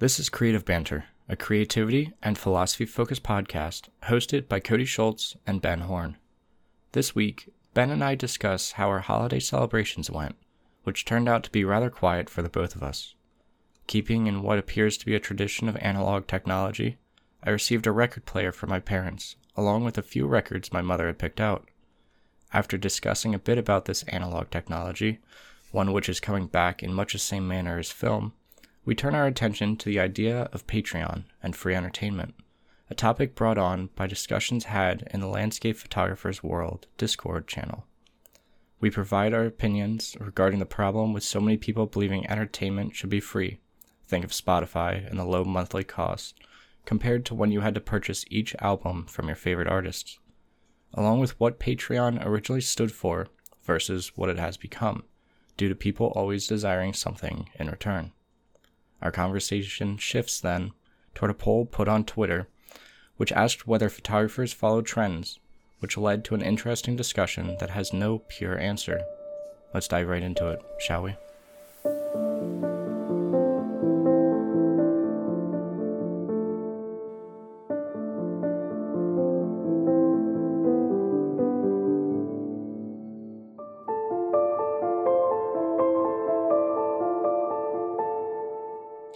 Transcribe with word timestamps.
This 0.00 0.18
is 0.18 0.28
Creative 0.28 0.64
Banter, 0.64 1.04
a 1.28 1.36
creativity 1.36 2.12
and 2.20 2.36
philosophy 2.36 2.84
focused 2.84 3.22
podcast 3.22 3.90
hosted 4.02 4.48
by 4.48 4.58
Cody 4.58 4.84
Schultz 4.84 5.36
and 5.46 5.62
Ben 5.62 5.82
Horne. 5.82 6.16
This 6.90 7.14
week, 7.14 7.48
Ben 7.74 7.92
and 7.92 8.02
I 8.02 8.16
discuss 8.16 8.72
how 8.72 8.88
our 8.88 8.98
holiday 8.98 9.38
celebrations 9.38 10.10
went, 10.10 10.34
which 10.82 11.04
turned 11.04 11.28
out 11.28 11.44
to 11.44 11.50
be 11.52 11.64
rather 11.64 11.90
quiet 11.90 12.28
for 12.28 12.42
the 12.42 12.48
both 12.48 12.74
of 12.74 12.82
us. 12.82 13.14
Keeping 13.86 14.26
in 14.26 14.42
what 14.42 14.58
appears 14.58 14.96
to 14.98 15.06
be 15.06 15.14
a 15.14 15.20
tradition 15.20 15.68
of 15.68 15.76
analog 15.76 16.26
technology, 16.26 16.98
I 17.44 17.50
received 17.50 17.86
a 17.86 17.92
record 17.92 18.26
player 18.26 18.50
from 18.50 18.70
my 18.70 18.80
parents, 18.80 19.36
along 19.56 19.84
with 19.84 19.96
a 19.96 20.02
few 20.02 20.26
records 20.26 20.72
my 20.72 20.82
mother 20.82 21.06
had 21.06 21.20
picked 21.20 21.40
out. 21.40 21.68
After 22.52 22.76
discussing 22.76 23.32
a 23.32 23.38
bit 23.38 23.58
about 23.58 23.84
this 23.84 24.02
analog 24.08 24.50
technology, 24.50 25.20
one 25.70 25.92
which 25.92 26.08
is 26.08 26.18
coming 26.18 26.48
back 26.48 26.82
in 26.82 26.92
much 26.92 27.12
the 27.12 27.20
same 27.20 27.46
manner 27.46 27.78
as 27.78 27.92
film, 27.92 28.32
we 28.84 28.94
turn 28.94 29.14
our 29.14 29.26
attention 29.26 29.76
to 29.76 29.88
the 29.88 29.98
idea 29.98 30.48
of 30.52 30.66
Patreon 30.66 31.24
and 31.42 31.56
free 31.56 31.74
entertainment, 31.74 32.34
a 32.90 32.94
topic 32.94 33.34
brought 33.34 33.56
on 33.56 33.88
by 33.96 34.06
discussions 34.06 34.64
had 34.64 35.08
in 35.10 35.20
the 35.20 35.26
Landscape 35.26 35.76
Photographers 35.76 36.42
World 36.42 36.86
Discord 36.98 37.48
channel. 37.48 37.86
We 38.80 38.90
provide 38.90 39.32
our 39.32 39.46
opinions 39.46 40.16
regarding 40.20 40.58
the 40.58 40.66
problem 40.66 41.14
with 41.14 41.22
so 41.22 41.40
many 41.40 41.56
people 41.56 41.86
believing 41.86 42.28
entertainment 42.28 42.94
should 42.94 43.08
be 43.08 43.20
free. 43.20 43.58
Think 44.06 44.22
of 44.22 44.32
Spotify 44.32 45.08
and 45.08 45.18
the 45.18 45.24
low 45.24 45.44
monthly 45.44 45.84
cost, 45.84 46.38
compared 46.84 47.24
to 47.24 47.34
when 47.34 47.50
you 47.50 47.60
had 47.60 47.74
to 47.74 47.80
purchase 47.80 48.26
each 48.28 48.54
album 48.60 49.06
from 49.06 49.28
your 49.28 49.36
favorite 49.36 49.68
artists, 49.68 50.18
along 50.92 51.20
with 51.20 51.40
what 51.40 51.58
Patreon 51.58 52.24
originally 52.24 52.60
stood 52.60 52.92
for 52.92 53.28
versus 53.62 54.12
what 54.14 54.28
it 54.28 54.38
has 54.38 54.58
become, 54.58 55.04
due 55.56 55.70
to 55.70 55.74
people 55.74 56.08
always 56.08 56.46
desiring 56.46 56.92
something 56.92 57.48
in 57.58 57.70
return. 57.70 58.12
Our 59.02 59.10
conversation 59.10 59.96
shifts 59.98 60.40
then 60.40 60.72
toward 61.14 61.30
a 61.30 61.34
poll 61.34 61.66
put 61.66 61.88
on 61.88 62.04
Twitter, 62.04 62.48
which 63.16 63.32
asked 63.32 63.66
whether 63.66 63.88
photographers 63.88 64.52
follow 64.52 64.82
trends, 64.82 65.38
which 65.80 65.96
led 65.96 66.24
to 66.24 66.34
an 66.34 66.42
interesting 66.42 66.96
discussion 66.96 67.56
that 67.60 67.70
has 67.70 67.92
no 67.92 68.20
pure 68.28 68.58
answer. 68.58 69.02
Let's 69.72 69.88
dive 69.88 70.08
right 70.08 70.22
into 70.22 70.48
it, 70.48 70.60
shall 70.78 71.02
we? 71.02 71.14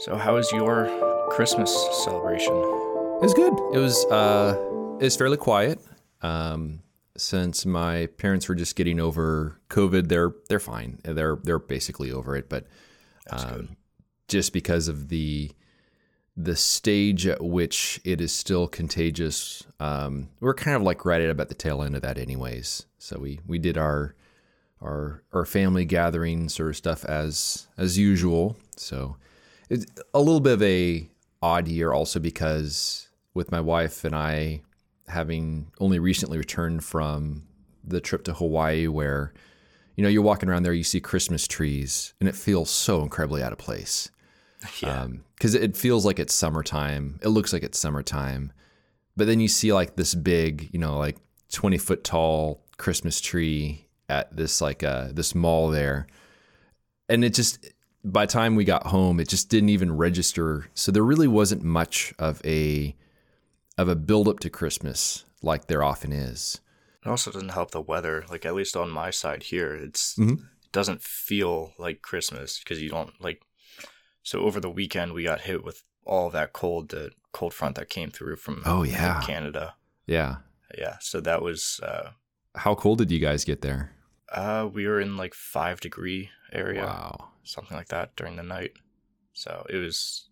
So, 0.08 0.16
how 0.16 0.36
was 0.36 0.50
your 0.52 0.88
Christmas 1.28 1.70
celebration? 2.02 2.54
It 2.54 3.20
was 3.20 3.34
good. 3.34 3.52
It 3.74 3.78
was 3.78 4.06
uh, 4.06 4.56
it 4.98 5.04
was 5.04 5.16
fairly 5.16 5.36
quiet. 5.36 5.80
Um, 6.22 6.80
since 7.18 7.66
my 7.66 8.06
parents 8.16 8.48
were 8.48 8.54
just 8.54 8.74
getting 8.74 9.00
over 9.00 9.60
COVID, 9.68 10.08
they're 10.08 10.32
they're 10.48 10.60
fine. 10.60 10.98
They're 11.04 11.36
they're 11.44 11.58
basically 11.58 12.10
over 12.10 12.36
it. 12.36 12.48
But 12.48 12.68
um, 13.28 13.76
just 14.28 14.54
because 14.54 14.88
of 14.88 15.10
the 15.10 15.52
the 16.38 16.56
stage 16.56 17.26
at 17.26 17.44
which 17.44 18.00
it 18.02 18.22
is 18.22 18.32
still 18.32 18.66
contagious, 18.66 19.66
um, 19.78 20.30
we're 20.40 20.54
kind 20.54 20.74
of 20.74 20.80
like 20.80 21.04
right 21.04 21.20
at 21.20 21.28
about 21.28 21.50
the 21.50 21.54
tail 21.54 21.82
end 21.82 21.94
of 21.94 22.00
that, 22.00 22.16
anyways. 22.16 22.86
So 22.96 23.18
we 23.18 23.40
we 23.46 23.58
did 23.58 23.76
our 23.76 24.14
our 24.80 25.22
our 25.34 25.44
family 25.44 25.84
gatherings 25.84 26.54
sort 26.54 26.70
of 26.70 26.76
stuff 26.76 27.04
as 27.04 27.68
as 27.76 27.98
usual. 27.98 28.56
So 28.74 29.18
it's 29.68 29.86
a 30.14 30.18
little 30.18 30.40
bit 30.40 30.54
of 30.54 30.62
a 30.62 31.08
odd 31.42 31.68
year 31.68 31.92
also 31.92 32.18
because 32.18 33.08
with 33.34 33.52
my 33.52 33.60
wife 33.60 34.04
and 34.04 34.14
I 34.14 34.62
having 35.06 35.70
only 35.80 35.98
recently 35.98 36.38
returned 36.38 36.84
from 36.84 37.44
the 37.84 38.00
trip 38.00 38.24
to 38.24 38.34
Hawaii 38.34 38.86
where 38.86 39.32
you 39.96 40.02
know 40.02 40.08
you're 40.08 40.22
walking 40.22 40.48
around 40.48 40.62
there 40.62 40.72
you 40.72 40.84
see 40.84 41.00
Christmas 41.00 41.46
trees 41.46 42.14
and 42.20 42.28
it 42.28 42.34
feels 42.34 42.70
so 42.70 43.02
incredibly 43.02 43.42
out 43.42 43.52
of 43.52 43.58
place. 43.58 44.10
Yeah. 44.82 45.06
Cuz 45.38 45.54
it 45.54 45.76
feels 45.76 46.04
like 46.04 46.18
it's 46.18 46.34
summertime. 46.34 47.20
It 47.22 47.28
looks 47.28 47.52
like 47.52 47.62
it's 47.62 47.78
summertime. 47.78 48.52
But 49.16 49.28
then 49.28 49.38
you 49.38 49.46
see 49.46 49.72
like 49.72 49.94
this 49.94 50.16
big, 50.16 50.70
you 50.72 50.80
know, 50.80 50.98
like 50.98 51.16
20 51.52 51.78
foot 51.78 52.02
tall 52.02 52.64
Christmas 52.76 53.20
tree 53.20 53.86
at 54.08 54.36
this 54.36 54.60
like 54.60 54.82
uh 54.82 55.08
this 55.12 55.34
mall 55.34 55.68
there. 55.70 56.08
And 57.08 57.24
it 57.24 57.34
just 57.34 57.64
by 58.04 58.26
the 58.26 58.32
time 58.32 58.54
we 58.56 58.64
got 58.64 58.86
home, 58.86 59.20
it 59.20 59.28
just 59.28 59.48
didn't 59.48 59.68
even 59.70 59.96
register. 59.96 60.68
So 60.74 60.92
there 60.92 61.02
really 61.04 61.28
wasn't 61.28 61.62
much 61.62 62.14
of 62.18 62.40
a 62.44 62.94
of 63.76 63.88
a 63.88 63.94
build 63.96 64.26
up 64.28 64.40
to 64.40 64.50
Christmas 64.50 65.24
like 65.42 65.66
there 65.66 65.82
often 65.84 66.12
is. 66.12 66.60
It 67.04 67.08
also 67.08 67.30
doesn't 67.30 67.50
help 67.50 67.70
the 67.70 67.80
weather. 67.80 68.24
Like 68.28 68.44
at 68.44 68.54
least 68.54 68.76
on 68.76 68.90
my 68.90 69.10
side 69.10 69.44
here, 69.44 69.74
it's 69.74 70.14
Mhm. 70.16 70.38
it 70.40 70.72
doesn't 70.72 71.02
feel 71.02 71.74
like 71.78 72.02
Christmas 72.02 72.58
because 72.58 72.80
you 72.82 72.88
don't 72.90 73.12
like. 73.20 73.42
So 74.22 74.40
over 74.40 74.60
the 74.60 74.70
weekend, 74.70 75.12
we 75.12 75.22
got 75.24 75.42
hit 75.42 75.64
with 75.64 75.84
all 76.04 76.28
that 76.30 76.52
cold, 76.52 76.88
the 76.90 77.12
cold 77.32 77.54
front 77.54 77.76
that 77.76 77.88
came 77.88 78.10
through 78.10 78.36
from 78.36 78.62
Oh, 78.66 78.82
yeah. 78.82 79.20
Canada. 79.22 79.74
Yeah. 80.06 80.36
Yeah, 80.76 80.96
so 81.00 81.20
that 81.20 81.40
was 81.40 81.80
uh, 81.82 82.10
How 82.56 82.74
cold 82.74 82.98
did 82.98 83.10
you 83.10 83.18
guys 83.20 83.44
get 83.44 83.62
there? 83.62 83.92
uh, 84.30 84.68
we 84.70 84.86
were 84.86 85.00
in 85.00 85.16
like 85.16 85.32
five 85.34 85.80
degree 85.80 86.30
area, 86.52 86.84
Wow. 86.84 87.30
something 87.44 87.76
like 87.76 87.88
that 87.88 88.16
during 88.16 88.36
the 88.36 88.42
night. 88.42 88.72
So 89.32 89.66
it 89.68 89.76
was 89.76 90.28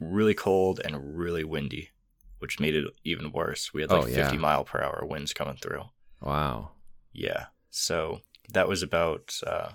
really 0.00 0.34
cold 0.34 0.80
and 0.84 1.16
really 1.18 1.44
windy, 1.44 1.90
which 2.38 2.60
made 2.60 2.74
it 2.74 2.84
even 3.04 3.32
worse. 3.32 3.72
We 3.72 3.82
had 3.82 3.90
like 3.90 4.04
Oh, 4.04 4.06
yeah. 4.08 4.24
50 4.24 4.38
mile 4.38 4.64
per 4.64 4.82
hour 4.82 5.04
winds 5.08 5.32
coming 5.32 5.56
through. 5.56 5.84
Wow. 6.20 6.72
Yeah. 7.12 7.46
So 7.70 8.20
that 8.52 8.68
was 8.68 8.82
about 8.82 9.38
uh, 9.46 9.70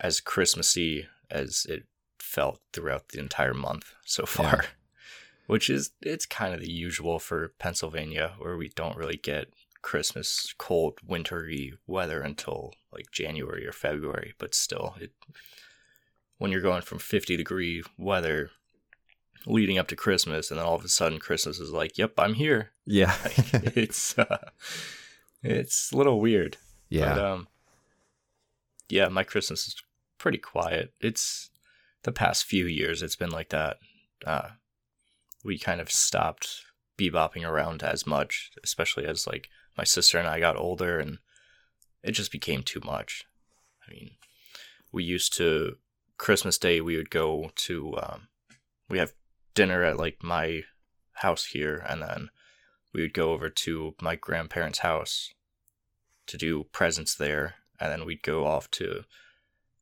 as 0.00 0.20
Christmassy 0.20 1.06
as 1.30 1.66
it 1.68 1.84
felt 2.18 2.60
throughout 2.72 3.08
the 3.08 3.18
entire 3.18 3.54
month 3.54 3.94
so 4.04 4.24
far, 4.26 4.64
which 5.46 5.68
is 5.70 5.90
it's 6.00 6.26
kind 6.26 6.54
of 6.54 6.60
the 6.60 6.70
usual 6.70 7.18
for 7.18 7.52
Pennsylvania, 7.58 8.34
where 8.38 8.56
we 8.56 8.68
don't 8.68 8.96
really 8.96 9.16
get 9.16 9.52
Christmas 9.82 10.54
cold, 10.58 10.98
wintry 11.06 11.74
weather 11.86 12.20
until 12.20 12.72
like 12.92 13.10
January 13.10 13.66
or 13.66 13.72
February. 13.72 14.34
But 14.38 14.54
still, 14.54 14.94
it 15.00 15.12
when 16.38 16.50
you're 16.50 16.60
going 16.60 16.82
from 16.82 16.98
50 16.98 17.36
degree 17.36 17.82
weather 17.98 18.50
leading 19.46 19.78
up 19.78 19.88
to 19.88 19.96
Christmas, 19.96 20.50
and 20.50 20.58
then 20.58 20.66
all 20.66 20.74
of 20.76 20.84
a 20.84 20.88
sudden 20.88 21.18
Christmas 21.18 21.58
is 21.58 21.70
like, 21.70 21.98
"Yep, 21.98 22.14
I'm 22.18 22.34
here." 22.34 22.70
Yeah. 22.86 23.14
Like, 23.52 23.76
it's 23.76 24.18
uh, 24.18 24.48
it's 25.42 25.92
a 25.92 25.96
little 25.96 26.20
weird. 26.20 26.56
yeah. 26.88 27.14
But, 27.14 27.24
um, 27.24 27.48
yeah, 28.88 29.08
my 29.08 29.24
Christmas 29.24 29.66
is 29.66 29.82
pretty 30.18 30.38
quiet. 30.38 30.92
It's 31.00 31.50
the 32.04 32.12
past 32.12 32.44
few 32.44 32.66
years, 32.66 33.02
it's 33.02 33.16
been 33.16 33.30
like 33.30 33.48
that. 33.50 33.78
Uh, 34.24 34.50
we 35.44 35.58
kind 35.58 35.80
of 35.80 35.90
stopped 35.90 36.62
bebopping 36.98 37.48
around 37.48 37.82
as 37.82 38.06
much, 38.06 38.52
especially 38.62 39.06
as 39.06 39.26
like 39.26 39.48
my 39.76 39.84
sister 39.84 40.18
and 40.18 40.28
I 40.28 40.40
got 40.40 40.56
older, 40.56 40.98
and 40.98 41.18
it 42.02 42.12
just 42.12 42.32
became 42.32 42.62
too 42.62 42.80
much. 42.84 43.24
I 43.86 43.92
mean, 43.92 44.10
we 44.92 45.04
used 45.04 45.36
to 45.36 45.76
Christmas 46.18 46.58
Day 46.58 46.80
we 46.80 46.96
would 46.96 47.10
go 47.10 47.50
to 47.54 47.96
um, 47.96 48.28
we 48.88 48.98
have 48.98 49.12
dinner 49.54 49.82
at 49.82 49.96
like 49.96 50.22
my 50.22 50.62
house 51.14 51.46
here, 51.46 51.84
and 51.88 52.02
then 52.02 52.30
we 52.92 53.02
would 53.02 53.14
go 53.14 53.32
over 53.32 53.48
to 53.48 53.94
my 54.00 54.16
grandparents' 54.16 54.80
house 54.80 55.34
to 56.26 56.36
do 56.36 56.64
presents 56.72 57.14
there, 57.14 57.54
and 57.80 57.90
then 57.90 58.04
we'd 58.04 58.22
go 58.22 58.46
off 58.46 58.70
to 58.72 59.04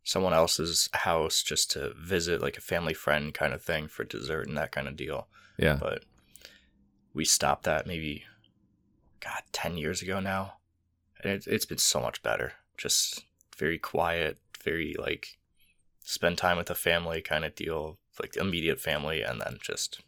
someone 0.03 0.33
else's 0.33 0.89
house 0.93 1.43
just 1.43 1.71
to 1.73 1.93
visit, 2.01 2.41
like 2.41 2.57
a 2.57 2.63
family 2.63 2.95
friend 2.95 3.35
kind 3.35 3.53
of 3.53 3.63
thing 3.63 3.87
for 3.87 4.05
dessert 4.05 4.49
and 4.49 4.57
that 4.57 4.73
kind 4.73 4.89
of 4.89 4.97
deal. 4.97 5.29
yeah. 5.59 5.77
But 5.79 6.05
we 7.13 7.25
stopped 7.25 7.65
that 7.65 7.87
maybe, 7.87 8.25
God, 9.21 9.43
10 9.53 9.77
years 9.77 10.03
ago 10.03 10.21
now. 10.21 10.55
And 11.23 11.33
it, 11.33 11.47
it's 11.47 11.67
been 11.67 11.79
so 11.79 12.01
much 12.01 12.23
better. 12.23 12.53
Just 12.79 13.25
very 13.57 13.79
quiet, 13.79 14.39
very 14.65 14.95
like 14.99 15.37
spend 16.03 16.39
time 16.39 16.57
with 16.57 16.67
the 16.69 16.75
family 16.75 17.21
kind 17.21 17.45
of 17.45 17.55
deal, 17.55 17.99
like 18.21 18.37
immediate 18.37 18.81
family, 18.81 19.23
and 19.23 19.41
then 19.41 19.59
just 19.63 20.01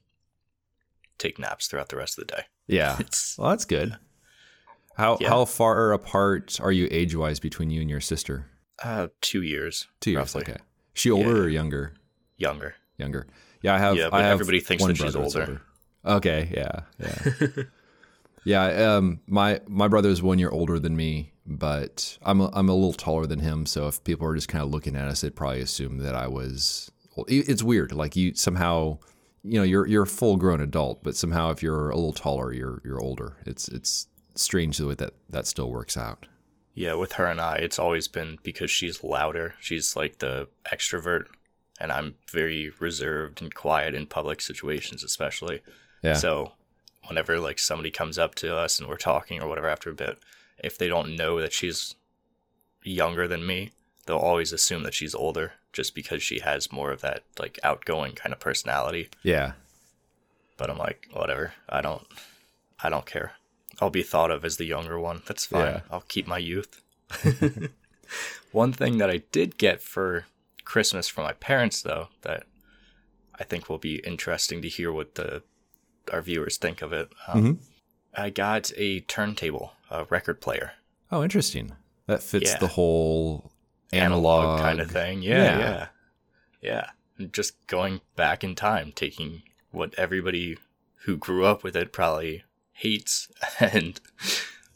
take 1.18 1.38
naps 1.38 1.66
throughout 1.66 1.90
the 1.90 1.96
rest 1.96 2.18
of 2.18 2.26
the 2.26 2.34
day. 2.34 2.42
Yeah. 2.66 2.96
It's 3.00 3.36
Well, 3.38 3.50
that's 3.50 3.64
good. 3.66 3.96
How 4.96 5.18
Yeah. 5.20 5.28
how 5.28 5.44
far 5.44 5.92
apart 5.92 6.58
are 6.60 6.72
you 6.72 6.88
age 6.90 7.14
wise 7.14 7.40
between 7.40 7.70
you 7.70 7.80
and 7.80 7.90
your 7.90 8.00
sister? 8.00 8.46
uh, 8.82 9.06
two 9.20 9.42
years. 9.42 9.86
Two 10.00 10.10
years. 10.10 10.18
roughly. 10.18 10.42
Okay. 10.42 10.56
She 10.94 11.10
older 11.10 11.36
Yeah. 11.36 11.42
or 11.44 11.48
younger? 11.48 11.94
Younger. 12.36 12.74
Younger. 12.98 13.26
Yeah, 13.62 13.74
I 13.74 13.78
have. 13.78 13.96
Yeah, 13.96 14.08
but 14.10 14.20
I 14.20 14.22
have 14.24 14.32
everybody 14.32 14.58
thinks 14.60 14.84
that 14.84 14.96
she's 14.96 15.12
that's 15.12 15.36
older. 15.36 15.62
Okay. 16.04 16.50
Yeah. 16.52 16.80
Yeah. 16.98 17.62
yeah. 18.44 18.94
Um. 18.96 19.20
My 19.26 19.60
my 19.68 19.88
brother 19.88 20.08
is 20.08 20.22
one 20.22 20.38
year 20.38 20.50
older 20.50 20.78
than 20.78 20.96
me, 20.96 21.32
but 21.46 22.18
I'm 22.22 22.40
a, 22.40 22.50
I'm 22.52 22.68
a 22.68 22.74
little 22.74 22.92
taller 22.92 23.26
than 23.26 23.40
him. 23.40 23.66
So 23.66 23.88
if 23.88 24.02
people 24.04 24.26
are 24.26 24.34
just 24.34 24.48
kind 24.48 24.62
of 24.62 24.70
looking 24.70 24.96
at 24.96 25.08
us, 25.08 25.20
they'd 25.20 25.34
probably 25.34 25.60
assume 25.60 25.98
that 25.98 26.14
I 26.14 26.28
was. 26.28 26.90
It's 27.28 27.62
weird. 27.62 27.92
Like 27.92 28.16
you 28.16 28.34
somehow, 28.34 28.98
you 29.42 29.58
know, 29.58 29.64
you're 29.64 29.86
you're 29.86 30.04
a 30.04 30.06
full 30.06 30.36
grown 30.36 30.60
adult, 30.60 31.02
but 31.02 31.16
somehow 31.16 31.50
if 31.50 31.62
you're 31.62 31.90
a 31.90 31.94
little 31.94 32.12
taller, 32.12 32.52
you're 32.52 32.80
you're 32.84 33.00
older. 33.00 33.36
It's 33.44 33.68
it's 33.68 34.06
strange 34.34 34.78
the 34.78 34.86
way 34.86 34.94
that 34.94 35.12
that 35.30 35.46
still 35.46 35.70
works 35.70 35.96
out. 35.96 36.26
Yeah, 36.74 36.94
with 36.94 37.12
her 37.12 37.26
and 37.26 37.40
I, 37.40 37.56
it's 37.56 37.78
always 37.78 38.08
been 38.08 38.38
because 38.42 38.70
she's 38.70 39.04
louder. 39.04 39.54
She's 39.60 39.94
like 39.94 40.18
the 40.18 40.48
extrovert, 40.72 41.26
and 41.78 41.92
I'm 41.92 42.14
very 42.30 42.72
reserved 42.78 43.42
and 43.42 43.54
quiet 43.54 43.94
in 43.94 44.06
public 44.06 44.40
situations, 44.40 45.04
especially. 45.04 45.60
Yeah. 46.02 46.14
So, 46.14 46.52
whenever 47.08 47.38
like 47.38 47.58
somebody 47.58 47.90
comes 47.90 48.18
up 48.18 48.34
to 48.36 48.56
us 48.56 48.78
and 48.78 48.88
we're 48.88 48.96
talking 48.96 49.42
or 49.42 49.48
whatever 49.48 49.68
after 49.68 49.90
a 49.90 49.94
bit, 49.94 50.18
if 50.62 50.78
they 50.78 50.88
don't 50.88 51.16
know 51.16 51.40
that 51.40 51.52
she's 51.52 51.94
younger 52.82 53.26
than 53.28 53.46
me, 53.46 53.70
they'll 54.06 54.16
always 54.16 54.52
assume 54.52 54.82
that 54.82 54.94
she's 54.94 55.14
older 55.14 55.52
just 55.72 55.94
because 55.94 56.22
she 56.22 56.40
has 56.40 56.72
more 56.72 56.90
of 56.90 57.00
that 57.00 57.22
like 57.38 57.58
outgoing 57.62 58.12
kind 58.12 58.32
of 58.32 58.40
personality. 58.40 59.08
yeah. 59.22 59.52
But 60.58 60.70
I'm 60.70 60.78
like, 60.78 61.08
whatever. 61.12 61.54
I 61.68 61.80
don't 61.80 62.06
I 62.82 62.88
don't 62.88 63.06
care. 63.06 63.32
I'll 63.80 63.90
be 63.90 64.02
thought 64.02 64.30
of 64.30 64.44
as 64.44 64.58
the 64.58 64.64
younger 64.64 64.98
one. 65.00 65.22
That's 65.26 65.46
fine. 65.46 65.60
Yeah. 65.62 65.80
I'll 65.90 66.04
keep 66.06 66.26
my 66.26 66.38
youth. 66.38 66.82
one 68.52 68.72
thing 68.72 68.98
that 68.98 69.10
I 69.10 69.22
did 69.32 69.58
get 69.58 69.80
for 69.82 70.26
Christmas 70.64 71.08
from 71.08 71.24
my 71.24 71.32
parents 71.32 71.82
though 71.82 72.08
that 72.20 72.44
I 73.38 73.44
think 73.44 73.68
will 73.68 73.78
be 73.78 73.96
interesting 74.06 74.62
to 74.62 74.68
hear 74.68 74.92
what 74.92 75.16
the 75.16 75.42
our 76.12 76.22
viewers 76.22 76.56
think 76.56 76.82
of 76.82 76.92
it. 76.92 77.10
Um, 77.28 77.42
Mhm. 77.44 77.58
I 78.14 78.30
got 78.30 78.72
a 78.76 79.00
turntable, 79.00 79.72
a 79.90 80.04
record 80.04 80.40
player, 80.40 80.72
Oh, 81.10 81.22
interesting. 81.22 81.76
That 82.06 82.22
fits 82.22 82.50
Yeah. 82.52 82.58
the 82.58 82.68
whole 82.68 83.52
analog, 83.92 84.24
analog, 84.44 84.60
kind 84.60 84.80
of 84.80 84.90
thing. 84.90 85.22
Yeah, 85.22 85.36
Yeah. 85.36 85.58
yeah, 85.58 85.88
yeah. 86.62 86.90
And 87.18 87.32
just 87.32 87.66
going 87.66 88.00
back 88.16 88.42
in 88.42 88.54
time, 88.54 88.92
taking 88.92 89.42
what 89.70 89.94
everybody 89.96 90.56
who 91.04 91.16
grew 91.18 91.44
up 91.44 91.62
with 91.62 91.76
it 91.76 91.92
probably 91.92 92.44
hates 92.72 93.28
and 93.60 94.00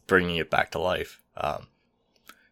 bringing 0.06 0.36
it 0.36 0.50
back 0.50 0.70
to 0.72 0.78
life. 0.78 1.22
Um, 1.36 1.68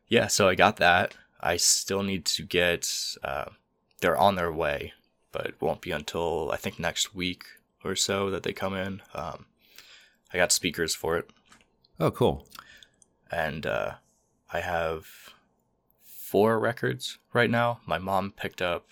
yeah, 0.08 0.26
so 0.28 0.48
I 0.48 0.54
got 0.54 0.76
that. 0.78 1.14
I 1.40 1.56
still 1.58 2.02
need 2.02 2.24
to 2.26 2.42
get. 2.42 2.90
Uh, 3.22 3.50
they're 4.00 4.16
on 4.16 4.34
their 4.36 4.52
way, 4.52 4.94
but 5.30 5.46
it 5.46 5.60
won't 5.60 5.82
be 5.82 5.90
until 5.90 6.50
I 6.50 6.56
think 6.56 6.78
next 6.78 7.14
week 7.14 7.44
or 7.84 7.94
so 7.96 8.30
that 8.30 8.42
they 8.42 8.52
come 8.52 8.74
in. 8.74 9.02
Um, 9.14 9.46
I 10.32 10.36
got 10.38 10.52
speakers 10.52 10.94
for 10.94 11.16
it 11.16 11.30
Oh, 12.00 12.10
cool. 12.10 12.46
and 13.30 13.66
uh, 13.66 13.94
I 14.52 14.60
have 14.60 15.06
four 16.02 16.58
records 16.58 17.18
right 17.32 17.50
now. 17.50 17.80
My 17.86 17.98
mom 17.98 18.32
picked 18.32 18.62
up 18.62 18.88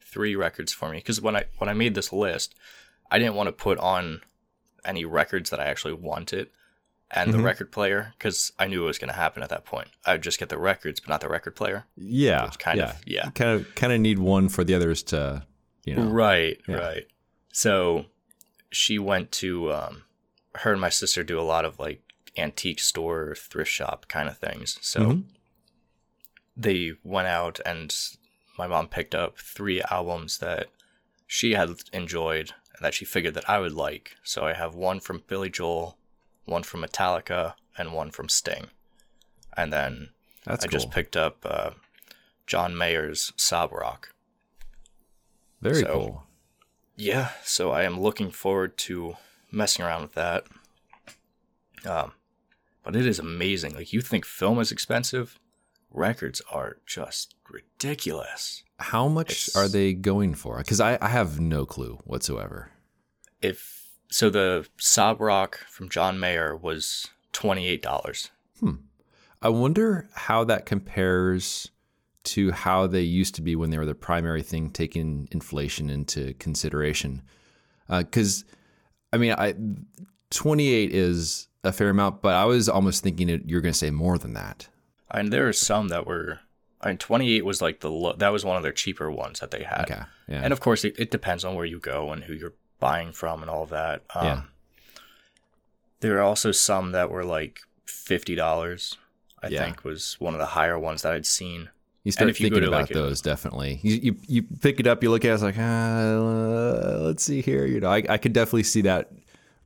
three 0.00 0.36
records 0.36 0.72
for 0.72 0.90
me 0.90 0.98
because 0.98 1.20
when 1.20 1.34
I 1.36 1.44
when 1.58 1.68
I 1.68 1.74
made 1.74 1.94
this 1.94 2.12
list, 2.12 2.54
I 3.10 3.18
didn't 3.18 3.34
want 3.34 3.48
to 3.48 3.52
put 3.52 3.78
on 3.78 4.20
any 4.84 5.04
records 5.04 5.50
that 5.50 5.60
I 5.60 5.64
actually 5.64 5.94
wanted 5.94 6.48
and 7.10 7.32
the 7.32 7.38
Mhm. 7.38 7.44
record 7.44 7.72
player 7.72 8.12
because 8.18 8.52
I 8.58 8.66
knew 8.66 8.82
it 8.84 8.86
was 8.86 8.98
going 8.98 9.08
to 9.08 9.14
happen 9.16 9.42
at 9.42 9.48
that 9.50 9.64
point. 9.64 9.88
I 10.04 10.12
would 10.12 10.22
just 10.22 10.38
get 10.38 10.48
the 10.48 10.58
records, 10.58 11.00
but 11.00 11.08
not 11.08 11.20
the 11.20 11.28
record 11.28 11.56
player. 11.56 11.86
Yeah. 11.96 12.50
Kind 12.58 12.78
yeah. 12.78 12.90
of 12.90 12.96
yeah, 13.06 13.30
Kind 13.30 13.50
of 13.60 13.74
kind 13.74 13.92
of 13.92 14.00
need 14.00 14.18
one 14.18 14.48
for 14.48 14.62
the 14.64 14.74
others 14.74 15.02
to, 15.04 15.44
you 15.84 15.94
know. 15.94 16.04
Right, 16.08 16.60
Yeah. 16.68 16.76
right. 16.76 17.06
So 17.52 18.06
she 18.74 18.98
went 18.98 19.30
to 19.32 19.72
um 19.72 20.02
her 20.56 20.72
and 20.72 20.80
my 20.80 20.88
sister 20.88 21.22
do 21.24 21.38
a 21.38 21.42
lot 21.42 21.64
of 21.64 21.78
like 21.78 22.00
antique 22.36 22.80
store 22.80 23.34
thrift 23.34 23.70
shop 23.70 24.06
kind 24.08 24.28
of 24.28 24.38
things. 24.38 24.78
So 24.80 25.00
Mhm. 25.00 25.24
they 26.56 26.92
went 27.02 27.28
out 27.28 27.60
and 27.66 27.94
my 28.58 28.66
mom 28.66 28.88
picked 28.88 29.14
up 29.14 29.38
three 29.38 29.82
albums 29.90 30.38
that 30.38 30.68
she 31.26 31.52
had 31.52 31.70
enjoyed 31.92 32.52
and 32.74 32.84
that 32.84 32.94
she 32.94 33.04
figured 33.04 33.34
that 33.34 33.48
I 33.48 33.58
would 33.58 33.72
like. 33.72 34.16
So 34.22 34.44
I 34.46 34.52
have 34.54 34.74
one 34.74 35.00
from 35.00 35.22
Billy 35.26 35.50
Joel, 35.50 35.96
one 36.44 36.62
from 36.62 36.82
Metallica, 36.82 37.54
and 37.76 37.92
one 37.92 38.10
from 38.12 38.28
Sting. 38.28 38.68
And 39.56 39.72
then 39.72 40.10
That's 40.44 40.64
I 40.64 40.68
cool. 40.68 40.78
just 40.78 40.90
picked 40.92 41.16
up 41.16 41.44
uh, 41.44 41.70
John 42.46 42.76
Mayer's 42.76 43.32
Sob 43.36 43.72
Rock. 43.72 44.12
Very 45.60 45.82
so- 45.82 45.92
cool. 45.92 46.23
Yeah, 46.96 47.30
so 47.42 47.70
I 47.72 47.82
am 47.82 48.00
looking 48.00 48.30
forward 48.30 48.76
to 48.78 49.16
messing 49.50 49.84
around 49.84 50.02
with 50.02 50.14
that. 50.14 50.44
Um, 51.84 52.12
but 52.82 52.94
it 52.96 53.06
is 53.06 53.18
amazing. 53.18 53.74
Like 53.74 53.92
you 53.92 54.00
think 54.00 54.24
film 54.24 54.58
is 54.60 54.70
expensive, 54.72 55.38
records 55.90 56.40
are 56.50 56.78
just 56.86 57.34
ridiculous. 57.50 58.62
How 58.78 59.08
much 59.08 59.48
It's- 59.48 59.56
are 59.56 59.68
they 59.68 59.92
going 59.92 60.34
for? 60.34 60.58
Because 60.58 60.80
I, 60.80 60.98
I 61.00 61.08
have 61.08 61.40
no 61.40 61.66
clue 61.66 61.98
whatsoever. 62.04 62.70
If 63.42 63.82
so, 64.10 64.30
the 64.30 64.66
Sob 64.78 65.20
Rock 65.20 65.58
from 65.68 65.88
John 65.88 66.18
Mayer 66.20 66.56
was 66.56 67.08
twenty 67.32 67.66
eight 67.66 67.82
dollars. 67.82 68.30
Hmm. 68.60 68.76
I 69.42 69.48
wonder 69.50 70.08
how 70.14 70.44
that 70.44 70.64
compares 70.64 71.70
to 72.24 72.50
how 72.52 72.86
they 72.86 73.02
used 73.02 73.34
to 73.36 73.42
be 73.42 73.54
when 73.56 73.70
they 73.70 73.78
were 73.78 73.84
the 73.86 73.94
primary 73.94 74.42
thing, 74.42 74.70
taking 74.70 75.28
inflation 75.30 75.90
into 75.90 76.34
consideration. 76.34 77.22
Because, 77.88 78.44
I 79.12 79.18
mean, 79.18 79.32
I 79.36 79.54
28 80.30 80.92
is 80.92 81.48
a 81.62 81.72
fair 81.72 81.90
amount, 81.90 82.22
but 82.22 82.34
I 82.34 82.44
was 82.44 82.68
almost 82.68 83.02
thinking 83.02 83.28
it, 83.28 83.42
you're 83.46 83.60
going 83.60 83.72
to 83.72 83.78
say 83.78 83.90
more 83.90 84.18
than 84.18 84.32
that. 84.34 84.68
And 85.10 85.32
there 85.32 85.46
are 85.48 85.52
some 85.52 85.88
that 85.88 86.06
were. 86.06 86.40
I 86.80 86.88
mean, 86.88 86.98
twenty 86.98 87.32
eight 87.34 87.46
was 87.46 87.62
like 87.62 87.80
the 87.80 87.90
lo- 87.90 88.12
that 88.18 88.28
was 88.30 88.44
one 88.44 88.58
of 88.58 88.62
their 88.62 88.72
cheaper 88.72 89.10
ones 89.10 89.40
that 89.40 89.50
they 89.50 89.62
had. 89.62 89.82
Okay. 89.90 90.02
Yeah. 90.28 90.42
And 90.42 90.52
of 90.52 90.60
course, 90.60 90.84
it, 90.84 90.94
it 90.98 91.10
depends 91.10 91.42
on 91.42 91.54
where 91.54 91.64
you 91.64 91.78
go 91.78 92.10
and 92.12 92.24
who 92.24 92.34
you're 92.34 92.52
buying 92.78 93.12
from 93.12 93.40
and 93.40 93.48
all 93.50 93.62
of 93.62 93.70
that. 93.70 94.02
Um, 94.14 94.26
Yeah. 94.26 94.42
There 96.00 96.18
are 96.18 96.22
also 96.22 96.52
some 96.52 96.92
that 96.92 97.10
were 97.10 97.24
like 97.24 97.60
fifty 97.86 98.34
dollars. 98.34 98.98
I 99.42 99.48
Yeah. 99.48 99.64
think 99.64 99.82
was 99.84 100.16
one 100.20 100.34
of 100.34 100.40
the 100.40 100.46
higher 100.46 100.78
ones 100.78 101.02
that 101.02 101.12
I'd 101.14 101.24
seen. 101.26 101.70
You 102.04 102.12
start 102.12 102.28
you 102.28 102.34
thinking 102.34 102.64
about 102.64 102.82
like, 102.82 102.90
a- 102.90 102.94
those, 102.94 103.20
definitely. 103.20 103.80
You, 103.82 103.94
you 103.96 104.16
you 104.28 104.42
pick 104.60 104.78
it 104.78 104.86
up, 104.86 105.02
you 105.02 105.10
look 105.10 105.24
at 105.24 105.30
it, 105.30 105.34
it's 105.34 105.42
like, 105.42 105.56
ah, 105.58 106.98
let's 107.00 107.22
see 107.24 107.40
here. 107.40 107.66
You 107.66 107.80
know, 107.80 107.90
I, 107.90 108.02
I 108.08 108.18
could 108.18 108.32
definitely 108.32 108.62
see 108.64 108.82
that 108.82 109.10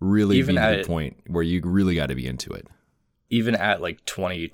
really 0.00 0.38
Even 0.38 0.55
being 0.56 0.79
the 0.79 0.85
point 0.85 1.17
where 1.26 1.43
you 1.43 1.61
really 1.64 1.96
got 1.96 2.06
to 2.06 2.14
be 2.14 2.26
into 2.26 2.52
it. 2.52 2.67
Even 3.31 3.55
at 3.55 3.82
like 3.82 4.05
20 4.06 4.46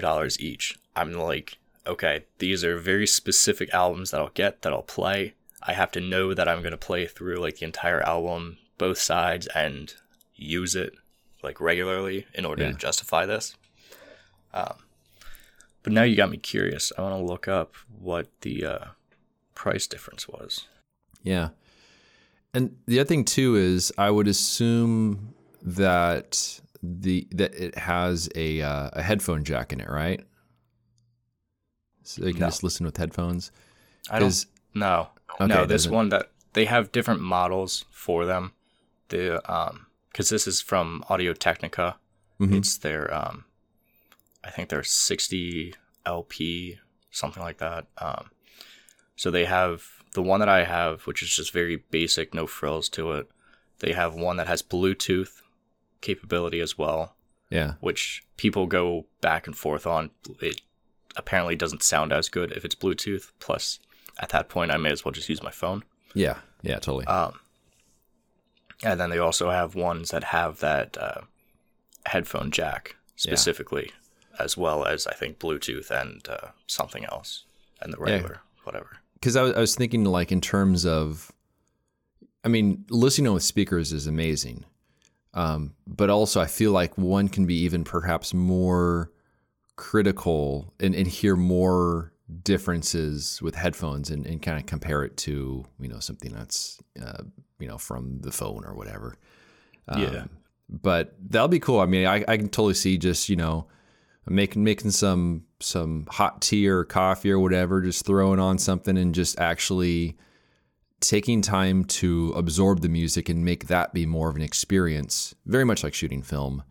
dollars 0.00 0.40
each, 0.40 0.78
I'm 0.96 1.12
like, 1.12 1.58
okay, 1.86 2.24
these 2.38 2.64
are 2.64 2.78
very 2.78 3.06
specific 3.06 3.72
albums 3.72 4.10
that 4.10 4.20
I'll 4.20 4.30
get 4.30 4.62
that 4.62 4.72
I'll 4.72 4.82
play. 4.82 5.34
I 5.62 5.72
have 5.74 5.92
to 5.92 6.00
know 6.00 6.32
that 6.34 6.48
I'm 6.48 6.62
gonna 6.62 6.76
play 6.76 7.06
through 7.06 7.36
like 7.36 7.58
the 7.58 7.66
entire 7.66 8.00
album, 8.02 8.56
both 8.78 8.98
sides, 8.98 9.46
and 9.48 9.92
use 10.34 10.74
it 10.74 10.94
like 11.42 11.60
regularly 11.60 12.26
in 12.34 12.44
order 12.46 12.64
Yeah. 12.64 12.72
to 12.72 12.76
justify 12.78 13.26
this. 13.26 13.56
Um, 14.54 14.74
but 15.86 15.92
now 15.92 16.02
you 16.02 16.16
got 16.16 16.30
me 16.32 16.36
curious. 16.36 16.92
I 16.98 17.02
want 17.02 17.14
to 17.14 17.22
look 17.24 17.46
up 17.46 17.76
what 18.00 18.26
the 18.40 18.64
uh, 18.66 18.84
price 19.54 19.86
difference 19.86 20.26
was. 20.26 20.66
Yeah. 21.22 21.50
And 22.52 22.74
the 22.86 22.98
other 22.98 23.06
thing 23.06 23.24
too 23.24 23.54
is 23.54 23.92
I 23.96 24.10
would 24.10 24.26
assume 24.26 25.32
that 25.62 26.60
the 26.82 27.28
that 27.30 27.54
it 27.54 27.78
has 27.78 28.28
a 28.34 28.62
uh, 28.62 28.90
a 28.94 29.02
headphone 29.02 29.44
jack 29.44 29.72
in 29.72 29.78
it, 29.80 29.88
right? 29.88 30.26
So 32.02 32.26
you 32.26 32.32
can 32.32 32.40
No. 32.40 32.46
just 32.48 32.64
listen 32.64 32.84
with 32.84 32.96
headphones. 32.96 33.52
I 34.10 34.18
don't 34.18 34.44
No, 34.74 35.10
Okay, 35.40 35.46
no. 35.46 35.66
This 35.66 35.86
one 35.86 36.08
that 36.08 36.30
they 36.54 36.64
have 36.64 36.90
different 36.90 37.20
models 37.20 37.84
for 37.92 38.26
them. 38.26 38.52
The 39.10 39.40
um, 39.52 39.86
because 40.10 40.30
this 40.30 40.48
is 40.48 40.60
from 40.60 41.04
Audio 41.08 41.32
Technica. 41.32 41.96
Mhm. 42.40 42.56
It's 42.56 42.76
their 42.78 43.12
um, 43.14 43.44
I 44.46 44.50
think 44.50 44.68
they're 44.68 44.82
60 44.82 45.74
LP, 46.06 46.78
something 47.10 47.42
like 47.42 47.58
that. 47.58 47.86
Um, 47.98 48.30
so 49.16 49.30
they 49.30 49.44
have 49.46 49.84
the 50.14 50.22
one 50.22 50.40
that 50.40 50.48
I 50.48 50.64
have, 50.64 51.02
which 51.02 51.22
is 51.22 51.34
just 51.34 51.52
very 51.52 51.76
basic, 51.90 52.32
no 52.32 52.46
frills 52.46 52.88
to 52.90 53.12
it. 53.12 53.28
They 53.80 53.92
have 53.92 54.14
one 54.14 54.36
that 54.36 54.46
has 54.46 54.62
Bluetooth 54.62 55.42
capability 56.00 56.60
as 56.60 56.78
well, 56.78 57.16
Yeah. 57.50 57.74
which 57.80 58.24
people 58.36 58.66
go 58.66 59.06
back 59.20 59.46
and 59.46 59.56
forth 59.56 59.86
on. 59.86 60.10
It 60.40 60.60
apparently 61.16 61.56
doesn't 61.56 61.82
sound 61.82 62.12
as 62.12 62.28
good 62.28 62.52
if 62.52 62.64
it's 62.64 62.74
Bluetooth. 62.74 63.32
Plus, 63.40 63.78
at 64.18 64.28
that 64.30 64.48
point, 64.48 64.70
I 64.70 64.76
may 64.76 64.90
as 64.92 65.04
well 65.04 65.12
just 65.12 65.28
use 65.28 65.42
my 65.42 65.50
phone. 65.50 65.82
Yeah. 66.14 66.38
Yeah. 66.62 66.76
Totally. 66.76 67.06
Um, 67.06 67.40
and 68.82 69.00
then 69.00 69.10
they 69.10 69.18
also 69.18 69.50
have 69.50 69.74
ones 69.74 70.10
that 70.10 70.24
have 70.24 70.60
that 70.60 70.96
uh, 70.98 71.22
headphone 72.06 72.50
jack 72.50 72.96
specifically, 73.16 73.90
as 74.38 74.56
well 74.56 74.84
as 74.84 75.06
I 75.06 75.14
think 75.14 75.38
Bluetooth 75.38 75.90
and 75.90 76.26
uh, 76.28 76.48
something 76.66 77.04
else, 77.06 77.44
and 77.80 77.92
the 77.92 77.98
regular 77.98 78.40
whatever. 78.64 78.98
because 79.14 79.36
I, 79.36 79.42
was- 79.42 79.54
I 79.54 79.60
was 79.60 79.74
thinking 79.76 80.04
like 80.04 80.32
in 80.32 80.40
terms 80.40 80.84
of 80.84 81.30
i 82.44 82.48
mean 82.48 82.84
listening 82.90 83.32
with 83.32 83.42
speakers 83.42 83.92
is 83.92 84.06
amazing 84.06 84.64
um, 85.34 85.74
but 85.86 86.10
also 86.10 86.40
i 86.40 86.46
feel 86.46 86.72
like 86.72 86.96
one 86.98 87.28
can 87.28 87.44
be 87.46 87.54
even 87.62 87.84
perhaps 87.84 88.32
more 88.34 89.10
critical 89.76 90.72
and, 90.80 90.94
and 90.94 91.06
hear 91.06 91.36
more 91.36 92.12
differences 92.42 93.40
with 93.42 93.54
headphones 93.54 94.10
and, 94.10 94.26
and 94.26 94.42
kind 94.42 94.58
of 94.58 94.66
compare 94.66 95.04
it 95.04 95.16
to 95.18 95.64
you 95.78 95.88
know 95.88 96.00
something 96.00 96.32
that's 96.32 96.78
uh, 97.00 97.22
you 97.58 97.68
know 97.68 97.78
from 97.78 98.18
the 98.20 98.32
phone 98.32 98.64
or 98.64 98.74
whatever. 98.74 99.16
Um, 99.88 100.02
Yeah. 100.02 100.24
But 100.68 101.14
that'll 101.30 101.46
be 101.46 101.60
cool. 101.60 101.78
I 101.78 101.86
mean, 101.86 102.06
I, 102.08 102.24
I 102.26 102.36
can 102.36 102.48
totally 102.48 102.74
see 102.74 102.98
just 102.98 103.28
you 103.28 103.36
know 103.36 103.66
making 104.28 104.64
making 104.64 104.90
some 104.90 105.44
some 105.60 106.06
hot 106.10 106.42
tea 106.42 106.68
or 106.68 106.84
coffee 106.84 107.30
or 107.30 107.38
whatever, 107.38 107.80
just 107.80 108.04
throwing 108.04 108.38
on 108.40 108.58
something 108.58 108.96
and 108.98 109.14
just 109.14 109.38
actually 109.38 110.16
taking 111.00 111.42
time 111.42 111.84
to 111.84 112.32
absorb 112.36 112.80
the 112.80 112.88
music 112.88 113.28
and 113.28 113.44
make 113.44 113.66
that 113.66 113.92
be 113.92 114.06
more 114.06 114.28
of 114.30 114.36
an 114.36 114.42
experience, 114.42 115.34
very 115.44 115.64
much 115.64 115.84
like 115.84 115.94
shooting 115.94 116.22
film, 116.22 116.62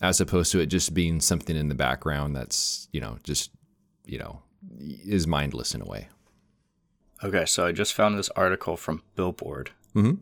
as 0.00 0.20
opposed 0.20 0.50
to 0.52 0.58
it 0.58 0.66
just 0.66 0.94
being 0.94 1.20
something 1.20 1.56
in 1.56 1.68
the 1.68 1.74
background 1.74 2.34
that's 2.34 2.88
you 2.92 3.00
know 3.00 3.18
just 3.22 3.50
you 4.04 4.18
know 4.18 4.42
is 4.80 5.26
mindless 5.26 5.74
in 5.74 5.80
a 5.82 5.86
way. 5.86 6.08
Okay, 7.22 7.46
so 7.46 7.66
I 7.66 7.72
just 7.72 7.94
found 7.94 8.16
this 8.18 8.30
article 8.30 8.76
from 8.76 9.02
Billboard. 9.16 9.70
Mhm. 9.94 10.18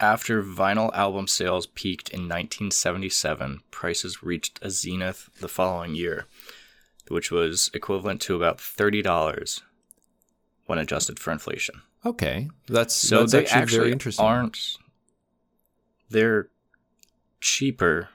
After 0.00 0.42
vinyl 0.44 0.94
album 0.94 1.26
sales 1.26 1.66
peaked 1.66 2.08
in 2.10 2.20
1977, 2.22 3.60
prices 3.70 4.22
reached 4.22 4.58
a 4.62 4.70
zenith 4.70 5.28
the 5.40 5.48
following 5.48 5.94
year, 5.96 6.26
which 7.08 7.32
was 7.32 7.68
equivalent 7.74 8.20
to 8.22 8.36
about 8.36 8.58
$30 8.58 9.62
when 10.66 10.78
adjusted 10.78 11.18
for 11.18 11.32
inflation. 11.32 11.82
Okay, 12.06 12.48
that's 12.68 12.94
So 12.94 13.20
that's 13.20 13.32
they 13.32 13.38
actually, 13.40 13.60
actually 13.62 13.78
very 13.78 13.92
interesting. 13.92 14.24
aren't. 14.24 14.76
They're 16.10 16.48
cheaper, 17.40 18.08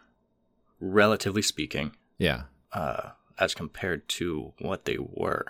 relatively 0.80 1.42
speaking, 1.42 1.96
yeah, 2.18 2.44
uh, 2.72 3.10
as 3.38 3.54
compared 3.54 4.08
to 4.10 4.54
what 4.60 4.86
they 4.86 4.98
were. 5.00 5.46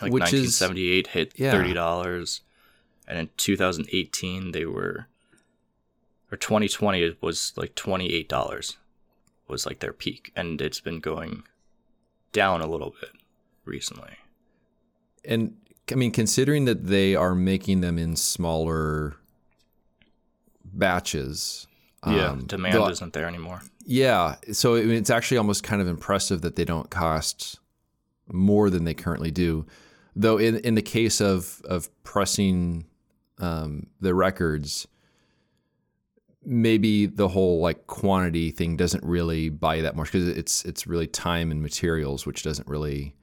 Like 0.00 0.12
Which 0.12 0.32
is- 0.34 0.60
1978 0.60 1.06
hit 1.08 1.32
yeah. 1.36 1.52
thirty 1.52 1.72
dollars, 1.72 2.42
and 3.08 3.18
in 3.18 3.30
2018 3.38 4.52
they 4.52 4.66
were, 4.66 5.06
or 6.32 6.36
2020 6.36 7.02
it 7.02 7.22
was 7.22 7.52
like 7.56 7.74
twenty 7.76 8.12
eight 8.12 8.28
dollars, 8.28 8.78
was 9.48 9.66
like 9.66 9.78
their 9.80 9.92
peak, 9.92 10.32
and 10.34 10.60
it's 10.60 10.80
been 10.80 10.98
going 10.98 11.44
down 12.32 12.60
a 12.62 12.66
little 12.66 12.94
bit 13.00 13.10
recently. 13.64 14.16
and 15.24 15.54
I 15.90 15.94
mean, 15.96 16.10
considering 16.12 16.64
that 16.64 16.86
they 16.86 17.14
are 17.14 17.34
making 17.34 17.80
them 17.82 17.98
in 17.98 18.16
smaller 18.16 19.16
batches. 20.64 21.66
yeah, 22.06 22.28
um, 22.30 22.44
demand 22.46 22.74
though- 22.74 22.88
isn't 22.88 23.12
there 23.12 23.26
anymore. 23.28 23.62
Yeah, 23.84 24.36
so 24.52 24.76
I 24.76 24.82
mean, 24.82 24.92
it's 24.96 25.10
actually 25.10 25.38
almost 25.38 25.64
kind 25.64 25.82
of 25.82 25.88
impressive 25.88 26.40
that 26.42 26.54
they 26.56 26.64
don't 26.64 26.88
cost 26.88 27.58
more 28.28 28.70
than 28.70 28.84
they 28.84 28.94
currently 28.94 29.30
do. 29.32 29.66
Though 30.14 30.38
in 30.38 30.56
in 30.58 30.74
the 30.76 30.82
case 30.82 31.20
of 31.20 31.60
of 31.64 31.88
pressing 32.04 32.86
um, 33.38 33.88
the 34.00 34.14
records, 34.14 34.86
maybe 36.44 37.06
the 37.06 37.28
whole 37.28 37.60
like 37.60 37.86
quantity 37.86 38.50
thing 38.50 38.76
doesn't 38.76 39.04
really 39.04 39.48
buy 39.48 39.76
you 39.76 39.82
that 39.82 39.96
much 39.96 40.12
because 40.12 40.28
it's 40.28 40.64
it's 40.64 40.86
really 40.86 41.06
time 41.06 41.50
and 41.50 41.62
materials, 41.62 42.26
which 42.26 42.42
doesn't 42.42 42.68
really. 42.68 43.14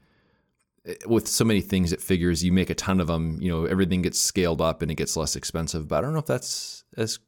With 1.06 1.28
so 1.28 1.44
many 1.44 1.62
things, 1.62 1.92
it 1.92 2.02
figures 2.02 2.44
you 2.44 2.52
make 2.52 2.70
a 2.70 2.76
ton 2.76 3.00
of 3.00 3.08
them. 3.08 3.38
You 3.42 3.52
know, 3.52 3.66
everything 3.66 4.02
gets 4.02 4.20
scaled 4.20 4.62
up 4.62 4.82
and 4.82 4.90
it 4.90 4.96
gets 4.96 5.16
less 5.18 5.36
expensive. 5.36 5.88
But 5.88 5.98
I 5.98 6.02
don't 6.02 6.14
know 6.14 6.20
if 6.20 6.26
that's 6.26 6.84
as. 6.98 7.20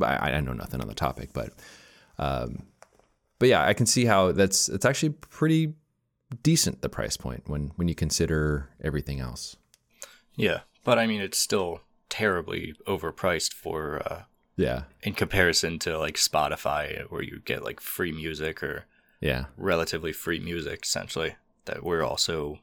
I, 0.00 0.30
I 0.32 0.40
know 0.40 0.52
nothing 0.54 0.80
on 0.80 0.88
the 0.88 0.94
topic, 0.94 1.30
but 1.34 1.52
um, 2.18 2.66
but 3.38 3.48
yeah, 3.48 3.66
I 3.66 3.74
can 3.74 3.86
see 3.86 4.04
how 4.04 4.32
that's 4.32 4.68
it's 4.68 4.84
actually 4.84 5.10
pretty 5.10 5.74
decent 6.42 6.82
the 6.82 6.88
price 6.88 7.16
point 7.16 7.42
when 7.48 7.72
when 7.76 7.88
you 7.88 7.94
consider 7.94 8.70
everything 8.82 9.20
else. 9.20 9.56
Yeah, 10.36 10.60
but 10.84 10.98
I 10.98 11.06
mean 11.06 11.20
it's 11.20 11.38
still 11.38 11.80
terribly 12.08 12.74
overpriced 12.86 13.52
for 13.52 14.02
uh, 14.06 14.22
Yeah, 14.60 14.82
in 15.02 15.14
comparison 15.14 15.78
to 15.80 15.98
like 15.98 16.16
Spotify, 16.16 17.10
where 17.10 17.22
you 17.22 17.40
get 17.44 17.64
like 17.64 17.80
free 17.80 18.12
music 18.12 18.62
or 18.62 18.84
yeah, 19.20 19.46
relatively 19.56 20.12
free 20.12 20.38
music, 20.38 20.84
essentially 20.84 21.36
that 21.64 21.82
we're 21.82 22.02
also 22.02 22.58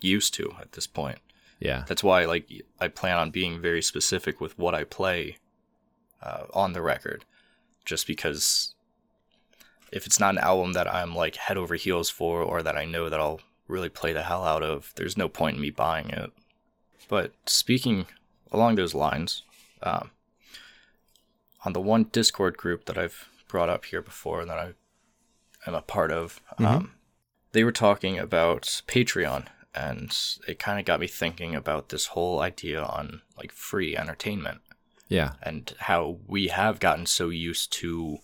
used 0.00 0.34
to 0.34 0.54
at 0.60 0.72
this 0.72 0.86
point. 0.86 1.18
yeah, 1.58 1.84
That's 1.88 2.04
why 2.04 2.26
like 2.26 2.48
I 2.80 2.86
plan 2.88 3.18
on 3.18 3.30
being 3.30 3.60
very 3.60 3.82
specific 3.82 4.40
with 4.40 4.56
what 4.56 4.74
I 4.74 4.84
play 4.84 5.38
uh, 6.22 6.44
on 6.54 6.74
the 6.74 6.82
record, 6.82 7.24
just 7.84 8.06
because 8.06 8.74
if 9.90 10.06
it's 10.06 10.20
not 10.20 10.34
an 10.34 10.38
album 10.38 10.74
that 10.74 10.92
I'm 10.92 11.14
like 11.14 11.36
head 11.36 11.56
over 11.56 11.74
heels 11.74 12.08
for 12.08 12.42
or 12.42 12.62
that 12.62 12.76
I 12.76 12.84
know 12.84 13.08
that 13.08 13.18
I'll 13.20 13.40
really 13.66 13.88
play 13.88 14.12
the 14.12 14.22
hell 14.22 14.44
out 14.44 14.62
of, 14.62 14.92
there's 14.94 15.16
no 15.16 15.28
point 15.28 15.56
in 15.56 15.62
me 15.62 15.70
buying 15.70 16.10
it. 16.10 16.30
But 17.08 17.32
speaking 17.46 18.06
along 18.52 18.76
those 18.76 18.94
lines, 18.94 19.42
um, 19.82 20.10
on 21.66 21.72
the 21.72 21.80
one 21.80 22.04
Discord 22.04 22.56
group 22.56 22.84
that 22.84 22.96
I've 22.96 23.28
brought 23.48 23.68
up 23.68 23.86
here 23.86 24.00
before 24.00 24.44
that 24.44 24.56
I 24.56 24.74
am 25.66 25.74
a 25.74 25.82
part 25.82 26.12
of, 26.12 26.40
um, 26.58 26.92
they 27.50 27.64
were 27.64 27.72
talking 27.72 28.18
about 28.18 28.82
Patreon, 28.86 29.46
and 29.74 30.16
it 30.46 30.60
kind 30.60 30.78
of 30.78 30.84
got 30.86 31.00
me 31.00 31.08
thinking 31.08 31.56
about 31.56 31.88
this 31.88 32.06
whole 32.06 32.38
idea 32.40 32.80
on 32.80 33.20
like 33.36 33.50
free 33.50 33.96
entertainment. 33.96 34.60
Yeah, 35.08 35.32
and 35.42 35.74
how 35.80 36.18
we 36.26 36.48
have 36.48 36.78
gotten 36.78 37.04
so 37.04 37.30
used 37.30 37.72
to 37.74 38.18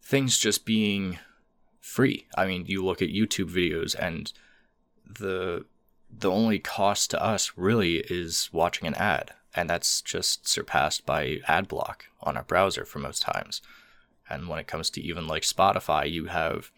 things 0.00 0.38
just 0.38 0.64
being 0.64 1.18
free. 1.80 2.26
I 2.36 2.46
mean, 2.46 2.66
you 2.66 2.84
look 2.84 3.02
at 3.02 3.08
YouTube 3.08 3.50
videos 3.50 3.96
and 3.98 4.32
the 5.04 5.66
the 6.08 6.30
only 6.30 6.60
cost 6.60 7.10
to 7.10 7.22
us 7.22 7.52
really 7.56 7.96
is 7.96 8.48
watching 8.52 8.86
an 8.86 8.94
ad, 8.94 9.32
and 9.54 9.68
that's 9.68 10.00
just 10.02 10.48
surpassed 10.48 11.04
by 11.04 11.40
ad 11.46 11.68
block 11.68 12.06
on 12.22 12.36
our 12.36 12.42
browser 12.44 12.84
for 12.84 12.98
most 12.98 13.22
times. 13.22 13.60
And 14.28 14.48
when 14.48 14.58
it 14.58 14.66
comes 14.66 14.88
to 14.90 15.02
even 15.02 15.26
like 15.26 15.42
Spotify, 15.42 16.10
you 16.10 16.26
have 16.26 16.70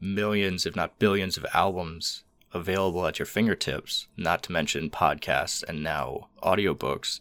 millions, 0.00 0.66
if 0.66 0.74
not 0.74 0.98
billions, 0.98 1.36
of 1.36 1.46
albums 1.54 2.24
available 2.52 3.06
at 3.06 3.18
your 3.18 3.26
fingertips, 3.26 4.06
not 4.16 4.42
to 4.42 4.52
mention 4.52 4.90
podcasts 4.90 5.62
and 5.62 5.82
now 5.82 6.28
audiobooks 6.42 7.20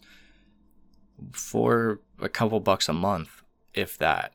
for 1.32 2.00
a 2.22 2.30
couple 2.30 2.60
bucks 2.60 2.88
a 2.88 2.94
month, 2.94 3.42
if 3.74 3.98
that. 3.98 4.34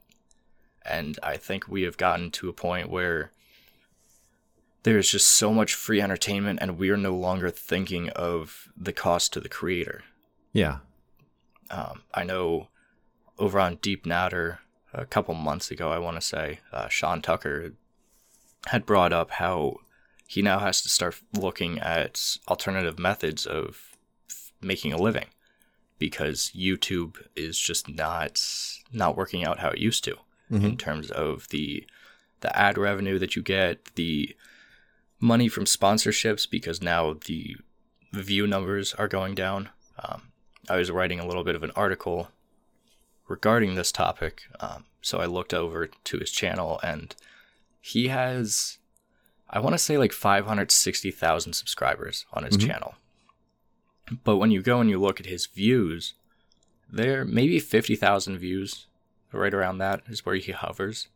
And 0.85 1.19
I 1.23 1.37
think 1.37 1.69
we 1.69 1.83
have 1.83 1.97
gotten 1.97 2.31
to 2.33 2.49
a 2.49 2.53
point 2.53 2.91
where 2.91 3.31
there's 4.83 5.11
just 5.11 5.29
so 5.29 5.53
much 5.55 5.75
free 5.75 6.01
entertainment, 6.01 6.59
and 6.61 6.77
we 6.77 6.91
are 6.91 6.97
no 6.97 7.15
longer 7.15 7.51
thinking 7.51 8.11
of 8.11 8.69
the 8.77 8.93
cost 8.93 9.33
to 9.33 9.41
the 9.41 9.49
creator. 9.49 10.03
Yeah, 10.53 10.79
Um, 11.71 12.03
I 12.15 12.25
know 12.25 12.69
over 13.39 13.59
on 13.59 13.77
Deep 13.77 14.05
Natter 14.07 14.61
a 14.93 15.07
couple 15.07 15.35
months 15.35 15.71
ago, 15.71 15.91
I 15.91 15.99
want 15.99 16.17
to 16.17 16.21
say, 16.21 16.61
uh, 16.73 16.89
Sean 16.89 17.23
Tucker 17.23 17.73
had 18.67 18.85
brought 18.87 19.13
up 19.13 19.31
how 19.33 19.77
he 20.27 20.43
now 20.43 20.59
has 20.61 20.83
to 20.83 20.89
start 20.89 21.21
looking 21.35 21.79
at 21.79 22.37
alternative 22.49 22.99
methods 22.99 23.47
of 23.47 23.97
f- 24.31 24.53
making 24.61 24.93
a 24.93 24.99
living 24.99 25.27
because 25.99 26.53
YouTube 26.55 27.17
is 27.37 27.59
just 27.59 27.89
not 27.89 28.41
not 28.93 29.17
working 29.17 29.45
out 29.45 29.61
how 29.61 29.71
it 29.71 29.79
used 29.79 30.05
to 30.05 30.17
in 30.51 30.77
terms 30.77 31.11
of 31.11 31.49
the 31.49 31.87
the 32.41 32.55
ad 32.59 32.77
revenue 32.77 33.19
that 33.19 33.35
you 33.37 33.43
get, 33.43 33.95
the 33.95 34.37
money 35.21 35.49
from 35.49 35.65
sponsorships 35.65 36.49
because 36.51 36.83
now 36.83 37.15
the 37.27 37.57
view 38.13 38.47
numbers 38.47 38.93
are 38.95 39.09
going 39.09 39.35
down. 39.35 39.71
Um, 39.99 40.32
I 40.69 40.77
was 40.77 40.91
writing 40.91 41.19
a 41.19 41.27
little 41.27 41.45
bit 41.45 41.57
of 41.57 41.63
an 41.63 41.73
article 41.75 42.29
regarding 43.29 43.75
this 43.75 43.93
topic, 43.93 44.43
um, 44.61 44.85
so 45.01 45.19
I 45.19 45.27
looked 45.27 45.53
over 45.55 45.89
to 45.89 46.19
his 46.19 46.31
channel 46.31 46.79
and 46.83 47.15
he 47.81 48.09
has, 48.09 48.79
I 49.51 49.59
want 49.59 49.75
to 49.75 49.79
say 49.79 49.99
like 49.99 50.13
560,000 50.13 51.53
subscribers 51.53 52.27
on 52.33 52.45
his 52.45 52.57
channel. 52.57 52.95
But 54.25 54.37
when 54.37 54.51
you 54.51 54.63
go 54.63 54.81
and 54.81 54.89
you 54.89 55.01
look 55.01 55.19
at 55.19 55.27
his 55.27 55.47
views, 55.47 56.15
there 56.91 57.25
maybe 57.25 57.59
50,000 57.59 58.39
views, 58.39 58.87
right 59.33 59.55
around 59.55 59.79
that 59.79 60.03
is 60.09 60.25
where 60.25 60.37
he 60.37 60.53
hovers. 60.53 61.09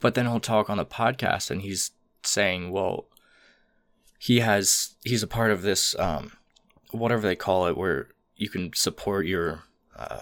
But 0.00 0.14
then 0.14 0.26
he'll 0.26 0.40
talk 0.40 0.68
on 0.68 0.76
the 0.76 0.84
podcast 0.84 1.50
and 1.50 1.62
he's 1.62 1.92
saying, 2.22 2.70
well, 2.70 3.06
he 4.18 4.40
has, 4.40 4.94
he's 5.04 5.22
a 5.22 5.28
part 5.28 5.50
of 5.50 5.62
this, 5.62 5.98
um, 5.98 6.32
whatever 6.92 7.22
they 7.22 7.36
call 7.36 7.66
it, 7.66 7.76
where 7.76 8.08
you 8.36 8.48
can 8.48 8.72
support 8.74 9.26
your 9.26 9.62
uh, 9.96 10.20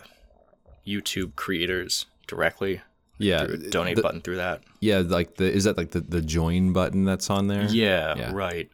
YouTube 0.86 1.34
creators 1.36 2.06
directly. 2.26 2.80
yeah. 3.18 3.46
donate 3.70 3.96
the- 3.96 4.02
button 4.02 4.20
through 4.22 4.36
that. 4.36 4.62
Yeah, 4.80 4.98
like 5.04 5.36
the 5.36 5.50
is 5.50 5.64
that 5.64 5.76
like 5.76 5.90
the 5.90 6.00
the 6.00 6.22
join 6.22 6.72
button 6.72 7.04
that's 7.04 7.28
on 7.28 7.48
there? 7.48 7.64
Yeah, 7.68 8.14
Yeah. 8.16 8.32
right. 8.32 8.70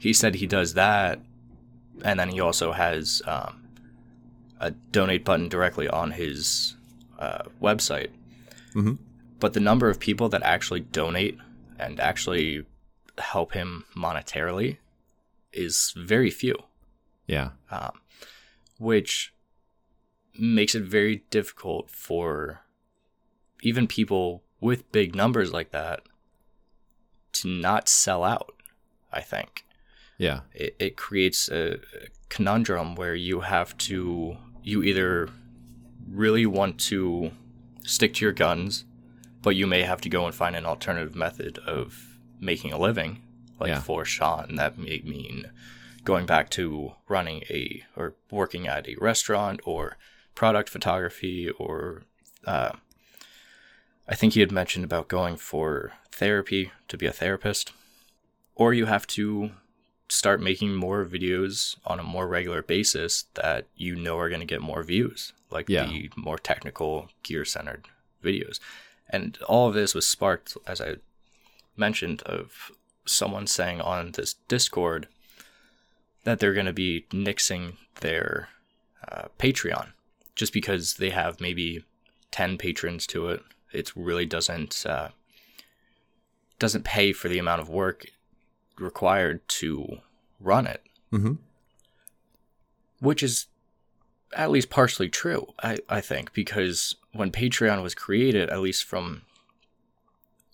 He 0.00 0.12
said 0.12 0.36
he 0.36 0.46
does 0.46 0.74
that, 0.74 1.20
and 2.02 2.18
then 2.18 2.30
he 2.30 2.40
also 2.40 2.72
has 2.72 3.20
um, 3.26 3.68
a 4.60 4.70
donate 4.70 5.24
button 5.24 5.48
directly 5.48 5.86
on 5.88 6.12
his 6.12 6.76
uh, 7.18 7.42
website. 7.62 8.08
Mhm. 8.74 8.98
But 9.40 9.52
the 9.52 9.60
number 9.60 9.88
of 9.90 10.00
people 10.00 10.28
that 10.30 10.42
actually 10.42 10.80
donate 10.80 11.38
and 11.78 12.00
actually 12.00 12.64
help 13.18 13.52
him 13.52 13.84
monetarily 13.96 14.78
is 15.52 15.92
very 15.96 16.30
few, 16.30 16.56
Yeah. 17.26 17.50
Um, 17.70 17.92
which 18.78 19.32
makes 20.38 20.74
it 20.74 20.82
very 20.82 21.24
difficult 21.30 21.90
for 21.90 22.60
even 23.62 23.86
people 23.86 24.42
with 24.60 24.90
big 24.92 25.14
numbers 25.14 25.52
like 25.52 25.70
that 25.70 26.02
to 27.32 27.48
not 27.48 27.88
sell 27.88 28.24
out. 28.24 28.54
I 29.12 29.20
think 29.20 29.64
Yeah. 30.18 30.40
it, 30.52 30.74
it 30.78 30.96
creates 30.96 31.48
a 31.48 31.78
conundrum 32.28 32.94
where 32.96 33.14
you 33.14 33.40
have 33.40 33.76
to 33.78 34.36
you 34.62 34.82
either 34.82 35.28
really 36.10 36.46
want 36.46 36.80
to 36.80 37.30
stick 37.84 38.14
to 38.14 38.24
your 38.24 38.32
guns 38.32 38.84
but 39.42 39.54
you 39.54 39.66
may 39.66 39.82
have 39.82 40.00
to 40.00 40.08
go 40.08 40.24
and 40.26 40.34
find 40.34 40.56
an 40.56 40.64
alternative 40.64 41.14
method 41.14 41.58
of 41.58 42.18
making 42.40 42.72
a 42.72 42.78
living 42.78 43.20
like 43.60 43.68
Yeah. 43.68 43.80
for 43.80 44.04
sean 44.04 44.56
that 44.56 44.78
may 44.78 45.00
mean 45.04 45.50
going 46.04 46.26
back 46.26 46.50
to 46.50 46.92
running 47.08 47.42
a 47.50 47.82
or 47.96 48.14
working 48.30 48.66
at 48.68 48.88
a 48.88 48.96
restaurant 49.00 49.60
or 49.64 49.96
product 50.34 50.68
photography 50.68 51.48
or 51.50 52.02
uh, 52.46 52.72
i 54.08 54.14
think 54.14 54.34
he 54.34 54.40
had 54.40 54.52
mentioned 54.52 54.84
about 54.84 55.08
going 55.08 55.36
for 55.36 55.92
therapy 56.10 56.70
to 56.88 56.96
be 56.96 57.06
a 57.06 57.12
therapist 57.12 57.72
or 58.54 58.72
you 58.74 58.86
have 58.86 59.06
to 59.06 59.50
start 60.08 60.40
making 60.40 60.74
more 60.74 61.04
videos 61.04 61.76
on 61.84 61.98
a 61.98 62.02
more 62.02 62.28
regular 62.28 62.62
basis 62.62 63.24
that 63.34 63.66
you 63.74 63.96
know 63.96 64.18
are 64.18 64.28
going 64.28 64.40
to 64.40 64.46
get 64.46 64.60
more 64.60 64.82
views, 64.82 65.32
like 65.50 65.68
Yeah. 65.68 65.86
the 65.86 66.10
more 66.16 66.38
technical, 66.38 67.08
gear 67.22 67.44
centered 67.44 67.86
videos. 68.22 68.60
And 69.08 69.38
all 69.48 69.68
of 69.68 69.74
this 69.74 69.94
was 69.94 70.06
sparked, 70.06 70.56
as 70.66 70.80
I 70.80 70.96
mentioned, 71.76 72.22
of 72.22 72.70
someone 73.06 73.46
saying 73.46 73.80
on 73.80 74.12
this 74.12 74.34
Discord 74.46 75.08
that 76.24 76.38
they're 76.40 76.54
going 76.54 76.66
to 76.66 76.72
be 76.72 77.06
nixing 77.10 77.76
their 78.00 78.48
uh, 79.10 79.28
Patreon 79.38 79.88
just 80.34 80.52
because 80.52 80.94
they 80.94 81.10
have 81.10 81.40
maybe 81.40 81.84
10 82.32 82.58
patrons 82.58 83.06
to 83.08 83.28
it. 83.28 83.42
It 83.72 83.92
really 83.94 84.26
doesn't. 84.26 84.84
Uh, 84.86 85.08
doesn't 86.58 86.84
pay 86.84 87.12
for 87.12 87.28
the 87.28 87.38
amount 87.38 87.60
of 87.60 87.68
work 87.68 88.06
required 88.78 89.46
to 89.48 89.98
run 90.40 90.66
it, 90.66 90.82
Mm-hmm. 91.12 91.34
which 93.00 93.22
is 93.22 93.46
at 94.36 94.50
least 94.50 94.70
partially 94.70 95.08
true, 95.08 95.52
I, 95.62 95.78
I 95.88 96.00
think, 96.00 96.32
because 96.32 96.96
when 97.12 97.30
Patreon 97.30 97.82
was 97.82 97.94
created, 97.94 98.50
at 98.50 98.60
least 98.60 98.84
from 98.84 99.22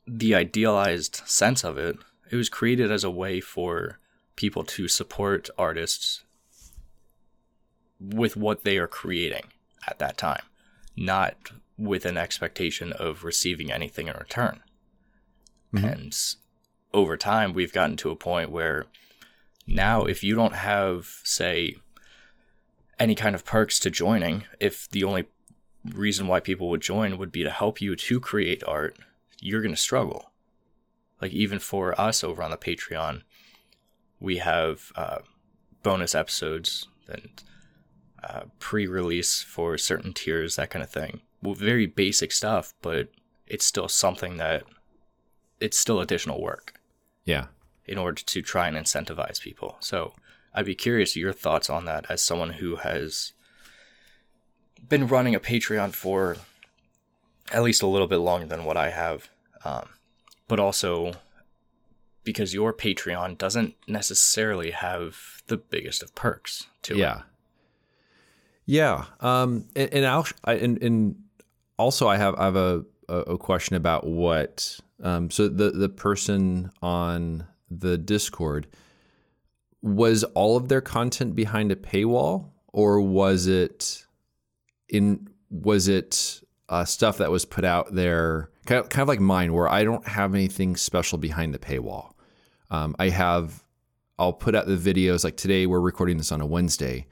the 0.07 0.35
idealized 0.35 1.23
sense 1.27 1.65
of 1.65 1.79
it, 1.79 1.97
it 2.31 2.37
was 2.37 2.49
created 2.49 2.91
as 2.91 3.05
a 3.05 3.11
way 3.11 3.41
for 3.41 3.99
people 4.41 4.65
to 4.65 4.89
support 4.89 5.51
artists 5.59 6.25
with 8.01 8.39
what 8.39 8.65
they 8.65 8.79
are 8.79 8.87
creating 8.87 9.45
at 9.87 9.99
that 9.99 10.17
time, 10.17 10.43
not 10.97 11.37
with 11.77 12.07
an 12.07 12.17
expectation 12.17 12.91
of 12.95 13.23
receiving 13.23 13.71
anything 13.71 14.09
in 14.09 14.17
return. 14.17 14.61
Mm-hmm. 15.75 15.85
And 15.85 16.17
over 16.95 17.19
time, 17.19 17.53
we've 17.53 17.75
gotten 17.75 17.99
to 17.99 18.11
a 18.11 18.17
point 18.17 18.51
where 18.51 18.87
now, 19.67 20.05
if 20.05 20.25
you 20.25 20.35
don't 20.35 20.55
have, 20.55 21.21
say, 21.23 21.77
any 22.99 23.15
kind 23.15 23.35
of 23.35 23.45
perks 23.45 23.79
to 23.81 23.91
joining, 23.91 24.45
if 24.59 24.89
the 24.89 25.05
only 25.05 25.27
reason 25.85 26.27
why 26.27 26.41
people 26.41 26.71
would 26.71 26.81
join 26.81 27.19
would 27.19 27.31
be 27.31 27.45
to 27.45 27.51
help 27.51 27.83
you 27.83 27.95
to 27.95 28.21
create 28.21 28.65
art, 28.67 28.97
you're 29.39 29.61
going 29.61 29.75
to 29.75 29.81
struggle. 29.81 30.31
Like, 31.21 31.33
even 31.33 31.59
for 31.59 32.01
us 32.01 32.25
over 32.25 32.43
on 32.43 32.51
the 32.51 32.57
Patreon, 32.57 33.23
we 34.21 34.39
have 34.39 34.93
uh, 34.97 35.19
bonus 35.83 36.15
episodes 36.15 36.87
and 37.09 37.43
uh, 38.23 38.43
pre 38.59 38.87
release 38.87 39.43
for 39.43 39.77
certain 39.79 40.13
tiers, 40.13 40.57
that 40.57 40.71
kind 40.71 40.83
of 40.83 40.91
thing. 40.91 41.21
Well, 41.43 41.55
very 41.55 41.87
basic 41.87 42.33
stuff, 42.33 42.75
but 42.83 43.09
it's 43.47 43.65
still 43.65 43.89
something 43.89 44.37
that 44.37 44.65
it's 45.59 45.79
still 45.79 46.01
additional 46.01 46.41
work 46.41 46.75
Yeah. 47.25 47.47
in 47.87 47.99
order 47.99 48.23
to 48.23 48.43
try 48.43 48.69
and 48.69 48.77
incentivize 48.77 49.41
people. 49.41 49.77
So 49.81 50.15
I'd 50.55 50.67
be 50.67 50.75
curious 50.75 51.17
your 51.17 51.33
thoughts 51.33 51.69
on 51.71 51.85
that 51.87 52.07
as 52.11 52.23
someone 52.23 52.51
who 52.55 52.77
has 52.77 53.33
been 54.89 55.07
running 55.07 55.35
a 55.35 55.41
Patreon 55.41 55.93
for 55.93 56.37
at 57.53 57.63
least 57.63 57.83
a 57.83 57.87
little 57.87 58.07
bit 58.07 58.19
longer 58.19 58.47
than 58.47 58.65
what 58.65 58.77
I 58.77 58.91
have, 58.91 59.29
um, 59.65 59.89
but 60.49 60.61
also 60.61 61.13
because 62.25 62.55
your 62.55 62.73
Patreon 62.73 63.39
doesn't 63.39 63.75
necessarily 63.87 64.71
have 64.73 65.43
the 65.47 65.57
biggest 65.57 66.03
of 66.03 66.15
perks 66.15 66.67
to 66.83 66.95
it. 66.95 66.99
Yeah. 66.99 67.23
Yeah. 68.67 69.05
Um, 69.21 69.67
and, 69.75 69.93
and 69.93 70.07
I'll, 70.07 70.27
and, 70.45 70.83
and 70.83 71.17
also 71.79 72.09
I 72.09 72.17
have, 72.17 72.35
I 72.37 72.45
have 72.45 72.57
a, 72.57 72.85
a 73.09 73.39
question 73.39 73.75
about 73.75 74.07
what, 74.07 74.79
um, 75.03 75.31
so 75.31 75.49
the, 75.49 75.71
the 75.71 75.89
person 75.89 76.71
on 76.83 77.47
the 77.71 77.99
Discord, 77.99 78.67
was 79.83 80.25
all 80.25 80.57
of 80.57 80.69
their 80.69 80.83
content 80.83 81.35
behind 81.35 81.73
a 81.73 81.77
paywall 81.77 82.51
or 82.69 83.01
was 83.01 83.47
it 83.47 84.05
in, 84.89 85.27
was 85.49 85.89
it 85.89 86.43
uh, 86.71 86.85
stuff 86.85 87.19
that 87.19 87.31
was 87.31 87.45
put 87.45 87.65
out 87.65 87.95
there 87.95 88.49
kind 88.65 88.81
of, 88.81 88.89
kind 88.89 89.03
of 89.03 89.09
like 89.09 89.21
mine 89.21 89.53
where 89.53 89.69
I 89.69 89.85
don't 89.85 90.07
have 90.07 90.35
anything 90.35 90.77
special 90.77 91.19
behind 91.19 91.53
the 91.53 91.59
paywall. 91.59 92.13
Um, 92.71 92.97
I 92.99 93.11
have, 93.11 93.65
I'll 94.19 94.33
put 94.33 94.55
out 94.55 94.67
the 94.67 94.77
videos 94.77 95.25
like 95.25 95.37
today 95.37 95.67
we're 95.67 95.81
recording 95.81 96.17
this 96.17 96.33
on 96.33 96.41
a 96.41 96.47
Wednesday 96.47 97.07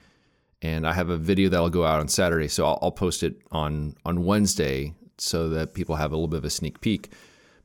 and 0.62 0.86
I 0.86 0.92
have 0.92 1.10
a 1.10 1.16
video 1.16 1.48
that'll 1.48 1.70
go 1.70 1.84
out 1.84 2.00
on 2.00 2.08
Saturday. 2.08 2.48
So 2.48 2.66
I'll, 2.66 2.78
I'll 2.82 2.92
post 2.92 3.22
it 3.22 3.40
on 3.50 3.94
on 4.04 4.24
Wednesday 4.24 4.94
so 5.18 5.48
that 5.50 5.74
people 5.74 5.96
have 5.96 6.12
a 6.12 6.16
little 6.16 6.28
bit 6.28 6.38
of 6.38 6.44
a 6.44 6.50
sneak 6.50 6.80
peek. 6.80 7.12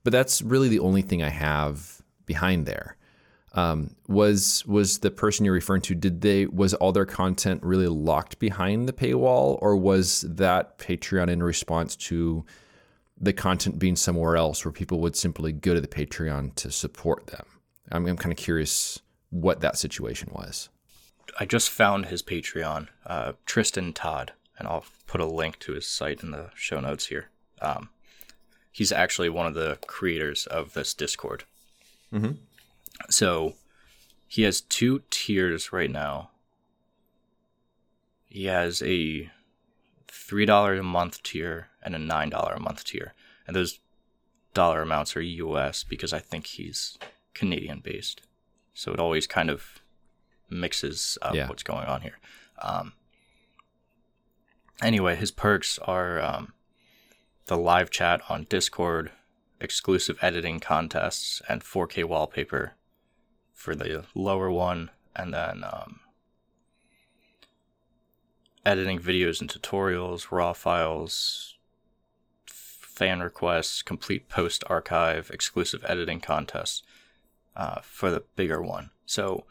But 0.04 0.12
that's 0.12 0.42
really 0.42 0.70
the 0.70 0.80
only 0.80 1.02
thing 1.02 1.24
I 1.24 1.30
have 1.30 2.02
behind 2.26 2.66
there. 2.66 2.98
Um, 3.56 3.96
was 4.08 4.66
was 4.66 5.00
the 5.00 5.12
person 5.12 5.46
you're 5.46 5.54
referring 5.54 5.84
to? 5.84 5.96
Did 5.96 6.22
they 6.22 6.48
was 6.48 6.74
all 6.74 6.92
their 6.92 7.06
content 7.06 7.62
really 7.64 7.88
locked 7.88 8.40
behind 8.40 8.90
the 8.90 8.94
paywall, 8.94 9.60
or 9.62 9.76
was 9.76 10.22
that 10.22 10.80
Patreon 10.80 11.30
in 11.30 11.44
response 11.44 11.96
to 11.98 12.46
the 13.20 13.34
content 13.34 13.78
being 13.78 13.96
somewhere 13.96 14.36
else, 14.36 14.66
where 14.66 14.72
people 14.72 15.00
would 15.02 15.16
simply 15.16 15.52
go 15.52 15.74
to 15.76 15.82
the 15.82 15.88
Patreon 15.88 16.56
to 16.56 16.72
support 16.72 17.28
them? 17.28 17.46
I'm, 17.92 18.08
I'm 18.08 18.18
kind 18.18 18.32
of 18.32 18.38
curious 18.38 19.00
what 19.30 19.62
that 19.62 19.78
situation 19.78 20.30
was. 20.32 20.70
I 21.40 21.46
just 21.46 21.70
found 21.70 22.08
his 22.08 22.24
Patreon, 22.24 22.88
uh, 23.06 23.34
Tristan 23.46 23.94
Todd, 23.94 24.34
and 24.58 24.68
I'll 24.68 24.86
put 25.08 25.22
a 25.22 25.26
link 25.26 25.60
to 25.60 25.74
his 25.74 25.88
site 25.88 26.24
in 26.24 26.32
the 26.32 26.50
show 26.56 26.80
notes 26.80 27.08
here. 27.08 27.30
Um, 27.62 27.90
he's 28.72 28.92
actually 28.92 29.30
one 29.30 29.46
of 29.46 29.54
the 29.54 29.78
creators 29.88 30.48
of 30.48 30.74
this 30.74 30.94
Discord. 30.94 31.44
Mhm. 32.12 32.38
So 33.10 33.56
he 34.28 34.44
has 34.44 34.62
two 34.62 35.04
tiers 35.10 35.72
right 35.72 35.92
now. 35.92 36.30
He 38.28 38.46
has 38.46 38.82
a 38.82 39.30
three 40.08 40.46
dollar 40.46 40.76
a 40.76 40.84
month 40.84 41.22
tier 41.24 41.70
and 41.84 41.96
a 41.96 42.00
nine 42.00 42.30
dollar 42.30 42.54
a 42.54 42.60
month 42.60 42.84
tier, 42.86 43.14
and 43.46 43.56
those 43.56 43.80
dollar 44.54 44.82
amounts 44.82 45.16
are 45.16 45.22
U.S. 45.22 45.84
because 45.84 46.14
I 46.14 46.20
think 46.20 46.48
he's 46.48 46.98
Canadian 47.34 47.80
based. 47.80 48.22
So 48.74 48.92
it 48.92 49.00
always 49.00 49.28
kind 49.28 49.50
of 49.50 49.82
mixes 50.50 51.18
up 51.22 51.36
Yeah. 51.36 51.48
what's 51.48 51.64
going 51.64 51.86
on 51.86 52.02
here. 52.02 52.18
Um, 52.62 52.94
anyway, 54.82 55.16
his 55.16 55.32
perks 55.32 55.78
are 55.80 56.20
um, 56.22 56.54
the 57.46 57.58
live 57.58 57.90
chat 57.90 58.22
on 58.30 58.46
Discord, 58.50 59.12
exclusive 59.60 60.18
editing 60.22 60.60
contests, 60.60 61.42
and 61.48 61.62
4K 61.64 62.04
wallpaper 62.06 62.74
for 63.64 63.76
the 63.76 64.04
lower 64.14 64.52
one, 64.52 64.92
and 65.16 65.34
then 65.34 65.64
um, 65.64 66.02
editing 68.66 69.00
videos 69.00 69.40
and 69.40 69.50
tutorials, 69.50 70.32
raw 70.32 70.52
files, 70.52 71.56
fan 72.46 73.22
requests, 73.22 73.82
complete 73.82 74.28
post 74.28 74.66
archive, 74.68 75.32
exclusive 75.34 75.82
editing 75.88 76.20
contests 76.20 76.84
uh, 77.56 77.80
for 77.82 78.12
the 78.12 78.26
bigger 78.36 78.62
one. 78.62 78.90
So 79.06 79.46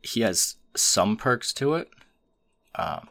he 0.00 0.20
has 0.20 0.54
some 0.76 1.16
perks 1.16 1.52
to 1.54 1.74
it, 1.74 1.90
um, 2.76 3.08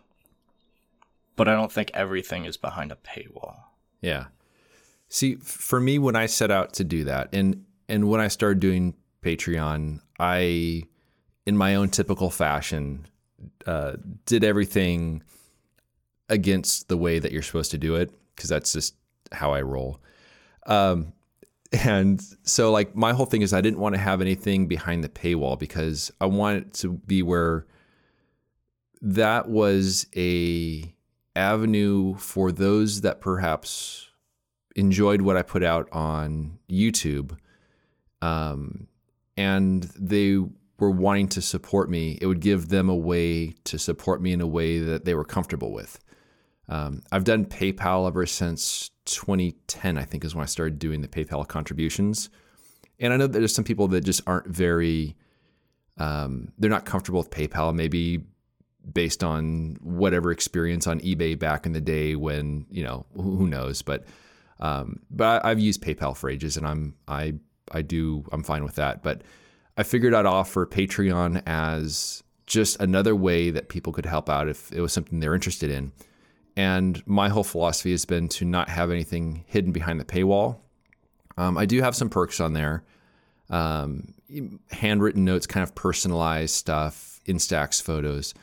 but 1.35 1.49
I 1.49 1.51
don't 1.51 1.71
think 1.71 1.91
everything 1.93 2.45
is 2.45 2.55
behind 2.55 2.93
a 2.93 2.95
paywall. 2.95 3.63
Yeah. 3.99 4.27
See, 5.09 5.35
for 5.35 5.81
me, 5.81 5.99
when 5.99 6.15
I 6.15 6.27
set 6.27 6.49
out 6.49 6.71
to 6.75 6.85
do 6.85 7.03
that, 7.03 7.27
and 7.33 7.65
and 7.89 8.07
when 8.07 8.21
I 8.21 8.29
started 8.29 8.61
doing 8.61 8.93
Patreon, 9.23 9.99
I, 10.19 10.83
in 11.45 11.57
my 11.57 11.75
own 11.75 11.89
typical 11.89 12.29
fashion, 12.29 13.05
uh, 13.65 13.93
did 14.25 14.43
everything 14.43 15.23
against 16.29 16.87
the 16.87 16.97
way 16.97 17.19
that 17.19 17.31
you're 17.31 17.41
supposed 17.41 17.71
to 17.71 17.77
do 17.77 17.95
it 17.95 18.11
because 18.35 18.49
that's 18.49 18.73
just 18.73 18.95
how 19.31 19.53
I 19.53 19.61
roll. 19.61 19.99
Um, 20.65 21.13
and 21.71 22.21
so 22.43 22.71
like 22.71 22.95
my 22.95 23.13
whole 23.13 23.25
thing 23.25 23.41
is 23.41 23.53
I 23.53 23.61
didn't 23.61 23.79
want 23.79 23.95
to 23.95 24.01
have 24.01 24.21
anything 24.21 24.67
behind 24.67 25.03
the 25.03 25.09
paywall 25.09 25.57
because 25.57 26.11
I 26.19 26.25
want 26.25 26.57
it 26.57 26.73
to 26.75 26.93
be 26.93 27.21
where 27.21 27.65
that 29.01 29.47
was 29.47 30.07
a 30.15 30.93
avenue 31.35 32.15
for 32.15 32.51
those 32.51 33.01
that 33.01 33.21
perhaps 33.21 34.09
enjoyed 34.75 35.21
what 35.21 35.37
I 35.37 35.41
put 35.41 35.63
out 35.63 35.87
on 35.91 36.59
YouTube, 36.69 37.37
um, 38.21 38.87
and 39.39 39.83
they 39.97 40.37
were 40.79 40.91
wanting 40.91 41.29
to 41.29 41.41
support 41.41 41.89
me. 41.89 42.17
It 42.21 42.25
would 42.25 42.41
give 42.41 42.67
them 42.67 42.89
a 42.89 42.95
way 42.95 43.53
to 43.63 43.79
support 43.79 44.21
me 44.21 44.33
in 44.33 44.41
a 44.41 44.47
way 44.47 44.79
that 44.79 45.05
they 45.05 45.15
were 45.15 45.23
comfortable 45.23 45.71
with. 45.71 45.97
Um, 46.67 47.03
I've 47.09 47.23
done 47.23 47.45
PayPal 47.45 48.05
ever 48.05 48.25
since 48.25 48.91
2010, 49.05 49.97
I 49.97 50.03
think, 50.03 50.25
is 50.25 50.35
when 50.35 50.43
I 50.43 50.45
started 50.45 50.77
doing 50.77 50.99
the 50.99 51.07
PayPal 51.07 51.47
contributions. 51.47 52.29
And 52.99 53.13
I 53.13 53.15
know 53.17 53.27
that 53.27 53.39
there's 53.39 53.55
some 53.55 53.63
people 53.63 53.87
that 53.87 54.01
just 54.01 54.21
aren't 54.27 54.47
very, 54.47 55.15
um, 55.97 56.51
they're 56.57 56.69
not 56.69 56.83
comfortable 56.83 57.19
with 57.19 57.29
PayPal. 57.31 57.73
Maybe 57.73 58.25
based 58.91 59.23
on 59.23 59.77
whatever 59.79 60.31
experience 60.31 60.85
on 60.85 60.99
eBay 60.99 61.39
back 61.39 61.65
in 61.65 61.71
the 61.71 61.81
day 61.81 62.15
when 62.15 62.65
you 62.71 62.81
know 62.81 63.05
who 63.13 63.45
knows 63.45 63.81
but 63.81 64.05
um, 64.61 65.01
but 65.11 65.43
I, 65.45 65.49
have 65.49 65.59
used 65.59 65.83
PayPal 65.83 66.15
for 66.15 66.29
ages 66.29 66.57
and 66.57 66.65
I'm 66.65 66.95
I 67.07 67.35
I 67.71 67.81
do 67.81 68.25
I'm 68.31 68.43
fine 68.43 68.63
with 68.63 68.75
that 68.75 69.03
but 69.03 69.21
I 69.77 69.83
figured 69.83 70.13
I'd 70.13 70.25
offer 70.25 70.65
Patreon 70.65 71.41
as 71.45 72.23
just 72.45 72.79
another 72.81 73.15
way 73.15 73.51
that 73.51 73.69
people 73.69 73.93
could 73.93 74.05
help 74.05 74.29
out 74.29 74.49
if 74.49 74.71
it 74.71 74.81
was 74.81 74.91
something 74.91 75.19
they're 75.19 75.35
interested 75.35 75.69
in 75.69 75.91
and 76.57 77.05
my 77.07 77.29
whole 77.29 77.43
philosophy 77.43 77.91
has 77.91 78.05
been 78.05 78.27
to 78.29 78.45
not 78.45 78.69
have 78.69 78.91
anything 78.91 79.43
hidden 79.47 79.71
behind 79.71 79.99
the 79.99 80.05
paywall 80.05 80.57
um, 81.37 81.57
I 81.57 81.65
do 81.65 81.81
have 81.81 81.95
some 81.95 82.09
perks 82.09 82.39
on 82.39 82.53
there 82.53 82.83
um, 83.49 84.13
handwritten 84.71 85.25
notes 85.25 85.47
kind 85.47 85.63
of 85.63 85.73
personalized 85.75 86.55
stuff 86.55 87.19
instax 87.27 87.81
photos 87.81 88.33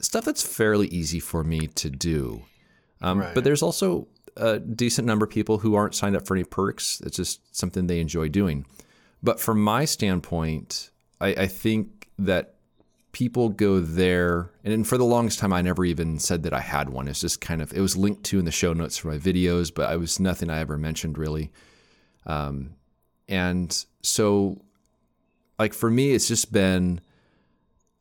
stuff 0.00 0.24
that's 0.24 0.42
fairly 0.42 0.88
easy 0.88 1.20
for 1.20 1.44
me 1.44 1.66
to 1.66 1.90
do. 1.90 2.42
Um, 3.02 3.20
right. 3.20 3.34
But 3.34 3.44
there's 3.44 3.62
also 3.62 4.08
a 4.36 4.58
decent 4.58 5.06
number 5.06 5.24
of 5.24 5.30
people 5.30 5.58
who 5.58 5.74
aren't 5.74 5.94
signed 5.94 6.16
up 6.16 6.26
for 6.26 6.34
any 6.34 6.44
perks. 6.44 7.00
It's 7.04 7.16
just 7.16 7.54
something 7.56 7.86
they 7.86 8.00
enjoy 8.00 8.28
doing. 8.28 8.66
But 9.22 9.40
from 9.40 9.62
my 9.62 9.84
standpoint, 9.84 10.90
I, 11.20 11.28
I 11.28 11.46
think 11.46 12.08
that 12.18 12.54
people 13.12 13.48
go 13.48 13.80
there, 13.80 14.50
and 14.64 14.86
for 14.86 14.96
the 14.96 15.04
longest 15.04 15.38
time, 15.38 15.52
I 15.52 15.62
never 15.62 15.84
even 15.84 16.18
said 16.18 16.42
that 16.44 16.54
I 16.54 16.60
had 16.60 16.90
one. 16.90 17.08
It's 17.08 17.20
just 17.20 17.40
kind 17.40 17.60
of 17.60 17.72
it 17.72 17.80
was 17.80 17.96
linked 17.96 18.24
to 18.24 18.38
in 18.38 18.44
the 18.44 18.52
show 18.52 18.72
notes 18.72 18.98
for 18.98 19.08
my 19.08 19.18
videos, 19.18 19.72
but 19.74 19.88
I 19.88 19.96
was 19.96 20.20
nothing 20.20 20.50
I 20.50 20.60
ever 20.60 20.78
mentioned 20.78 21.18
really. 21.18 21.50
Um, 22.26 22.74
and 23.28 23.84
so, 24.02 24.60
like 25.58 25.74
for 25.74 25.90
me, 25.90 26.12
it's 26.12 26.28
just 26.28 26.52
been 26.52 27.00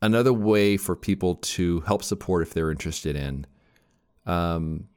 another 0.01 0.33
way 0.33 0.77
for 0.77 0.95
people 0.95 1.35
to 1.35 1.81
help 1.81 2.03
support 2.03 2.43
if 2.43 2.53
they're 2.53 2.71
interested 2.71 3.15
in. 3.15 3.45
Um, 4.25 4.88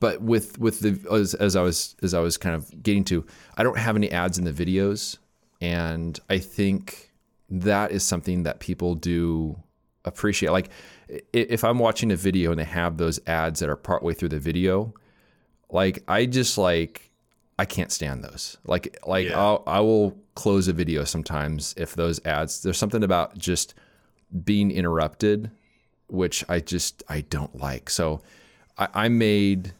but 0.00 0.20
with 0.20 0.58
with 0.58 0.80
the 0.80 0.98
as, 1.12 1.34
as 1.34 1.56
I 1.56 1.62
was 1.62 1.96
as 2.02 2.14
I 2.14 2.20
was 2.20 2.36
kind 2.36 2.54
of 2.54 2.82
getting 2.82 3.04
to, 3.04 3.24
I 3.56 3.62
don't 3.62 3.78
have 3.78 3.96
any 3.96 4.10
ads 4.10 4.38
in 4.38 4.44
the 4.44 4.52
videos, 4.52 5.18
and 5.60 6.18
I 6.28 6.38
think 6.38 7.12
that 7.50 7.92
is 7.92 8.02
something 8.02 8.42
that 8.44 8.60
people 8.60 8.94
do 8.94 9.56
appreciate. 10.04 10.50
Like 10.50 10.70
if 11.32 11.64
I'm 11.64 11.78
watching 11.78 12.10
a 12.10 12.16
video 12.16 12.50
and 12.50 12.58
they 12.58 12.64
have 12.64 12.96
those 12.96 13.20
ads 13.26 13.60
that 13.60 13.68
are 13.68 13.76
partway 13.76 14.14
through 14.14 14.30
the 14.30 14.38
video, 14.38 14.94
like 15.70 16.02
I 16.08 16.26
just 16.26 16.58
like 16.58 17.10
I 17.58 17.64
can't 17.64 17.92
stand 17.92 18.24
those. 18.24 18.56
Like 18.66 18.98
like 19.06 19.28
yeah. 19.28 19.38
I'll, 19.38 19.62
I 19.66 19.80
will 19.80 20.16
close 20.34 20.68
a 20.68 20.72
video 20.72 21.04
sometimes 21.04 21.74
if 21.76 21.94
those 21.94 22.24
ads. 22.26 22.62
There's 22.62 22.78
something 22.78 23.04
about 23.04 23.38
just 23.38 23.74
being 24.44 24.70
interrupted, 24.70 25.50
which 26.08 26.44
I 26.48 26.60
just 26.60 27.02
I 27.08 27.22
don't 27.22 27.56
like. 27.58 27.90
So 27.90 28.22
I, 28.76 28.88
I 28.94 29.08
made 29.08 29.72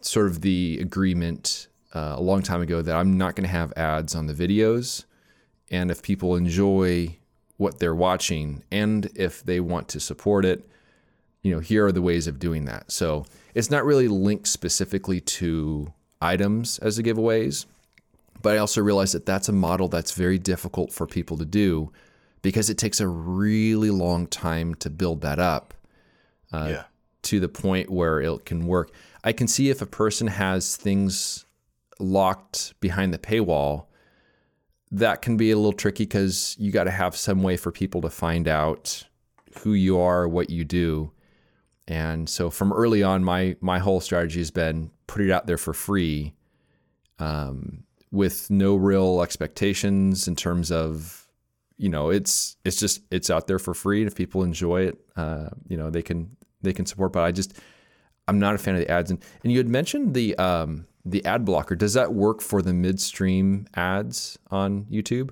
sort 0.00 0.26
of 0.26 0.40
the 0.40 0.78
agreement 0.80 1.68
uh, 1.94 2.14
a 2.16 2.20
long 2.20 2.42
time 2.42 2.60
ago 2.60 2.82
that 2.82 2.94
I'm 2.94 3.18
not 3.18 3.34
going 3.36 3.44
to 3.44 3.50
have 3.50 3.72
ads 3.76 4.14
on 4.14 4.26
the 4.26 4.34
videos, 4.34 5.04
and 5.70 5.90
if 5.90 6.02
people 6.02 6.36
enjoy 6.36 7.16
what 7.56 7.78
they're 7.78 7.94
watching 7.94 8.62
and 8.70 9.10
if 9.14 9.44
they 9.44 9.60
want 9.60 9.86
to 9.88 10.00
support 10.00 10.44
it, 10.44 10.66
you 11.42 11.52
know, 11.52 11.60
here 11.60 11.86
are 11.86 11.92
the 11.92 12.02
ways 12.02 12.26
of 12.26 12.38
doing 12.38 12.64
that. 12.64 12.90
So 12.90 13.26
it's 13.54 13.70
not 13.70 13.84
really 13.84 14.08
linked 14.08 14.48
specifically 14.48 15.20
to 15.20 15.92
items 16.22 16.78
as 16.78 16.96
the 16.96 17.02
giveaways, 17.02 17.66
but 18.42 18.54
I 18.54 18.58
also 18.58 18.80
realize 18.80 19.12
that 19.12 19.26
that's 19.26 19.48
a 19.48 19.52
model 19.52 19.88
that's 19.88 20.12
very 20.12 20.38
difficult 20.38 20.92
for 20.92 21.06
people 21.06 21.36
to 21.36 21.44
do 21.44 21.92
because 22.42 22.70
it 22.70 22.78
takes 22.78 23.00
a 23.00 23.08
really 23.08 23.90
long 23.90 24.26
time 24.26 24.74
to 24.76 24.90
build 24.90 25.20
that 25.20 25.38
up 25.38 25.74
uh, 26.52 26.68
yeah. 26.70 26.84
to 27.22 27.40
the 27.40 27.48
point 27.48 27.90
where 27.90 28.20
it 28.20 28.44
can 28.46 28.66
work. 28.66 28.90
I 29.22 29.32
can 29.32 29.48
see 29.48 29.70
if 29.70 29.82
a 29.82 29.86
person 29.86 30.28
has 30.28 30.76
things 30.76 31.44
locked 31.98 32.74
behind 32.80 33.12
the 33.12 33.18
paywall, 33.18 33.86
that 34.90 35.22
can 35.22 35.36
be 35.36 35.50
a 35.50 35.56
little 35.56 35.72
tricky 35.72 36.04
because 36.04 36.56
you 36.58 36.72
got 36.72 36.84
to 36.84 36.90
have 36.90 37.14
some 37.14 37.42
way 37.42 37.56
for 37.56 37.70
people 37.70 38.00
to 38.00 38.10
find 38.10 38.48
out 38.48 39.04
who 39.60 39.74
you 39.74 39.98
are, 39.98 40.26
what 40.26 40.50
you 40.50 40.64
do. 40.64 41.12
And 41.86 42.28
so 42.28 42.50
from 42.50 42.72
early 42.72 43.02
on, 43.02 43.24
my 43.24 43.56
my 43.60 43.78
whole 43.78 44.00
strategy 44.00 44.40
has 44.40 44.50
been 44.50 44.90
put 45.06 45.22
it 45.22 45.30
out 45.30 45.46
there 45.46 45.58
for 45.58 45.72
free, 45.72 46.34
um, 47.18 47.84
with 48.12 48.50
no 48.50 48.76
real 48.76 49.22
expectations 49.22 50.28
in 50.28 50.36
terms 50.36 50.70
of 50.70 51.28
you 51.76 51.88
know, 51.88 52.10
it's 52.10 52.56
it's 52.64 52.76
just 52.76 53.00
it's 53.10 53.30
out 53.30 53.46
there 53.46 53.58
for 53.58 53.72
free, 53.72 54.02
and 54.02 54.06
if 54.06 54.14
people 54.14 54.42
enjoy 54.42 54.82
it, 54.82 55.00
uh, 55.16 55.48
you 55.66 55.76
know, 55.76 55.88
they 55.88 56.02
can 56.02 56.36
they 56.60 56.74
can 56.74 56.84
support. 56.84 57.12
But 57.12 57.22
I 57.22 57.32
just 57.32 57.58
I'm 58.28 58.38
not 58.38 58.54
a 58.54 58.58
fan 58.58 58.74
of 58.74 58.80
the 58.80 58.90
ads. 58.90 59.10
And 59.10 59.22
and 59.42 59.52
you 59.52 59.58
had 59.58 59.68
mentioned 59.68 60.14
the 60.14 60.36
um, 60.36 60.86
the 61.04 61.24
ad 61.24 61.44
blocker. 61.44 61.74
Does 61.74 61.94
that 61.94 62.12
work 62.12 62.40
for 62.40 62.62
the 62.62 62.72
midstream 62.72 63.66
ads 63.74 64.38
on 64.50 64.84
YouTube? 64.90 65.30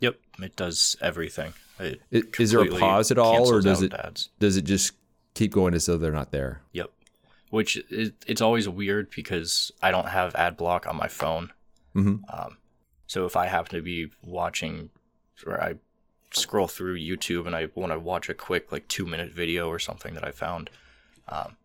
Yep, 0.00 0.18
it 0.40 0.56
does 0.56 0.96
everything. 1.00 1.52
It 1.78 2.00
is 2.38 2.52
there 2.52 2.62
a 2.62 2.78
pause 2.78 3.10
at 3.10 3.18
all, 3.18 3.52
or 3.52 3.60
does 3.60 3.82
it 3.82 3.92
ads. 3.92 4.30
does 4.38 4.56
it 4.56 4.62
just 4.62 4.92
keep 5.34 5.52
going 5.52 5.74
as 5.74 5.86
though 5.86 5.96
they're 5.96 6.12
not 6.12 6.32
there? 6.32 6.62
Yep. 6.72 6.90
Which 7.50 7.76
is, 7.90 8.12
it's 8.26 8.40
always 8.40 8.68
weird 8.68 9.10
because 9.14 9.70
I 9.82 9.90
don't 9.90 10.08
have 10.08 10.34
ad 10.34 10.56
block 10.56 10.86
on 10.86 10.96
my 10.96 11.08
phone. 11.08 11.52
Mm-hmm. 11.94 12.24
Um, 12.28 12.58
so 13.06 13.24
if 13.24 13.36
I 13.36 13.46
happen 13.46 13.76
to 13.76 13.82
be 13.82 14.10
watching 14.24 14.90
where 15.44 15.62
I 15.62 15.76
scroll 16.32 16.68
through 16.68 16.98
YouTube 16.98 17.46
and 17.46 17.54
I 17.54 17.68
want 17.74 17.92
to 17.92 17.98
watch 17.98 18.28
a 18.28 18.34
quick 18.34 18.72
like 18.72 18.88
two 18.88 19.06
minute 19.06 19.32
video 19.32 19.68
or 19.68 19.78
something 19.78 20.14
that 20.14 20.24
I 20.24 20.30
found. 20.30 20.70
Um, 21.28 21.56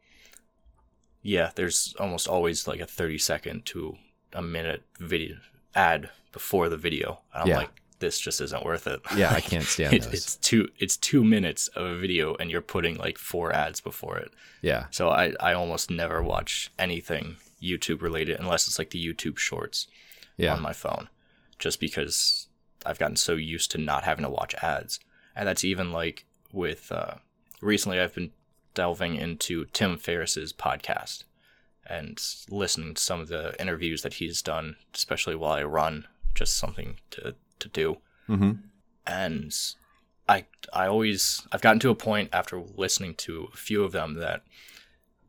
yeah, 1.21 1.51
there's 1.55 1.95
almost 1.99 2.27
always 2.27 2.67
like 2.67 2.79
a 2.79 2.85
30 2.85 3.17
second 3.17 3.65
to 3.67 3.97
a 4.33 4.41
minute 4.41 4.83
video 4.99 5.37
ad 5.75 6.09
before 6.31 6.69
the 6.69 6.77
video. 6.77 7.19
And 7.33 7.43
I'm 7.43 7.47
yeah. 7.49 7.57
like, 7.57 7.69
this 7.99 8.19
just 8.19 8.41
isn't 8.41 8.65
worth 8.65 8.87
it. 8.87 8.99
Yeah, 9.15 9.31
I 9.31 9.41
can't 9.41 9.63
stand 9.63 9.93
it, 9.93 10.07
It's 10.11 10.35
two 10.37 10.69
it's 10.79 10.97
two 10.97 11.23
minutes 11.23 11.67
of 11.69 11.85
a 11.85 11.97
video 11.97 12.35
and 12.35 12.49
you're 12.49 12.61
putting 12.61 12.97
like 12.97 13.17
four 13.17 13.53
ads 13.53 13.79
before 13.79 14.17
it. 14.17 14.31
Yeah. 14.61 14.87
So 14.91 15.09
I, 15.09 15.33
I 15.39 15.53
almost 15.53 15.91
never 15.91 16.21
watch 16.21 16.71
anything 16.79 17.37
YouTube 17.61 18.01
related 18.01 18.39
unless 18.39 18.67
it's 18.67 18.79
like 18.79 18.89
the 18.89 19.05
YouTube 19.05 19.37
shorts 19.37 19.87
yeah. 20.35 20.53
on 20.53 20.61
my 20.61 20.73
phone. 20.73 21.09
Just 21.59 21.79
because 21.79 22.47
I've 22.85 22.99
gotten 22.99 23.15
so 23.15 23.33
used 23.33 23.71
to 23.71 23.77
not 23.77 24.03
having 24.03 24.25
to 24.25 24.31
watch 24.31 24.55
ads. 24.55 24.99
And 25.35 25.47
that's 25.47 25.63
even 25.63 25.91
like 25.91 26.25
with 26.51 26.91
uh, 26.91 27.15
recently 27.61 27.99
I've 27.99 28.15
been 28.15 28.31
delving 28.73 29.15
into 29.15 29.65
Tim 29.65 29.97
Ferriss's 29.97 30.53
podcast 30.53 31.23
and 31.85 32.21
listening 32.49 32.93
to 32.93 33.01
some 33.01 33.19
of 33.19 33.27
the 33.27 33.59
interviews 33.59 34.01
that 34.01 34.15
he's 34.15 34.41
done, 34.41 34.77
especially 34.93 35.35
while 35.35 35.53
I 35.53 35.63
run, 35.63 36.07
just 36.33 36.57
something 36.57 36.97
to 37.11 37.35
to 37.59 37.67
do. 37.67 37.97
Mm-hmm. 38.29 38.51
And 39.05 39.55
I 40.29 40.45
I 40.73 40.87
always 40.87 41.45
I've 41.51 41.61
gotten 41.61 41.79
to 41.79 41.89
a 41.89 41.95
point 41.95 42.29
after 42.33 42.59
listening 42.59 43.15
to 43.15 43.49
a 43.53 43.57
few 43.57 43.83
of 43.83 43.91
them 43.91 44.15
that 44.15 44.43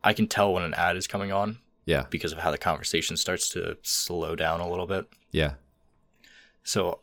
I 0.04 0.12
can 0.12 0.26
tell 0.26 0.52
when 0.52 0.62
an 0.62 0.74
ad 0.74 0.96
is 0.96 1.06
coming 1.06 1.32
on. 1.32 1.58
Yeah. 1.84 2.06
Because 2.10 2.32
of 2.32 2.38
how 2.38 2.52
the 2.52 2.58
conversation 2.58 3.16
starts 3.16 3.48
to 3.50 3.76
slow 3.82 4.36
down 4.36 4.60
a 4.60 4.70
little 4.70 4.86
bit. 4.86 5.06
Yeah. 5.32 5.54
So 6.62 7.00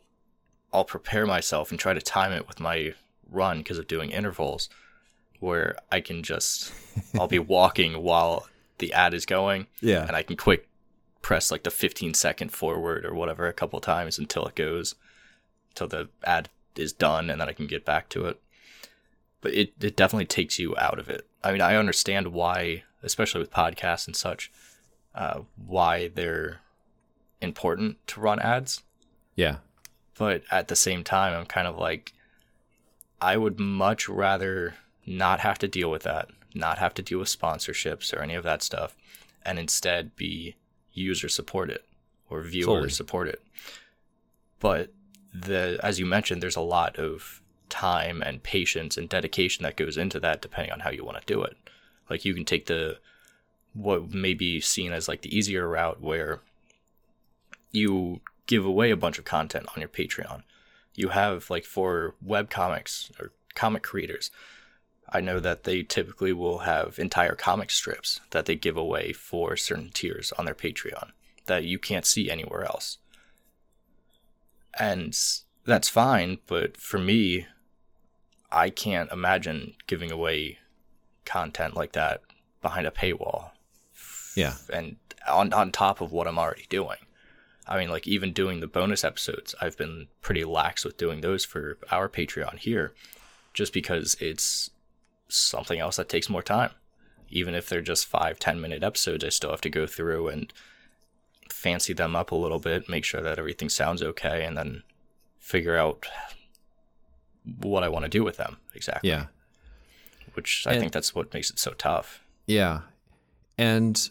I'll 0.72 0.84
prepare 0.84 1.26
myself 1.26 1.70
and 1.70 1.78
try 1.78 1.92
to 1.92 2.00
time 2.00 2.32
it 2.32 2.48
with 2.48 2.60
my 2.60 2.94
run 3.28 3.58
because 3.58 3.78
of 3.78 3.86
doing 3.86 4.10
intervals 4.10 4.70
where 5.40 5.76
I 5.90 6.00
can 6.00 6.22
just 6.22 6.72
I'll 7.18 7.28
be 7.28 7.38
walking 7.38 8.02
while 8.02 8.46
the 8.78 8.92
ad 8.92 9.14
is 9.14 9.26
going. 9.26 9.66
Yeah. 9.80 10.06
And 10.06 10.16
I 10.16 10.22
can 10.22 10.36
quick 10.36 10.68
press 11.22 11.50
like 11.50 11.64
the 11.64 11.70
15 11.70 12.14
second 12.14 12.50
forward 12.50 13.04
or 13.04 13.14
whatever 13.14 13.46
a 13.46 13.52
couple 13.52 13.80
times 13.80 14.18
until 14.18 14.46
it 14.46 14.54
goes 14.54 14.94
until 15.70 15.86
the 15.86 16.08
ad 16.24 16.48
is 16.76 16.92
done 16.92 17.30
and 17.30 17.40
then 17.40 17.48
I 17.48 17.52
can 17.52 17.66
get 17.66 17.84
back 17.84 18.08
to 18.10 18.26
it. 18.26 18.40
But 19.40 19.54
it, 19.54 19.72
it 19.80 19.96
definitely 19.96 20.26
takes 20.26 20.58
you 20.58 20.74
out 20.76 20.98
of 20.98 21.08
it. 21.08 21.26
I 21.42 21.52
mean, 21.52 21.60
I 21.60 21.76
understand 21.76 22.28
why, 22.28 22.84
especially 23.02 23.40
with 23.40 23.50
podcasts 23.50 24.06
and 24.06 24.14
such, 24.14 24.50
uh, 25.14 25.40
why 25.56 26.08
they're 26.08 26.60
important 27.40 28.06
to 28.08 28.20
run 28.20 28.38
ads. 28.40 28.82
Yeah. 29.34 29.56
But 30.18 30.42
at 30.50 30.68
the 30.68 30.76
same 30.76 31.04
time, 31.04 31.32
I'm 31.32 31.46
kind 31.46 31.66
of 31.66 31.78
like, 31.78 32.12
I 33.22 33.36
would 33.36 33.58
much 33.58 34.08
rather 34.08 34.74
not 35.06 35.40
have 35.40 35.58
to 35.58 35.68
deal 35.68 35.90
with 35.90 36.02
that, 36.02 36.28
not 36.54 36.78
have 36.78 36.94
to 36.94 37.02
deal 37.02 37.18
with 37.18 37.28
sponsorships 37.28 38.14
or 38.14 38.20
any 38.20 38.34
of 38.34 38.44
that 38.44 38.62
stuff, 38.62 38.96
and 39.44 39.58
instead 39.58 40.14
be 40.16 40.56
user 40.92 41.28
supported 41.28 41.80
or 42.28 42.42
viewer 42.42 42.66
Totally. 42.66 42.90
supported. 42.90 43.38
But 44.58 44.92
the 45.32 45.78
as 45.82 45.98
you 45.98 46.06
mentioned, 46.06 46.42
there's 46.42 46.56
a 46.56 46.60
lot 46.60 46.96
of 46.96 47.40
time 47.68 48.20
and 48.22 48.42
patience 48.42 48.96
and 48.96 49.08
dedication 49.08 49.62
that 49.62 49.76
goes 49.76 49.96
into 49.96 50.18
that 50.20 50.42
depending 50.42 50.72
on 50.72 50.80
how 50.80 50.90
you 50.90 51.04
want 51.04 51.20
to 51.20 51.32
do 51.32 51.42
it. 51.42 51.56
Like 52.08 52.24
you 52.24 52.34
can 52.34 52.44
take 52.44 52.66
the 52.66 52.98
what 53.72 54.12
may 54.12 54.34
be 54.34 54.60
seen 54.60 54.92
as 54.92 55.08
like 55.08 55.22
the 55.22 55.36
easier 55.36 55.68
route 55.68 56.00
where 56.00 56.40
you 57.70 58.20
give 58.46 58.64
away 58.64 58.90
a 58.90 58.96
bunch 58.96 59.18
of 59.18 59.24
content 59.24 59.66
on 59.74 59.80
your 59.80 59.88
Patreon. 59.88 60.42
You 60.96 61.10
have 61.10 61.48
like 61.48 61.64
for 61.64 62.14
web 62.20 62.50
comics 62.50 63.12
or 63.20 63.30
comic 63.54 63.84
creators, 63.84 64.30
I 65.12 65.20
know 65.20 65.40
that 65.40 65.64
they 65.64 65.82
typically 65.82 66.32
will 66.32 66.58
have 66.58 66.98
entire 66.98 67.34
comic 67.34 67.70
strips 67.70 68.20
that 68.30 68.46
they 68.46 68.54
give 68.54 68.76
away 68.76 69.12
for 69.12 69.56
certain 69.56 69.90
tiers 69.92 70.32
on 70.38 70.44
their 70.44 70.54
Patreon 70.54 71.10
that 71.46 71.64
you 71.64 71.78
can't 71.78 72.06
see 72.06 72.30
anywhere 72.30 72.64
else. 72.64 72.98
And 74.78 75.18
that's 75.64 75.88
fine, 75.88 76.38
but 76.46 76.76
for 76.76 76.98
me, 76.98 77.46
I 78.52 78.70
can't 78.70 79.10
imagine 79.12 79.74
giving 79.86 80.10
away 80.10 80.58
content 81.24 81.74
like 81.76 81.92
that 81.92 82.22
behind 82.62 82.86
a 82.86 82.90
paywall 82.90 83.50
Yeah. 84.34 84.54
and 84.72 84.96
on 85.28 85.52
on 85.52 85.70
top 85.70 86.00
of 86.00 86.12
what 86.12 86.26
I'm 86.26 86.38
already 86.38 86.66
doing. 86.68 86.98
I 87.66 87.78
mean, 87.78 87.90
like 87.90 88.06
even 88.08 88.32
doing 88.32 88.60
the 88.60 88.66
bonus 88.66 89.04
episodes, 89.04 89.54
I've 89.60 89.76
been 89.76 90.08
pretty 90.22 90.44
lax 90.44 90.84
with 90.84 90.96
doing 90.96 91.20
those 91.20 91.44
for 91.44 91.78
our 91.90 92.08
Patreon 92.08 92.58
here, 92.58 92.94
just 93.54 93.72
because 93.72 94.16
it's 94.20 94.70
something 95.30 95.78
else 95.78 95.96
that 95.96 96.08
takes 96.08 96.28
more 96.28 96.42
time. 96.42 96.70
Even 97.28 97.54
if 97.54 97.68
they're 97.68 97.80
just 97.82 98.06
five, 98.06 98.38
ten 98.38 98.60
minute 98.60 98.82
episodes, 98.82 99.24
I 99.24 99.28
still 99.28 99.50
have 99.50 99.60
to 99.62 99.70
go 99.70 99.86
through 99.86 100.28
and 100.28 100.52
fancy 101.50 101.92
them 101.92 102.16
up 102.16 102.30
a 102.32 102.36
little 102.36 102.58
bit, 102.58 102.88
make 102.88 103.04
sure 103.04 103.20
that 103.20 103.38
everything 103.38 103.68
sounds 103.68 104.02
okay, 104.02 104.44
and 104.44 104.56
then 104.56 104.82
figure 105.38 105.76
out 105.76 106.06
what 107.60 107.82
I 107.82 107.88
want 107.88 108.04
to 108.04 108.08
do 108.08 108.22
with 108.24 108.36
them 108.36 108.58
exactly. 108.74 109.10
Yeah. 109.10 109.26
Which 110.34 110.66
I 110.66 110.72
And- 110.72 110.80
think 110.80 110.92
that's 110.92 111.14
what 111.14 111.32
makes 111.34 111.50
it 111.50 111.58
so 111.58 111.72
tough. 111.72 112.22
Yeah. 112.46 112.82
And 113.58 114.10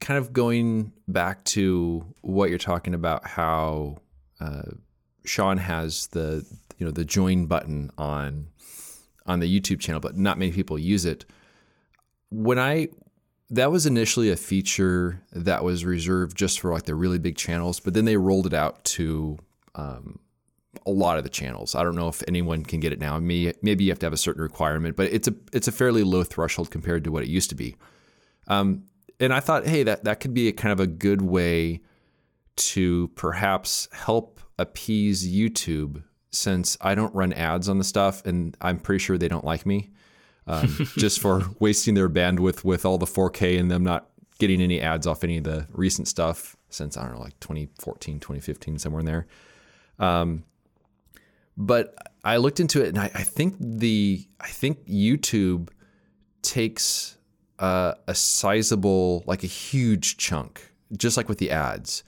kind 0.00 0.18
of 0.18 0.32
going 0.32 0.92
back 1.08 1.44
to 1.44 2.04
what 2.22 2.50
you're 2.50 2.58
talking 2.58 2.94
about, 2.94 3.26
how 3.26 3.98
uh, 4.40 4.62
Sean 5.24 5.58
has 5.58 6.08
the 6.08 6.44
you 6.78 6.84
know 6.84 6.92
the 6.92 7.04
join 7.04 7.46
button 7.46 7.90
on 7.96 8.48
on 9.26 9.40
the 9.40 9.60
YouTube 9.60 9.80
channel, 9.80 10.00
but 10.00 10.16
not 10.16 10.38
many 10.38 10.52
people 10.52 10.78
use 10.78 11.04
it. 11.04 11.24
When 12.30 12.58
I 12.58 12.88
that 13.50 13.70
was 13.70 13.86
initially 13.86 14.30
a 14.30 14.36
feature 14.36 15.22
that 15.32 15.62
was 15.62 15.84
reserved 15.84 16.36
just 16.36 16.60
for 16.60 16.72
like 16.72 16.82
the 16.84 16.94
really 16.94 17.18
big 17.18 17.36
channels, 17.36 17.78
but 17.78 17.94
then 17.94 18.04
they 18.04 18.16
rolled 18.16 18.46
it 18.46 18.54
out 18.54 18.82
to 18.84 19.38
um, 19.76 20.18
a 20.84 20.90
lot 20.90 21.16
of 21.16 21.24
the 21.24 21.30
channels. 21.30 21.74
I 21.74 21.84
don't 21.84 21.94
know 21.94 22.08
if 22.08 22.22
anyone 22.26 22.64
can 22.64 22.80
get 22.80 22.92
it 22.92 22.98
now. 22.98 23.18
Maybe, 23.18 23.54
maybe 23.62 23.84
you 23.84 23.90
have 23.90 24.00
to 24.00 24.06
have 24.06 24.12
a 24.12 24.18
certain 24.18 24.42
requirement, 24.42 24.96
but 24.96 25.12
it's 25.12 25.28
a 25.28 25.34
it's 25.52 25.68
a 25.68 25.72
fairly 25.72 26.02
low 26.02 26.24
threshold 26.24 26.70
compared 26.70 27.04
to 27.04 27.12
what 27.12 27.22
it 27.22 27.28
used 27.28 27.50
to 27.50 27.54
be. 27.54 27.76
Um, 28.48 28.84
and 29.20 29.32
I 29.32 29.40
thought, 29.40 29.66
hey, 29.66 29.82
that 29.84 30.04
that 30.04 30.20
could 30.20 30.34
be 30.34 30.48
a 30.48 30.52
kind 30.52 30.72
of 30.72 30.80
a 30.80 30.86
good 30.86 31.22
way 31.22 31.80
to 32.56 33.08
perhaps 33.14 33.88
help 33.92 34.40
appease 34.58 35.28
YouTube 35.28 36.02
since 36.36 36.76
I 36.80 36.94
don't 36.94 37.14
run 37.14 37.32
ads 37.32 37.68
on 37.68 37.78
the 37.78 37.84
stuff, 37.84 38.24
and 38.24 38.56
I'm 38.60 38.78
pretty 38.78 38.98
sure 38.98 39.18
they 39.18 39.28
don't 39.28 39.44
like 39.44 39.66
me 39.66 39.90
um, 40.46 40.68
just 40.96 41.20
for 41.20 41.42
wasting 41.58 41.94
their 41.94 42.08
bandwidth 42.08 42.64
with 42.64 42.84
all 42.84 42.98
the 42.98 43.06
4K 43.06 43.58
and 43.58 43.70
them 43.70 43.82
not 43.82 44.08
getting 44.38 44.60
any 44.60 44.80
ads 44.80 45.06
off 45.06 45.24
any 45.24 45.38
of 45.38 45.44
the 45.44 45.66
recent 45.72 46.08
stuff 46.08 46.56
since 46.68 46.96
I 46.96 47.04
don't 47.04 47.14
know, 47.14 47.20
like 47.20 47.38
2014, 47.40 48.20
2015, 48.20 48.78
somewhere 48.78 49.00
in 49.00 49.06
there. 49.06 49.26
Um, 49.98 50.44
but 51.56 51.94
I 52.22 52.36
looked 52.36 52.60
into 52.60 52.82
it, 52.82 52.88
and 52.88 52.98
I, 52.98 53.10
I 53.14 53.22
think 53.22 53.56
the 53.58 54.26
I 54.40 54.48
think 54.48 54.86
YouTube 54.86 55.70
takes 56.42 57.16
uh, 57.58 57.94
a 58.06 58.14
sizable, 58.14 59.24
like 59.26 59.42
a 59.42 59.46
huge 59.46 60.18
chunk, 60.18 60.72
just 60.96 61.16
like 61.16 61.28
with 61.28 61.38
the 61.38 61.50
ads. 61.50 62.04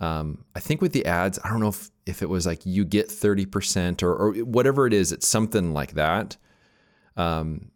Um, 0.00 0.44
I 0.54 0.60
think 0.60 0.80
with 0.80 0.92
the 0.92 1.06
ads, 1.06 1.38
I 1.42 1.48
don't 1.48 1.60
know 1.60 1.68
if, 1.68 1.90
if 2.04 2.22
it 2.22 2.28
was 2.28 2.46
like 2.46 2.66
you 2.66 2.84
get 2.84 3.08
30% 3.08 4.02
or, 4.02 4.14
or 4.14 4.32
whatever 4.44 4.86
it 4.86 4.92
is, 4.92 5.12
it's 5.12 5.26
something 5.26 5.72
like 5.72 5.92
that. 5.92 6.36
Um, 7.16 7.70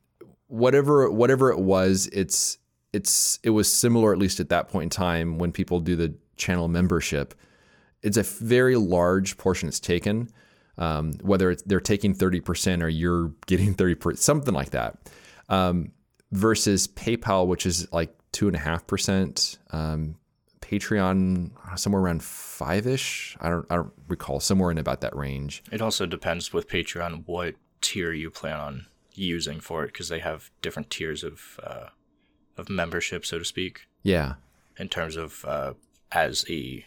whatever, 0.49 1.11
whatever 1.11 1.51
it 1.51 1.59
was, 1.59 2.09
it's, 2.13 2.59
it's, 2.93 3.39
it 3.43 3.51
was 3.51 3.73
similar, 3.73 4.13
at 4.13 4.19
least 4.19 4.41
at 4.41 4.51
that 4.51 4.69
point 4.69 4.85
in 4.85 4.91
time 4.91 5.39
when 5.39 5.53
people 5.53 5.81
do 5.81 5.97
the 5.97 6.15
channel 6.37 6.69
membership. 6.69 7.35
It's 8.03 8.17
a 8.17 8.23
very 8.23 8.77
large 8.77 9.39
portion 9.39 9.69
it's 9.69 9.81
taken, 9.81 10.29
um, 10.77 11.13
whether 11.23 11.55
they're 11.55 11.81
taking 11.81 12.15
30% 12.15 12.83
or 12.83 12.89
you're 12.89 13.29
getting 13.47 13.75
30%, 13.75 14.19
something 14.19 14.55
like 14.55 14.71
that. 14.71 14.99
Um, 15.49 15.93
versus 16.33 16.87
PayPal, 16.87 17.47
which 17.47 17.67
is 17.67 17.91
like 17.93 18.15
two 18.33 18.47
and 18.47 18.57
a 18.57 18.61
half 18.61 18.87
percent. 18.87 19.59
Patreon 20.71 21.51
somewhere 21.79 22.03
around 22.03 22.23
five 22.23 22.87
ish. 22.87 23.37
I 23.41 23.49
don't 23.49 23.67
I 23.71 23.77
don't 23.77 23.93
recall 24.09 24.39
somewhere 24.41 24.71
in 24.71 24.79
about 24.79 25.01
that 25.01 25.17
range. 25.17 25.63
It 25.73 25.83
also 25.83 26.07
depends 26.07 26.53
with 26.53 26.69
Patreon 26.69 27.25
what 27.27 27.57
tier 27.81 28.13
you 28.13 28.31
plan 28.31 28.61
on 28.61 28.87
using 29.15 29.59
for 29.61 29.83
it 29.85 29.89
because 29.89 30.09
they 30.09 30.21
have 30.21 30.51
different 30.63 30.89
tiers 30.91 31.25
of 31.25 31.59
uh, 31.63 31.89
of 32.57 32.69
membership, 32.69 33.27
so 33.27 33.39
to 33.39 33.45
speak, 33.45 33.89
Yeah, 34.03 34.35
in 34.79 34.89
terms 34.89 35.17
of 35.17 35.45
uh, 35.45 35.75
as 36.13 36.45
a 36.49 36.85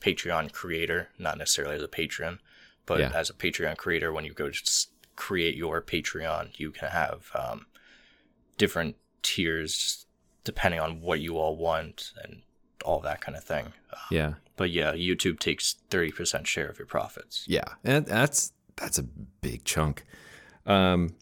Patreon 0.00 0.52
creator, 0.52 1.08
not 1.18 1.38
necessarily 1.38 1.76
as 1.76 1.82
a 1.82 1.88
patron, 1.88 2.40
but 2.86 3.00
Yeah. 3.00 3.12
as 3.14 3.30
a 3.30 3.34
Patreon 3.34 3.76
creator, 3.76 4.12
when 4.12 4.24
you 4.24 4.32
go 4.32 4.50
to 4.50 4.86
create 5.14 5.56
your 5.56 5.82
Patreon, 5.82 6.58
you 6.58 6.70
can 6.72 6.88
have 6.90 7.30
um, 7.34 7.66
different 8.56 8.96
tiers 9.22 10.06
depending 10.44 10.80
on 10.80 11.00
what 11.00 11.20
you 11.20 11.36
all 11.36 11.56
want 11.56 12.12
and 12.24 12.42
all 12.88 13.00
that 13.00 13.20
kind 13.20 13.36
of 13.36 13.44
thing. 13.44 13.66
yeah, 14.10 14.34
But 14.56 14.70
yeah, 14.70 14.92
YouTube 14.94 15.38
takes 15.38 15.76
30% 15.90 16.46
share 16.46 16.68
of 16.68 16.78
your 16.78 16.86
profits. 16.86 17.44
yeah, 17.46 17.64
and 17.84 18.06
that's 18.06 18.52
that's 18.76 18.98
a 18.98 19.02
big 19.42 19.64
chunk. 19.64 20.04
Um, 20.64 21.14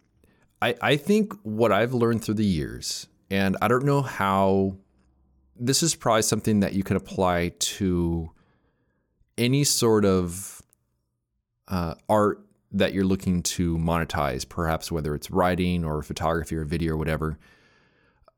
I 0.63 0.75
I 0.81 0.97
think 0.97 1.33
what 1.43 1.73
I've 1.73 1.93
learned 1.95 2.23
through 2.25 2.35
the 2.35 2.45
years, 2.45 3.09
and 3.31 3.57
I 3.61 3.69
don't 3.69 3.85
know 3.85 4.03
how. 4.03 4.77
This 5.59 5.83
is 5.83 5.95
probably 5.95 6.23
something 6.23 6.61
that 6.61 6.75
you 6.75 6.83
can 6.85 6.97
apply 6.97 7.53
to 7.59 8.31
any 9.39 9.65
sort 9.65 10.05
of 10.05 10.61
uh, 11.69 11.95
art 12.11 12.45
that 12.73 12.93
you're 12.93 13.07
looking 13.07 13.43
to 13.43 13.79
monetize, 13.79 14.47
perhaps 14.47 14.93
whether 14.93 15.15
it's 15.15 15.31
writing 15.31 15.83
or 15.83 16.03
photography 16.03 16.55
or 16.57 16.65
video 16.65 16.93
or 16.93 16.97
whatever. 16.99 17.39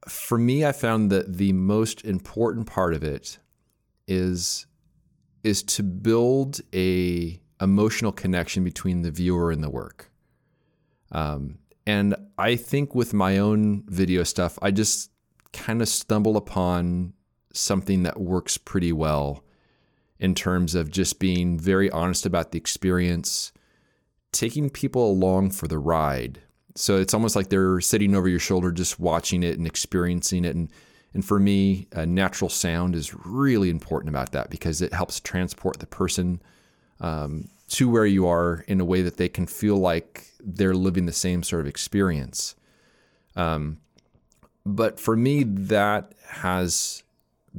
For 0.07 0.39
me, 0.39 0.65
I 0.65 0.73
found 0.73 1.11
that 1.11 1.39
the 1.39 1.53
most 1.53 2.05
important 2.05 2.67
part 2.67 2.95
of 2.95 3.03
it 3.03 3.39
is 4.07 4.67
is 5.45 5.63
to 5.63 5.83
build 5.83 6.61
a 6.75 7.41
emotional 7.61 8.13
connection 8.13 8.65
between 8.65 9.03
the 9.03 9.11
viewer 9.11 9.51
and 9.51 9.63
the 9.63 9.71
work. 9.71 10.11
Um, 11.13 11.59
and 11.87 12.15
I 12.37 12.57
think 12.57 12.95
with 12.95 13.15
my 13.15 13.39
own 13.39 13.85
video 13.87 14.23
stuff, 14.23 14.59
I 14.61 14.71
just 14.71 15.11
kind 15.53 15.81
of 15.81 15.89
stumble 15.89 16.37
upon 16.37 17.15
something 17.53 18.03
that 18.03 18.21
works 18.21 18.59
pretty 18.59 18.93
well 18.93 19.43
in 20.19 20.35
terms 20.35 20.75
of 20.75 20.91
just 20.91 21.19
being 21.19 21.59
very 21.59 21.91
honest 21.91 22.27
about 22.27 22.53
the 22.53 22.59
experience, 22.59 23.53
taking 24.33 24.69
people 24.69 25.11
along 25.11 25.51
for 25.51 25.67
the 25.69 25.79
ride. 25.79 26.43
So 26.79 26.97
it's 26.97 27.13
almost 27.13 27.35
like 27.35 27.49
they're 27.49 27.81
sitting 27.81 28.15
over 28.15 28.29
your 28.29 28.39
shoulder, 28.39 28.71
just 28.71 29.01
watching 29.01 29.43
it 29.43 29.59
and 29.59 29.67
experiencing 29.67 30.45
it. 30.45 30.55
And 30.55 30.71
and 31.15 31.25
for 31.25 31.41
me, 31.41 31.89
uh, 31.95 32.05
natural 32.05 32.51
sound 32.51 32.95
is 32.95 33.15
really 33.15 33.71
important 33.71 34.11
about 34.11 34.33
that 34.33 34.51
because 34.51 34.83
it 34.83 34.93
helps 34.93 35.21
transport 35.21 35.79
the 35.79 35.87
person 35.87 36.41
um, 37.01 37.49
to 37.69 37.89
where 37.89 38.07
you 38.07 38.27
are 38.27 38.65
in 38.69 38.81
a 38.81 38.85
way 38.85 39.03
that 39.03 39.17
they 39.17 39.29
can 39.29 39.47
feel 39.47 39.77
like 39.77 40.27
they're 40.39 40.75
living 40.75 41.07
the 41.07 41.13
same 41.13 41.43
sort 41.43 41.61
of 41.61 41.67
experience. 41.67 42.55
Um, 43.37 43.79
but 44.67 45.01
for 45.01 45.17
me, 45.17 45.45
that 45.45 46.13
has 46.29 47.03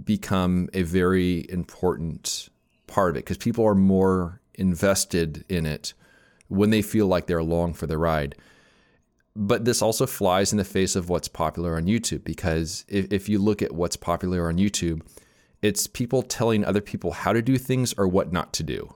become 0.06 0.70
a 0.74 0.84
very 0.84 1.46
important 1.50 2.50
part 2.88 3.10
of 3.10 3.16
it 3.18 3.26
because 3.26 3.38
people 3.38 3.66
are 3.66 3.76
more 3.76 4.40
invested 4.54 5.44
in 5.50 5.66
it 5.66 5.94
when 6.48 6.70
they 6.70 6.82
feel 6.82 7.08
like 7.08 7.26
they're 7.26 7.40
along 7.40 7.74
for 7.74 7.88
the 7.88 7.98
ride. 7.98 8.36
But 9.36 9.66
this 9.66 9.82
also 9.82 10.06
flies 10.06 10.52
in 10.52 10.58
the 10.58 10.64
face 10.64 10.96
of 10.96 11.10
what's 11.10 11.28
popular 11.28 11.78
on 11.78 11.86
YouTube 11.86 12.24
because 12.24 12.84
if, 12.88 13.12
if 13.12 13.30
you 13.30 13.40
look 13.40 13.62
at 13.62 13.74
what's 13.74 13.96
popular 13.96 14.48
on 14.50 14.58
YouTube, 14.58 15.02
it's 15.62 15.88
people 15.88 16.24
telling 16.24 16.66
other 16.66 16.82
people 16.82 17.12
how 17.12 17.34
to 17.34 17.42
do 17.42 17.58
things 17.58 17.94
or 17.98 18.08
what 18.08 18.32
not 18.32 18.54
to 18.54 18.64
do. 18.64 18.94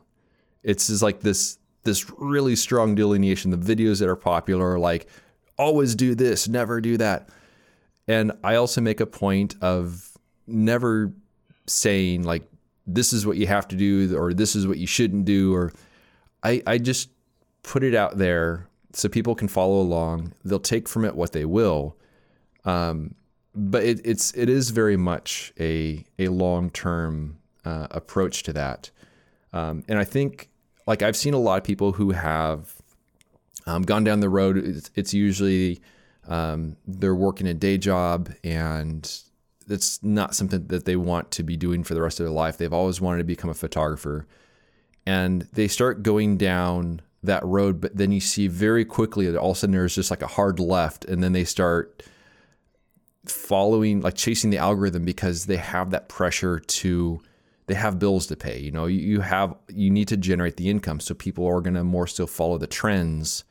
It's 0.63 0.88
just 0.88 1.04
like 1.04 1.22
this 1.22 1.58
this 1.84 2.10
really 2.17 2.56
strong 2.56 2.96
delineation. 2.96 3.52
The 3.52 3.58
videos 3.58 4.00
that 4.00 4.08
are 4.08 4.15
popular 4.15 4.74
are 4.74 4.80
like 4.80 5.08
always 5.58 5.96
do 5.96 6.15
this, 6.15 6.48
never 6.48 6.82
do 6.82 6.98
that. 6.98 7.30
And 8.08 8.32
I 8.43 8.56
also 8.56 8.82
make 8.82 9.00
a 9.00 9.06
point 9.06 9.56
of 9.62 10.17
never 10.48 11.13
saying 11.67 12.24
like 12.24 12.43
this 12.86 13.13
is 13.13 13.26
what 13.26 13.38
you 13.38 13.48
have 13.48 13.67
to 13.69 13.76
do 13.76 14.17
or 14.17 14.34
this 14.34 14.56
is 14.56 14.67
what 14.67 14.78
you 14.78 14.88
shouldn't 14.88 15.26
do 15.26 15.54
or 15.54 15.72
I 16.43 16.62
I 16.67 16.78
just 16.78 17.10
put 17.62 17.84
it 17.84 17.96
out 17.96 18.17
there 18.17 18.67
so 18.93 19.10
people 19.10 19.36
can 19.36 19.47
follow 19.47 19.79
along. 19.79 20.34
They'll 20.43 20.60
take 20.60 20.88
from 20.88 21.06
it 21.06 21.15
what 21.15 21.32
they 21.32 21.45
will. 21.45 21.97
Um, 22.65 23.15
but 23.56 23.84
it, 23.84 24.01
it's 24.03 24.34
it 24.34 24.49
is 24.49 24.71
very 24.71 24.97
much 24.97 25.53
a 25.60 26.03
a 26.17 26.29
long 26.29 26.69
term 26.69 27.38
uh, 27.65 27.88
approach 27.91 28.43
to 28.43 28.53
that, 28.53 28.89
um, 29.51 29.84
and 29.88 29.99
I 29.99 30.03
think 30.06 30.49
like 30.88 31.01
I've 31.01 31.15
seen 31.15 31.34
a 31.34 31.39
lot 31.39 31.58
of 31.58 31.63
people 31.63 31.91
who 31.91 32.12
have 32.12 32.73
um, 33.67 33.84
gone 33.84 34.03
down 34.03 34.21
the 34.21 34.29
road. 34.29 34.58
It's, 34.58 34.91
it's 34.95 35.13
usually 35.13 35.82
um, 36.27 36.77
they're 36.88 37.15
working 37.15 37.47
a 37.47 37.53
day 37.53 37.77
job 37.77 38.34
and 38.43 39.10
it's 39.69 40.01
not 40.03 40.36
something 40.36 40.67
that 40.67 40.86
they 40.86 40.95
want 40.95 41.32
to 41.32 41.43
be 41.43 41.56
doing 41.56 41.84
for 41.84 41.93
the 41.93 42.01
rest 42.01 42.19
of 42.19 42.25
their 42.25 42.34
life. 42.34 42.58
They've 42.58 42.73
always 42.73 42.99
wanted 42.99 43.19
to 43.19 43.23
become 43.23 43.49
a 43.49 43.53
photographer, 43.53 44.27
and 45.06 45.43
they 45.53 45.67
start 45.67 46.03
going 46.03 46.38
down 46.38 47.01
that 47.24 47.44
road. 47.46 47.82
But 47.82 47.96
then 47.96 48.12
you 48.12 48.20
see 48.20 48.48
very 48.48 48.86
quickly 48.86 49.30
that 49.30 49.38
all 49.38 49.52
of 49.52 49.58
a 49.58 49.60
sudden 49.60 49.74
there's 49.74 49.96
just 49.96 50.12
like 50.12 50.22
a 50.22 50.28
hard 50.28 50.60
left, 50.60 51.06
and 51.06 51.24
then 51.24 51.34
they 51.34 51.44
start 51.44 52.04
following 53.26 54.02
like 54.02 54.16
chasing 54.16 54.50
the 54.50 54.58
algorithm 54.58 55.06
because 55.06 55.46
they 55.46 55.58
have 55.58 55.92
that 55.92 56.10
pressure 56.10 56.60
to 56.60 57.22
they 57.68 57.74
have 57.74 57.98
bills 57.98 58.28
to 58.28 58.36
pay 58.36 58.60
you 58.60 58.72
know 58.72 58.86
you 58.86 59.22
have 59.22 59.56
you 59.70 59.90
need 59.90 60.08
to 60.10 60.18
generate 60.18 60.58
the 60.58 60.70
income 60.70 61.00
so 61.00 61.14
people 61.14 61.48
are 61.48 61.62
going 61.62 61.74
to 61.74 61.84
more 61.84 62.06
so 62.08 62.28
follow 62.28 62.58
the 62.58 62.68
trends 62.68 63.46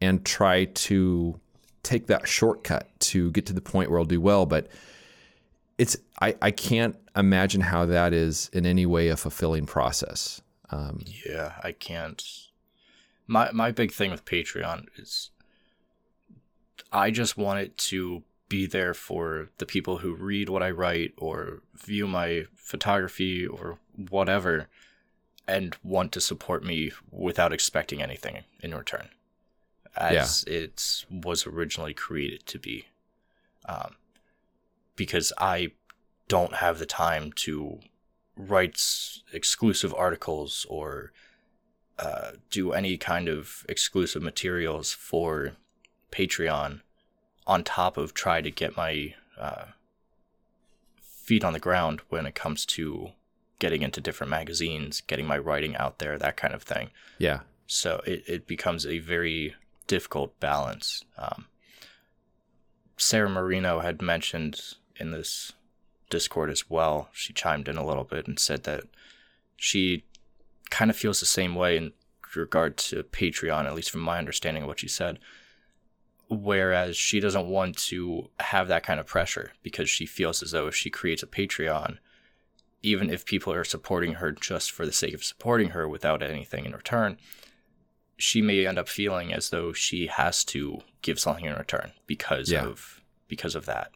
and 0.00 0.24
try 0.24 0.64
to 0.64 1.38
take 1.82 2.08
that 2.08 2.26
shortcut 2.26 2.88
to 2.98 3.30
get 3.30 3.46
to 3.46 3.52
the 3.52 3.60
point 3.60 3.90
where 3.90 3.98
I'll 4.00 4.04
do 4.04 4.20
well 4.20 4.44
but 4.44 4.66
it's 5.78 5.96
i, 6.20 6.34
I 6.42 6.50
can't 6.50 6.96
imagine 7.16 7.60
how 7.60 7.86
that 7.86 8.12
is 8.12 8.50
in 8.52 8.66
any 8.66 8.86
way 8.86 9.08
a 9.08 9.16
fulfilling 9.16 9.66
process 9.66 10.42
um, 10.70 11.04
yeah 11.24 11.52
i 11.62 11.70
can't 11.70 12.49
my 13.30 13.50
my 13.52 13.70
big 13.70 13.92
thing 13.92 14.10
with 14.10 14.24
patreon 14.24 14.86
is 14.96 15.30
i 16.92 17.10
just 17.10 17.36
want 17.36 17.60
it 17.60 17.78
to 17.78 18.22
be 18.50 18.66
there 18.66 18.92
for 18.92 19.48
the 19.58 19.64
people 19.64 19.98
who 19.98 20.12
read 20.12 20.48
what 20.48 20.62
I 20.62 20.72
write 20.72 21.14
or 21.16 21.62
view 21.72 22.08
my 22.08 22.46
photography 22.56 23.46
or 23.46 23.78
whatever 24.10 24.66
and 25.46 25.76
want 25.84 26.10
to 26.12 26.20
support 26.20 26.64
me 26.64 26.90
without 27.12 27.52
expecting 27.52 28.02
anything 28.02 28.42
in 28.60 28.74
return 28.74 29.08
as 29.96 30.44
yeah. 30.46 30.54
it 30.54 31.04
was 31.10 31.46
originally 31.46 31.94
created 31.94 32.44
to 32.46 32.58
be 32.58 32.86
um, 33.66 33.96
because 34.94 35.32
i 35.38 35.70
don't 36.28 36.54
have 36.54 36.78
the 36.78 36.86
time 36.86 37.32
to 37.32 37.80
write 38.36 38.80
exclusive 39.32 39.92
articles 39.94 40.64
or 40.68 41.12
uh, 42.00 42.32
do 42.50 42.72
any 42.72 42.96
kind 42.96 43.28
of 43.28 43.64
exclusive 43.68 44.22
materials 44.22 44.92
for 44.92 45.52
patreon 46.10 46.80
on 47.46 47.62
top 47.62 47.96
of 47.96 48.14
try 48.14 48.40
to 48.40 48.50
get 48.50 48.76
my 48.76 49.14
uh, 49.38 49.66
feet 51.00 51.44
on 51.44 51.52
the 51.52 51.58
ground 51.58 52.00
when 52.08 52.26
it 52.26 52.34
comes 52.34 52.64
to 52.64 53.10
getting 53.58 53.82
into 53.82 54.00
different 54.00 54.30
magazines, 54.30 55.02
getting 55.06 55.26
my 55.26 55.36
writing 55.38 55.76
out 55.76 55.98
there, 55.98 56.18
that 56.18 56.36
kind 56.36 56.54
of 56.54 56.62
thing. 56.62 56.90
Yeah. 57.18 57.40
So 57.66 58.02
it, 58.06 58.24
it 58.26 58.46
becomes 58.46 58.86
a 58.86 58.98
very 58.98 59.54
difficult 59.86 60.40
balance. 60.40 61.04
Um, 61.18 61.46
Sarah 62.96 63.28
Marino 63.28 63.80
had 63.80 64.00
mentioned 64.00 64.60
in 64.96 65.10
this 65.10 65.52
Discord 66.08 66.50
as 66.50 66.68
well, 66.68 67.08
she 67.12 67.32
chimed 67.32 67.68
in 67.68 67.76
a 67.76 67.86
little 67.86 68.04
bit 68.04 68.26
and 68.26 68.38
said 68.38 68.64
that 68.64 68.84
she 69.56 70.04
kind 70.70 70.90
of 70.90 70.96
feels 70.96 71.20
the 71.20 71.26
same 71.26 71.54
way 71.54 71.76
in 71.76 71.92
regard 72.34 72.76
to 72.76 73.02
Patreon, 73.02 73.66
at 73.66 73.74
least 73.74 73.90
from 73.90 74.00
my 74.00 74.18
understanding 74.18 74.62
of 74.62 74.68
what 74.68 74.80
she 74.80 74.88
said 74.88 75.18
whereas 76.30 76.96
she 76.96 77.18
doesn't 77.18 77.48
want 77.48 77.76
to 77.76 78.30
have 78.38 78.68
that 78.68 78.84
kind 78.84 79.00
of 79.00 79.06
pressure 79.06 79.52
because 79.62 79.90
she 79.90 80.06
feels 80.06 80.42
as 80.42 80.52
though 80.52 80.68
if 80.68 80.76
she 80.76 80.88
creates 80.88 81.24
a 81.24 81.26
Patreon, 81.26 81.98
even 82.82 83.10
if 83.10 83.26
people 83.26 83.52
are 83.52 83.64
supporting 83.64 84.14
her 84.14 84.30
just 84.30 84.70
for 84.70 84.86
the 84.86 84.92
sake 84.92 85.12
of 85.12 85.24
supporting 85.24 85.70
her 85.70 85.88
without 85.88 86.22
anything 86.22 86.64
in 86.64 86.72
return, 86.72 87.18
she 88.16 88.40
may 88.40 88.64
end 88.64 88.78
up 88.78 88.88
feeling 88.88 89.34
as 89.34 89.50
though 89.50 89.72
she 89.72 90.06
has 90.06 90.44
to 90.44 90.78
give 91.02 91.18
something 91.18 91.46
in 91.46 91.54
return 91.54 91.90
because 92.06 92.50
yeah. 92.50 92.64
of 92.64 93.02
because 93.26 93.56
of 93.56 93.66
that. 93.66 93.90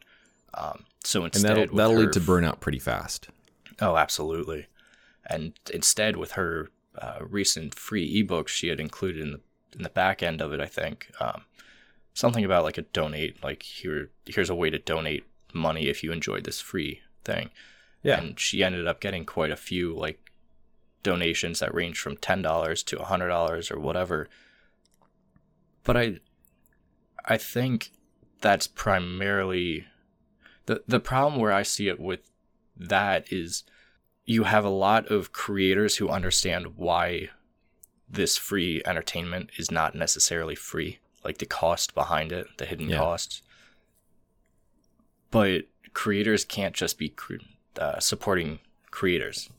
Um, 0.53 0.83
so 1.03 1.23
instead, 1.23 1.51
and 1.51 1.59
that'll, 1.61 1.75
that'll 1.75 1.95
lead 1.95 2.13
to 2.13 2.19
burnout 2.19 2.59
pretty 2.59 2.79
fast. 2.79 3.29
Oh, 3.79 3.95
absolutely. 3.95 4.67
And 5.27 5.53
instead, 5.73 6.17
with 6.17 6.33
her 6.33 6.69
uh, 6.97 7.19
recent 7.21 7.75
free 7.75 8.19
ebook, 8.19 8.47
she 8.47 8.67
had 8.67 8.79
included 8.79 9.21
in 9.21 9.31
the 9.31 9.41
in 9.75 9.83
the 9.83 9.89
back 9.89 10.23
end 10.23 10.41
of 10.41 10.53
it, 10.53 10.61
I 10.61 10.67
think, 10.67 11.11
um, 11.19 11.41
something 12.13 12.45
about 12.45 12.63
like 12.63 12.77
a 12.77 12.83
donate, 12.83 13.43
like 13.43 13.63
here 13.63 14.09
here's 14.25 14.49
a 14.49 14.55
way 14.55 14.69
to 14.69 14.79
donate 14.79 15.25
money 15.53 15.87
if 15.87 16.03
you 16.03 16.11
enjoyed 16.11 16.45
this 16.45 16.61
free 16.61 17.01
thing. 17.23 17.49
Yeah. 18.03 18.19
And 18.19 18.39
she 18.39 18.63
ended 18.63 18.87
up 18.87 18.99
getting 19.01 19.25
quite 19.25 19.51
a 19.51 19.57
few 19.57 19.93
like 19.93 20.31
donations 21.03 21.59
that 21.59 21.73
range 21.73 21.99
from 21.99 22.17
ten 22.17 22.41
dollars 22.41 22.83
to 22.83 22.99
a 22.99 23.05
hundred 23.05 23.29
dollars 23.29 23.69
or 23.69 23.79
whatever. 23.79 24.27
But 25.83 25.97
I 25.97 26.19
I 27.25 27.37
think 27.37 27.91
that's 28.41 28.67
primarily 28.67 29.85
the 30.67 30.83
the 30.87 30.99
problem 30.99 31.39
where 31.39 31.51
I 31.51 31.63
see 31.63 31.87
it 31.87 31.99
with 31.99 32.21
that 32.77 33.31
is 33.31 33.63
you 34.25 34.43
have 34.43 34.65
a 34.65 34.69
lot 34.69 35.07
of 35.11 35.31
creators 35.31 35.97
who 35.97 36.09
understand 36.09 36.77
why 36.77 37.29
this 38.09 38.37
free 38.37 38.81
entertainment 38.85 39.49
is 39.57 39.71
not 39.71 39.95
necessarily 39.95 40.55
free 40.55 40.99
like 41.25 41.39
the 41.39 41.45
cost 41.45 41.95
behind 41.95 42.31
it, 42.31 42.47
the 42.57 42.65
hidden 42.65 42.89
yeah. 42.89 42.97
costs. 42.97 43.41
But 45.31 45.63
creators 45.93 46.45
can't 46.45 46.75
just 46.75 46.97
be 46.97 47.13
uh, 47.79 47.99
supporting 47.99 48.59
creators. 48.91 49.49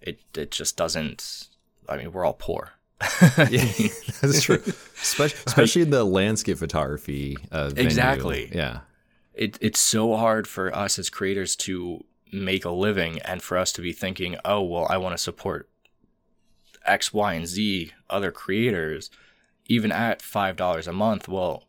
It 0.00 0.20
it 0.36 0.50
just 0.50 0.76
doesn't. 0.76 1.48
I 1.88 1.96
mean, 1.96 2.12
we're 2.12 2.24
all 2.24 2.34
poor. 2.34 2.72
yeah, 3.20 3.46
that's 4.20 4.42
true. 4.42 4.62
Especially, 5.00 5.40
especially 5.46 5.82
in 5.82 5.90
the 5.90 6.04
landscape 6.04 6.58
photography. 6.58 7.36
Uh, 7.50 7.72
exactly. 7.74 8.50
Yeah. 8.54 8.80
It 9.32 9.58
it's 9.60 9.80
so 9.80 10.16
hard 10.16 10.46
for 10.46 10.74
us 10.76 10.98
as 10.98 11.10
creators 11.10 11.56
to 11.56 12.04
make 12.32 12.64
a 12.64 12.70
living, 12.70 13.20
and 13.22 13.42
for 13.42 13.56
us 13.56 13.72
to 13.72 13.82
be 13.82 13.92
thinking, 13.92 14.36
oh 14.44 14.62
well, 14.62 14.86
I 14.90 14.96
want 14.96 15.14
to 15.14 15.22
support 15.22 15.68
X, 16.84 17.12
Y, 17.12 17.34
and 17.34 17.46
Z 17.46 17.92
other 18.10 18.30
creators 18.30 19.10
even 19.66 19.92
at 19.92 20.20
$5 20.20 20.86
a 20.86 20.92
month, 20.92 21.28
well, 21.28 21.64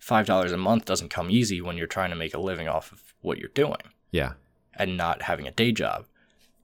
$5 0.00 0.52
a 0.52 0.56
month 0.56 0.84
doesn't 0.84 1.10
come 1.10 1.30
easy 1.30 1.60
when 1.60 1.76
you're 1.76 1.86
trying 1.86 2.10
to 2.10 2.16
make 2.16 2.34
a 2.34 2.40
living 2.40 2.68
off 2.68 2.92
of 2.92 3.14
what 3.20 3.38
you're 3.38 3.48
doing. 3.48 3.76
Yeah. 4.10 4.32
And 4.74 4.96
not 4.96 5.22
having 5.22 5.46
a 5.46 5.52
day 5.52 5.72
job. 5.72 6.06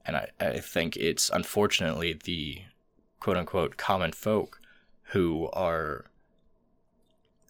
And 0.05 0.17
I, 0.17 0.29
I 0.39 0.59
think 0.59 0.97
it's 0.97 1.29
unfortunately 1.29 2.13
the 2.13 2.63
quote 3.19 3.37
unquote 3.37 3.77
common 3.77 4.11
folk 4.11 4.59
who 5.07 5.49
are 5.53 6.05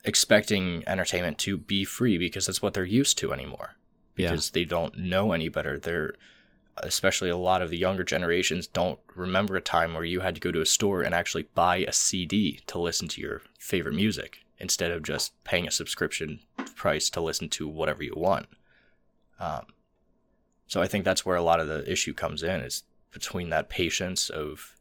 expecting 0.04 0.84
entertainment 0.86 1.38
to 1.40 1.58
be 1.58 1.84
free 1.84 2.18
because 2.18 2.46
that's 2.46 2.62
what 2.62 2.74
they're 2.74 2.84
used 2.84 3.18
to 3.20 3.34
anymore. 3.34 3.76
Because 4.16 4.50
yeah. 4.50 4.62
they 4.62 4.66
don't 4.66 4.98
know 4.98 5.32
any 5.32 5.50
better. 5.50 5.80
They're 5.80 6.14
especially 6.78 7.30
a 7.30 7.38
lot 7.38 7.62
of 7.62 7.70
the 7.70 7.78
younger 7.78 8.04
generations 8.04 8.66
don't 8.66 9.00
remember 9.16 9.56
a 9.56 9.62
time 9.62 9.94
where 9.94 10.04
you 10.04 10.22
had 10.22 10.36
to 10.36 10.42
go 10.42 10.52
to 10.52 10.62
a 10.62 10.66
store 10.66 11.04
and 11.04 11.14
actually 11.14 11.48
buy 11.54 11.78
a 11.78 11.94
CD 11.94 12.62
to 12.66 12.80
listen 12.80 13.08
to 13.08 13.22
your 13.22 13.42
favorite 13.60 13.96
music 13.96 14.40
instead 14.58 14.92
of 14.92 15.04
just 15.04 15.32
paying 15.44 15.68
a 15.68 15.72
subscription 15.72 16.40
price 16.76 17.10
to 17.12 17.22
listen 17.22 17.50
to 17.50 17.68
whatever 17.68 18.04
you 18.04 18.14
want. 18.16 18.48
Um, 19.40 19.66
so 20.68 20.82
I 20.82 20.88
think 20.88 21.06
that's 21.06 21.26
where 21.26 21.36
a 21.36 21.44
lot 21.44 21.60
of 21.60 21.68
the 21.68 21.90
issue 21.92 22.14
comes 22.14 22.42
in 22.42 22.62
is 22.62 22.84
between 23.12 23.50
that 23.50 23.70
patience 23.70 24.30
of 24.30 24.76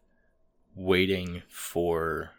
waiting 0.74 1.43
for 1.49 2.30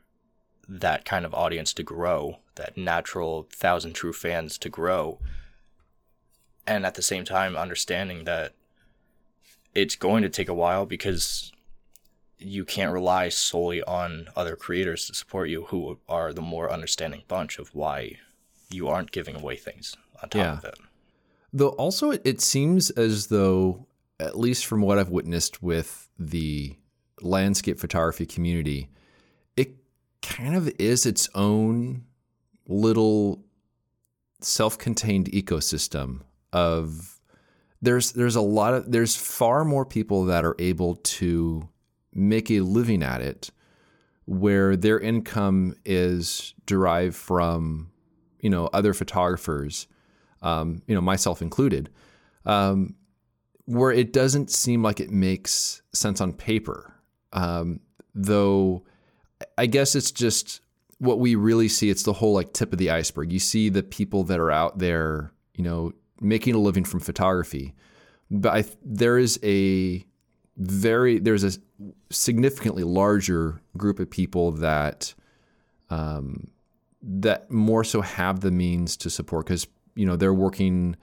that 0.68 1.06
kind 1.06 1.26
of 1.26 1.34
audience 1.34 1.74
to 1.74 1.84
grow, 1.84 2.39
that 2.56 2.78
natural 2.78 3.48
thousand 3.52 3.94
true 3.94 4.14
fans 4.14 4.58
to 4.58 4.70
grow, 4.70 5.20
and 6.66 6.86
at 6.86 6.95
the 6.95 7.01
same 7.01 7.26
time 7.26 7.55
understanding 7.55 8.24
that 8.24 8.53
it's 9.74 9.95
going 9.95 10.24
to 10.24 10.30
take 10.30 10.49
a 10.49 10.53
while 10.53 10.86
because 10.86 11.51
you 12.38 12.66
can't 12.66 12.93
rely 12.93 13.30
solely 13.30 13.82
on 13.84 14.28
other 14.36 14.55
creators 14.55 15.07
to 15.07 15.14
support 15.14 15.49
you 15.49 15.64
who 15.66 15.97
are 16.07 16.34
the 16.34 16.41
more 16.41 16.72
understanding 16.72 17.24
bunch 17.28 17.57
of 17.57 17.74
why 17.74 18.18
you 18.70 18.88
aren't 18.88 19.11
giving 19.11 19.36
away 19.36 19.55
things 19.55 19.95
on 20.22 20.30
top 20.30 20.39
yeah. 20.39 20.57
of 20.57 20.66
it. 20.66 20.80
Though 21.51 21.70
also 21.70 22.11
it 22.11 22.41
seems 22.41 22.89
as 22.91 23.28
though 23.28 23.88
at 24.20 24.38
least 24.38 24.66
from 24.66 24.82
what 24.82 24.99
I've 24.99 25.09
witnessed 25.09 25.61
with 25.61 26.09
the 26.18 26.76
landscape 27.22 27.80
photography 27.80 28.26
community, 28.26 28.89
it 29.55 29.76
kind 30.22 30.55
of 30.55 30.72
is 30.80 31.05
its 31.05 31.30
own 31.36 32.03
little 32.68 33.43
self-contained 34.41 35.32
ecosystem 35.32 36.22
of 36.54 37.20
there's 37.82 38.14
there's 38.14 38.38
a 38.38 38.41
lot 38.41 38.74
of 38.74 38.89
there's 38.89 39.16
far 39.16 39.66
more 39.66 39.86
people 39.86 40.26
that 40.26 40.45
are 40.45 40.56
able 40.60 40.95
to 40.95 41.68
make 42.14 42.49
a 42.49 42.62
living 42.62 43.04
at 43.04 43.20
it 43.20 43.51
where 44.26 44.78
their 44.78 44.99
income 44.99 45.76
is 45.84 46.54
derived 46.66 47.16
from 47.16 47.91
you 48.39 48.49
know 48.49 48.70
other 48.72 48.93
photographers 48.93 49.88
um, 50.41 50.82
you 50.88 50.95
know 50.95 51.01
myself 51.01 51.41
included 51.41 51.89
um, 52.45 52.95
where 53.66 53.91
it 53.91 54.14
doesn't 54.14 54.49
seem 54.49 54.84
like 54.84 54.99
it 54.99 55.10
makes 55.10 55.82
sense 55.93 56.20
on 56.22 56.34
paper. 56.34 56.93
Um, 57.32 57.80
though 58.14 58.84
i 59.58 59.66
guess 59.66 59.95
it's 59.95 60.12
just 60.12 60.62
what 60.99 61.20
we 61.20 61.36
really 61.36 61.68
see. 61.68 61.89
It's 61.89 62.04
the 62.04 62.14
whole 62.14 62.34
like 62.34 62.54
tip 62.54 62.72
of 62.72 62.80
the 62.80 62.91
iceberg. 62.91 63.34
You 63.34 63.39
see 63.39 63.68
the 63.70 63.84
people 63.84 64.24
that 64.26 64.39
are 64.39 64.51
out 64.51 64.78
there 64.78 65.34
you 65.56 65.64
know 65.64 65.93
making 66.24 66.55
a 66.55 66.59
living 66.59 66.84
from 66.84 66.99
photography 66.99 67.74
but 68.32 68.53
I, 68.53 68.65
there 68.84 69.17
is 69.17 69.39
a 69.43 70.05
very 70.57 71.19
there's 71.19 71.43
a 71.43 71.51
significantly 72.09 72.84
larger 72.84 73.61
group 73.78 73.99
of 73.99 74.09
people 74.09 74.51
that 74.53 75.13
um, 75.89 76.47
that 77.01 77.51
more 77.51 77.84
so 77.84 78.01
have 78.01 78.41
the 78.41 78.51
means 78.51 78.97
to 78.97 79.09
support 79.09 79.45
because 79.45 79.67
you 79.95 80.05
know 80.05 80.15
they're 80.15 80.34
working 80.34 80.95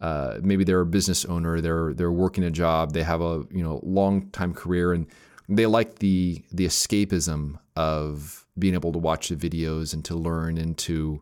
uh, 0.00 0.38
maybe 0.42 0.64
they're 0.64 0.80
a 0.80 0.86
business 0.86 1.24
owner 1.26 1.60
they're 1.60 1.94
they're 1.94 2.12
working 2.12 2.44
a 2.44 2.50
job 2.50 2.92
they 2.92 3.02
have 3.02 3.20
a 3.20 3.44
you 3.50 3.62
know 3.62 3.80
long 3.82 4.28
time 4.30 4.52
career 4.52 4.92
and 4.92 5.06
they 5.48 5.66
like 5.66 5.98
the 5.98 6.42
the 6.52 6.66
escapism 6.66 7.58
of 7.76 8.46
being 8.58 8.74
able 8.74 8.92
to 8.92 8.98
watch 8.98 9.28
the 9.28 9.36
videos 9.36 9.92
and 9.92 10.04
to 10.04 10.14
learn 10.14 10.58
and 10.58 10.78
to 10.78 11.20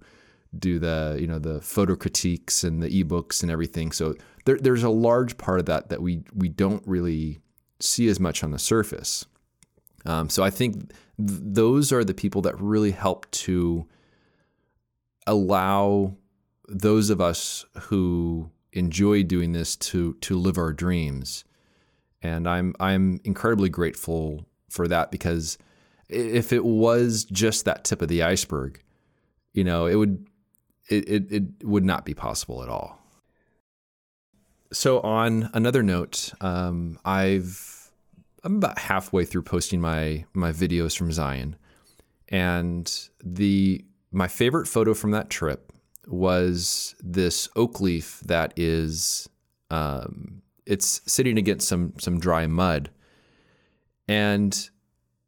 do 0.59 0.79
the 0.79 1.17
you 1.21 1.27
know 1.27 1.39
the 1.39 1.61
photo 1.61 1.95
critiques 1.95 2.65
and 2.65 2.83
the 2.83 3.05
ebooks 3.05 3.43
and 3.43 3.51
everything 3.51 3.93
so 3.93 4.15
there, 4.45 4.59
there's 4.59 4.83
a 4.83 4.91
large 4.91 5.39
part 5.39 5.61
of 5.61 5.67
that 5.67 5.89
that 5.91 6.03
we 6.03 6.23
we 6.35 6.49
don't 6.49 6.83
really 6.87 7.39
see 7.79 8.09
as 8.09 8.19
much 8.19 8.43
on 8.43 8.51
the 8.51 8.59
surface 8.59 9.27
um, 10.07 10.29
so 10.29 10.43
I 10.43 10.51
think 10.51 10.75
th- 10.75 11.41
those 11.43 11.93
are 11.93 12.05
the 12.05 12.15
people 12.15 12.43
that 12.43 12.61
really 12.61 12.93
help 12.93 13.31
to 13.33 13.87
allow 15.27 16.17
those 16.69 17.11
of 17.11 17.21
us 17.21 17.65
who 17.83 18.51
enjoy 18.73 19.23
doing 19.23 19.53
this 19.53 19.77
to 19.77 20.15
to 20.15 20.39
live 20.39 20.57
our 20.57 20.73
dreams. 20.73 21.45
And 22.23 22.49
I'm 22.49 22.75
I'm 22.81 23.21
incredibly 23.25 23.69
grateful 23.69 24.47
for 24.69 24.89
that 24.89 25.11
because 25.11 25.59
if 26.09 26.53
it 26.53 26.65
was 26.65 27.25
just 27.25 27.65
that 27.65 27.85
tip 27.85 28.03
of 28.03 28.09
the 28.09 28.23
iceberg, 28.23 28.83
you 29.53 29.65
know, 29.65 29.87
it 29.87 29.97
would 29.97 30.27
it, 30.91 31.09
it, 31.09 31.33
it 31.33 31.45
would 31.65 31.85
not 31.85 32.05
be 32.05 32.15
possible 32.15 32.63
at 32.63 32.69
all. 32.69 32.99
So 34.73 35.01
on 35.01 35.51
another 35.55 35.83
note, 35.83 36.33
um, 36.41 36.99
I've 37.05 37.91
I'm 38.45 38.57
about 38.57 38.79
halfway 38.79 39.25
through 39.25 39.43
posting 39.43 39.81
my 39.81 40.25
my 40.33 40.53
videos 40.53 40.97
from 40.97 41.13
Zion, 41.13 41.57
and 42.29 43.09
the 43.23 43.85
my 44.13 44.29
favorite 44.29 44.67
photo 44.67 44.95
from 44.95 45.11
that 45.13 45.31
trip 45.31 45.73
was 46.07 46.95
this 47.01 47.49
oak 47.57 47.81
leaf 47.81 48.21
that 48.27 48.53
is 48.57 49.29
um, 49.71 50.43
it's 50.67 51.01
sitting 51.07 51.39
against 51.39 51.69
some 51.69 51.95
some 51.99 52.21
dry 52.21 52.47
mud, 52.47 52.91
and 54.07 54.71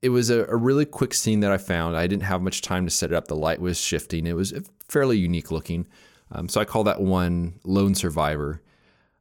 it 0.03 0.09
was 0.09 0.31
a, 0.31 0.45
a, 0.47 0.57
really 0.57 0.85
quick 0.85 1.15
scene 1.15 1.41
that 1.41 1.53
I 1.53 1.59
found. 1.59 1.97
I 1.97 2.09
didn't 2.09 2.25
have 2.25 2.43
much 2.43 2.61
time 2.61 2.85
to 2.85 2.91
set 2.91 3.13
it 3.13 3.15
up. 3.15 3.29
The 3.29 3.37
light 3.37 3.61
was 3.61 3.81
shifting. 3.81 4.27
It 4.27 4.35
was 4.35 4.53
fairly 4.89 5.17
unique 5.17 5.53
looking, 5.53 5.87
um, 6.33 6.49
so 6.49 6.61
I 6.61 6.65
call 6.65 6.85
that 6.85 7.01
one 7.01 7.61
"Lone 7.65 7.95
Survivor." 7.95 8.61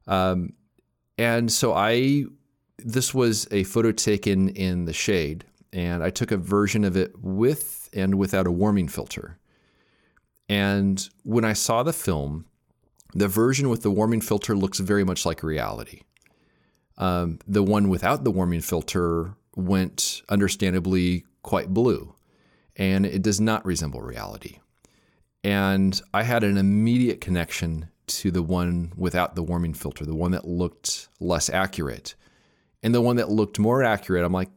Um, 0.06 0.54
and 1.16 1.50
so 1.50 1.72
I 1.72 2.24
this 2.78 3.14
was 3.14 3.46
a 3.50 3.62
photo 3.64 3.92
taken 3.92 4.48
in 4.48 4.84
the 4.84 4.92
shade, 4.92 5.44
and 5.72 6.02
I 6.02 6.10
took 6.10 6.32
a 6.32 6.36
version 6.36 6.84
of 6.84 6.96
it 6.96 7.12
with 7.20 7.88
and 7.92 8.16
without 8.16 8.46
a 8.46 8.52
warming 8.52 8.88
filter. 8.88 9.38
And 10.48 11.08
when 11.22 11.44
I 11.44 11.52
saw 11.52 11.82
the 11.82 11.92
film, 11.92 12.46
the 13.14 13.28
version 13.28 13.68
with 13.68 13.82
the 13.82 13.90
warming 13.90 14.20
filter 14.20 14.56
looks 14.56 14.80
very 14.80 15.04
much 15.04 15.24
like 15.24 15.42
reality. 15.42 16.02
Um, 16.98 17.38
the 17.46 17.62
one 17.62 17.88
without 17.88 18.24
the 18.24 18.30
warming 18.30 18.60
filter 18.60 19.34
went 19.56 20.22
understandably 20.28 21.24
quite 21.42 21.68
blue, 21.68 22.14
and 22.76 23.04
it 23.04 23.22
does 23.22 23.40
not 23.40 23.64
resemble 23.64 24.00
reality. 24.00 24.58
And 25.44 26.00
I 26.14 26.22
had 26.22 26.44
an 26.44 26.56
immediate 26.56 27.20
connection 27.20 27.88
to 28.06 28.30
the 28.30 28.42
one 28.42 28.92
without 28.96 29.34
the 29.34 29.42
warming 29.42 29.74
filter, 29.74 30.04
the 30.04 30.14
one 30.14 30.32
that 30.32 30.46
looked 30.46 31.08
less 31.20 31.48
accurate. 31.50 32.14
And 32.82 32.94
the 32.94 33.00
one 33.00 33.16
that 33.16 33.30
looked 33.30 33.58
more 33.58 33.82
accurate, 33.82 34.24
I'm 34.24 34.32
like, 34.32 34.50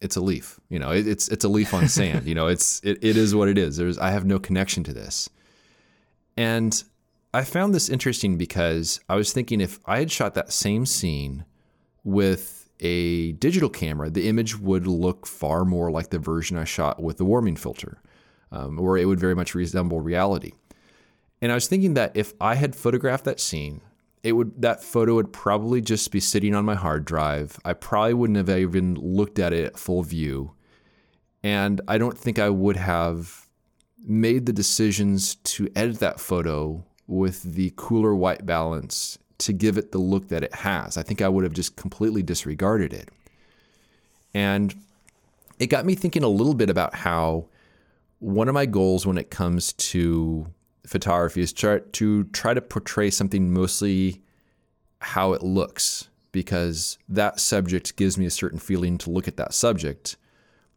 it's 0.00 0.16
a 0.16 0.20
leaf. 0.20 0.60
You 0.68 0.78
know, 0.78 0.90
it, 0.90 1.06
it's 1.06 1.28
it's 1.28 1.44
a 1.44 1.48
leaf 1.48 1.72
on 1.72 1.88
sand. 1.88 2.26
you 2.26 2.34
know, 2.34 2.48
it's 2.48 2.80
it, 2.80 2.98
it 3.02 3.16
is 3.16 3.34
what 3.34 3.48
it 3.48 3.58
is. 3.58 3.76
There's 3.76 3.98
I 3.98 4.10
have 4.10 4.24
no 4.24 4.38
connection 4.38 4.84
to 4.84 4.92
this. 4.92 5.28
And 6.36 6.82
I 7.32 7.44
found 7.44 7.74
this 7.74 7.88
interesting 7.88 8.36
because 8.36 9.00
I 9.08 9.16
was 9.16 9.32
thinking 9.32 9.60
if 9.60 9.78
I 9.86 9.98
had 9.98 10.10
shot 10.10 10.34
that 10.34 10.52
same 10.52 10.86
scene 10.86 11.44
with 12.04 12.65
a 12.80 13.32
digital 13.32 13.68
camera, 13.68 14.10
the 14.10 14.28
image 14.28 14.58
would 14.58 14.86
look 14.86 15.26
far 15.26 15.64
more 15.64 15.90
like 15.90 16.10
the 16.10 16.18
version 16.18 16.56
I 16.56 16.64
shot 16.64 17.02
with 17.02 17.16
the 17.16 17.24
warming 17.24 17.56
filter, 17.56 18.00
um, 18.52 18.78
or 18.78 18.98
it 18.98 19.06
would 19.06 19.20
very 19.20 19.34
much 19.34 19.54
resemble 19.54 20.00
reality. 20.00 20.52
And 21.40 21.52
I 21.52 21.54
was 21.54 21.68
thinking 21.68 21.94
that 21.94 22.12
if 22.14 22.32
I 22.40 22.54
had 22.54 22.74
photographed 22.74 23.24
that 23.24 23.40
scene 23.40 23.82
it 24.26 24.32
would 24.32 24.60
that 24.60 24.82
photo 24.82 25.14
would 25.14 25.32
probably 25.32 25.80
just 25.80 26.10
be 26.10 26.18
sitting 26.18 26.52
on 26.52 26.64
my 26.64 26.74
hard 26.74 27.04
drive. 27.04 27.60
I 27.64 27.74
probably 27.74 28.14
wouldn't 28.14 28.36
have 28.36 28.50
even 28.50 28.96
looked 28.96 29.38
at 29.38 29.52
it 29.52 29.78
full 29.78 30.02
view. 30.02 30.52
And 31.44 31.80
I 31.86 31.96
don't 31.96 32.18
think 32.18 32.40
I 32.40 32.50
would 32.50 32.76
have 32.76 33.46
made 34.04 34.46
the 34.46 34.52
decisions 34.52 35.36
to 35.36 35.68
edit 35.76 36.00
that 36.00 36.18
photo 36.18 36.84
with 37.06 37.40
the 37.44 37.72
cooler 37.76 38.16
white 38.16 38.44
balance 38.44 39.16
to 39.38 39.52
give 39.52 39.76
it 39.76 39.92
the 39.92 39.98
look 39.98 40.28
that 40.28 40.42
it 40.42 40.54
has. 40.54 40.96
I 40.96 41.02
think 41.02 41.20
I 41.20 41.28
would 41.28 41.44
have 41.44 41.52
just 41.52 41.76
completely 41.76 42.22
disregarded 42.22 42.92
it. 42.92 43.10
And 44.34 44.74
it 45.58 45.66
got 45.68 45.86
me 45.86 45.94
thinking 45.94 46.22
a 46.22 46.28
little 46.28 46.54
bit 46.54 46.70
about 46.70 46.94
how 46.94 47.46
one 48.18 48.48
of 48.48 48.54
my 48.54 48.66
goals 48.66 49.06
when 49.06 49.18
it 49.18 49.30
comes 49.30 49.72
to 49.74 50.46
photography 50.86 51.40
is 51.40 51.52
try, 51.52 51.80
to 51.92 52.24
try 52.24 52.54
to 52.54 52.60
portray 52.60 53.10
something 53.10 53.52
mostly 53.52 54.22
how 55.00 55.32
it 55.32 55.42
looks 55.42 56.08
because 56.32 56.98
that 57.08 57.40
subject 57.40 57.96
gives 57.96 58.18
me 58.18 58.26
a 58.26 58.30
certain 58.30 58.58
feeling 58.58 58.98
to 58.98 59.10
look 59.10 59.26
at 59.26 59.36
that 59.36 59.54
subject. 59.54 60.16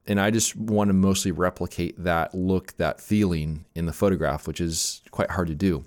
And 0.07 0.19
I 0.19 0.31
just 0.31 0.55
want 0.55 0.89
to 0.89 0.93
mostly 0.93 1.31
replicate 1.31 2.01
that 2.03 2.33
look, 2.33 2.77
that 2.77 3.01
feeling 3.01 3.65
in 3.75 3.85
the 3.85 3.93
photograph, 3.93 4.47
which 4.47 4.61
is 4.61 5.01
quite 5.11 5.31
hard 5.31 5.47
to 5.49 5.55
do. 5.55 5.85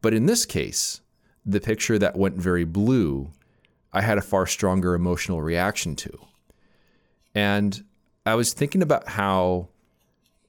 But 0.00 0.14
in 0.14 0.26
this 0.26 0.46
case, 0.46 1.00
the 1.44 1.60
picture 1.60 1.98
that 1.98 2.16
went 2.16 2.36
very 2.36 2.64
blue, 2.64 3.30
I 3.92 4.00
had 4.00 4.18
a 4.18 4.22
far 4.22 4.46
stronger 4.46 4.94
emotional 4.94 5.42
reaction 5.42 5.94
to. 5.96 6.18
And 7.34 7.84
I 8.26 8.34
was 8.34 8.52
thinking 8.52 8.82
about 8.82 9.08
how 9.08 9.68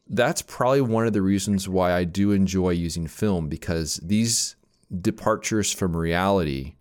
that's 0.07 0.41
probably 0.41 0.81
one 0.81 1.07
of 1.07 1.13
the 1.13 1.21
reasons 1.21 1.67
why 1.67 1.93
I 1.93 2.03
do 2.03 2.31
enjoy 2.31 2.71
using 2.71 3.07
film 3.07 3.49
because 3.49 3.99
these 4.03 4.55
departures 5.01 5.71
from 5.71 5.95
reality 5.97 6.75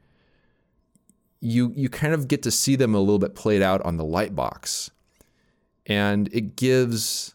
you 1.41 1.73
you 1.75 1.89
kind 1.89 2.12
of 2.15 2.29
get 2.29 2.43
to 2.43 2.51
see 2.51 2.77
them 2.77 2.95
a 2.95 3.01
little 3.01 3.19
bit 3.19 3.35
played 3.35 3.62
out 3.62 3.81
on 3.83 3.97
the 3.97 4.05
light 4.05 4.35
box 4.35 4.91
and 5.87 6.29
it 6.33 6.57
gives 6.57 7.35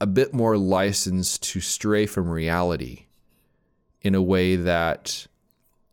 a 0.00 0.06
bit 0.06 0.34
more 0.34 0.56
license 0.56 1.38
to 1.38 1.60
stray 1.60 2.06
from 2.06 2.28
reality 2.28 3.06
in 4.00 4.14
a 4.14 4.22
way 4.22 4.56
that 4.56 5.26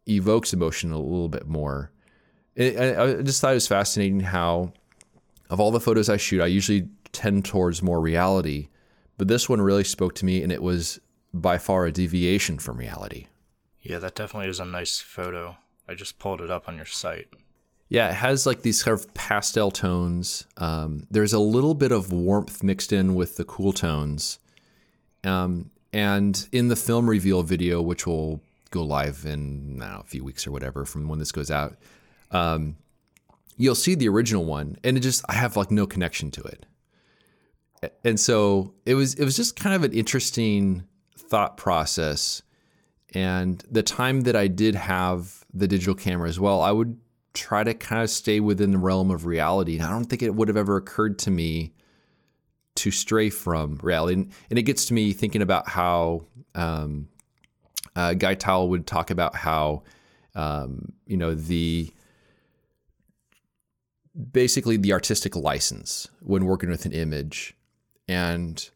evokes 0.09 0.53
emotion 0.53 0.91
a 0.91 0.99
little 0.99 1.29
bit 1.29 1.47
more. 1.47 1.91
I 2.57 3.21
just 3.23 3.39
thought 3.41 3.51
it 3.51 3.55
was 3.55 3.67
fascinating 3.67 4.19
how, 4.19 4.73
of 5.49 5.59
all 5.59 5.71
the 5.71 5.79
photos 5.79 6.09
I 6.09 6.17
shoot, 6.17 6.41
I 6.41 6.47
usually 6.47 6.89
tend 7.13 7.45
towards 7.45 7.81
more 7.81 8.01
reality. 8.01 8.67
But 9.17 9.27
this 9.27 9.47
one 9.47 9.61
really 9.61 9.83
spoke 9.83 10.15
to 10.15 10.25
me, 10.25 10.43
and 10.43 10.51
it 10.51 10.61
was 10.61 10.99
by 11.33 11.57
far 11.57 11.85
a 11.85 11.91
deviation 11.91 12.57
from 12.59 12.77
reality. 12.77 13.27
Yeah, 13.81 13.99
that 13.99 14.15
definitely 14.15 14.49
is 14.49 14.59
a 14.59 14.65
nice 14.65 14.99
photo. 14.99 15.57
I 15.87 15.95
just 15.95 16.19
pulled 16.19 16.41
it 16.41 16.51
up 16.51 16.67
on 16.67 16.75
your 16.75 16.85
site. 16.85 17.27
Yeah, 17.87 18.09
it 18.09 18.15
has 18.15 18.45
like 18.45 18.61
these 18.61 18.83
kind 18.83 18.99
of 18.99 19.13
pastel 19.13 19.71
tones. 19.71 20.45
Um, 20.57 21.07
there's 21.09 21.33
a 21.33 21.39
little 21.39 21.73
bit 21.73 21.91
of 21.91 22.11
warmth 22.11 22.61
mixed 22.61 22.93
in 22.93 23.15
with 23.15 23.37
the 23.37 23.45
cool 23.45 23.73
tones. 23.73 24.37
Um, 25.23 25.71
and 25.91 26.47
in 26.51 26.67
the 26.67 26.75
film 26.75 27.09
reveal 27.09 27.41
video, 27.41 27.81
which 27.81 28.05
will 28.05 28.41
go 28.71 28.83
live 28.83 29.25
in 29.25 29.77
know, 29.77 30.01
a 30.01 30.07
few 30.07 30.23
weeks 30.23 30.45
or 30.45 30.51
whatever 30.51 30.85
from 30.85 31.07
when 31.07 31.19
this 31.19 31.31
goes 31.31 31.51
out, 31.51 31.77
Um, 32.31 32.77
you'll 33.57 33.75
see 33.75 33.95
the 33.95 34.07
original 34.09 34.45
one, 34.45 34.77
and 34.83 34.97
it 34.97 35.01
just 35.01 35.23
I 35.27 35.33
have 35.33 35.57
like 35.57 35.71
no 35.71 35.87
connection 35.87 36.31
to 36.31 36.43
it, 36.43 36.65
and 38.03 38.19
so 38.19 38.73
it 38.85 38.95
was 38.95 39.15
it 39.15 39.25
was 39.25 39.35
just 39.35 39.55
kind 39.55 39.75
of 39.75 39.83
an 39.83 39.93
interesting 39.93 40.83
thought 41.17 41.57
process. 41.57 42.41
And 43.15 43.63
the 43.71 43.81
time 43.81 44.21
that 44.21 44.35
I 44.35 44.47
did 44.47 44.75
have 44.75 45.43
the 45.51 45.67
digital 45.67 45.95
camera 45.95 46.29
as 46.29 46.39
well, 46.39 46.61
I 46.61 46.71
would 46.71 46.99
try 47.33 47.63
to 47.63 47.73
kind 47.73 48.03
of 48.03 48.09
stay 48.09 48.39
within 48.39 48.71
the 48.71 48.77
realm 48.77 49.09
of 49.09 49.25
reality. 49.25 49.75
And 49.77 49.83
I 49.83 49.91
don't 49.91 50.05
think 50.05 50.21
it 50.21 50.35
would 50.35 50.47
have 50.47 50.57
ever 50.57 50.77
occurred 50.77 51.17
to 51.19 51.31
me 51.31 51.73
to 52.75 52.91
stray 52.91 53.29
from 53.29 53.79
reality. 53.81 54.13
And, 54.13 54.31
and 54.49 54.59
it 54.59 54.63
gets 54.63 54.85
to 54.85 54.93
me 54.93 55.13
thinking 55.13 55.41
about 55.41 55.67
how 55.67 56.25
um, 56.53 57.07
uh, 57.99 58.13
Guy 58.13 58.33
Tal 58.33 58.69
would 58.69 58.87
talk 58.87 59.11
about 59.11 59.35
how, 59.35 59.83
um, 60.33 60.93
you 61.05 61.17
know, 61.17 61.35
the 61.35 61.91
basically 64.31 64.77
the 64.77 64.93
artistic 64.93 65.35
license 65.35 66.07
when 66.21 66.45
working 66.45 66.69
with 66.69 66.85
an 66.85 66.93
image. 66.93 67.55
And 68.07 68.69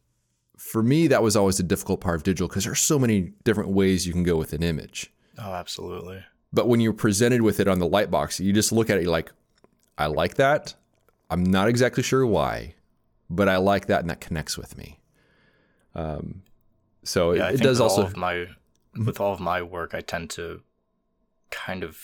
for 0.57 0.83
me, 0.83 1.07
that 1.07 1.23
was 1.23 1.35
always 1.37 1.59
a 1.59 1.63
difficult 1.63 2.01
part 2.01 2.17
of 2.17 2.23
digital 2.23 2.49
because 2.49 2.65
there's 2.65 2.81
so 2.81 2.99
many 2.99 3.31
different 3.45 3.69
ways 3.69 4.05
you 4.05 4.11
can 4.11 4.23
go 4.23 4.35
with 4.35 4.51
an 4.51 4.61
image. 4.61 5.11
Oh, 5.37 5.53
absolutely. 5.53 6.23
But 6.51 6.67
when 6.67 6.81
you're 6.81 6.93
presented 6.93 7.41
with 7.41 7.59
it 7.61 7.67
on 7.67 7.79
the 7.79 7.89
lightbox, 7.89 8.43
you 8.43 8.51
just 8.51 8.71
look 8.73 8.89
at 8.89 8.97
it, 8.97 9.03
you're 9.03 9.11
like, 9.11 9.31
I 9.97 10.07
like 10.07 10.35
that. 10.35 10.75
I'm 11.29 11.43
not 11.43 11.69
exactly 11.69 12.03
sure 12.03 12.25
why, 12.27 12.75
but 13.29 13.47
I 13.47 13.57
like 13.57 13.87
that 13.87 14.01
and 14.01 14.09
that 14.09 14.19
connects 14.19 14.57
with 14.57 14.77
me. 14.77 14.99
Um, 15.95 16.43
so 17.03 17.31
Yeah, 17.31 17.49
it, 17.49 17.55
it 17.55 17.61
does 17.61 17.79
also. 17.79 18.11
my 18.15 18.47
with 18.95 19.19
all 19.19 19.33
of 19.33 19.39
my 19.39 19.61
work, 19.61 19.93
I 19.93 20.01
tend 20.01 20.29
to 20.31 20.61
kind 21.49 21.83
of 21.83 21.97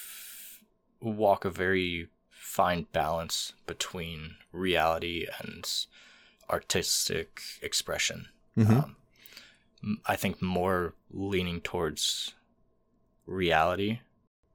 walk 1.01 1.45
a 1.45 1.49
very 1.49 2.07
fine 2.29 2.87
balance 2.91 3.53
between 3.65 4.35
reality 4.51 5.27
and 5.39 5.67
artistic 6.49 7.41
expression. 7.61 8.27
Mhm. 8.57 8.83
Um, 8.83 8.95
I 10.05 10.15
think 10.15 10.41
more 10.41 10.93
leaning 11.09 11.61
towards 11.61 12.33
reality, 13.25 13.99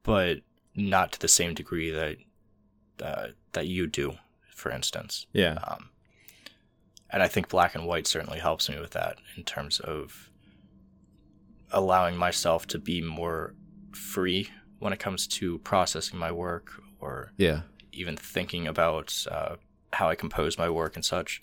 but 0.03 0.41
not 0.74 1.12
to 1.12 1.20
the 1.20 1.28
same 1.28 1.55
degree 1.55 1.91
that 1.91 2.18
uh, 3.01 3.28
that 3.53 3.66
you 3.66 3.87
do, 3.87 4.18
for 4.55 4.70
instance. 4.70 5.26
yeah. 5.32 5.55
Um, 5.66 5.91
and 7.11 7.22
I 7.22 7.28
think 7.28 7.49
black 7.49 7.74
and 7.74 7.87
white 7.87 8.07
certainly 8.07 8.39
helps 8.39 8.68
me 8.68 8.78
with 8.78 8.91
that 8.93 9.18
in 9.37 9.45
terms 9.45 9.80
of 9.80 10.30
allowing 11.75 12.16
myself 12.16 12.66
to 12.68 12.79
be 12.79 13.01
more 13.03 13.55
free 13.93 14.49
when 14.79 14.93
it 14.93 14.99
comes 14.99 15.27
to 15.27 15.59
processing 15.59 16.18
my 16.18 16.33
work 16.33 16.72
or 17.01 17.33
Yeah. 17.37 17.62
even 17.93 18.16
thinking 18.16 18.66
about 18.66 19.27
uh, 19.31 19.57
how 19.93 20.09
I 20.09 20.14
compose 20.14 20.57
my 20.59 20.68
work 20.70 20.97
and 20.97 21.05
such. 21.05 21.43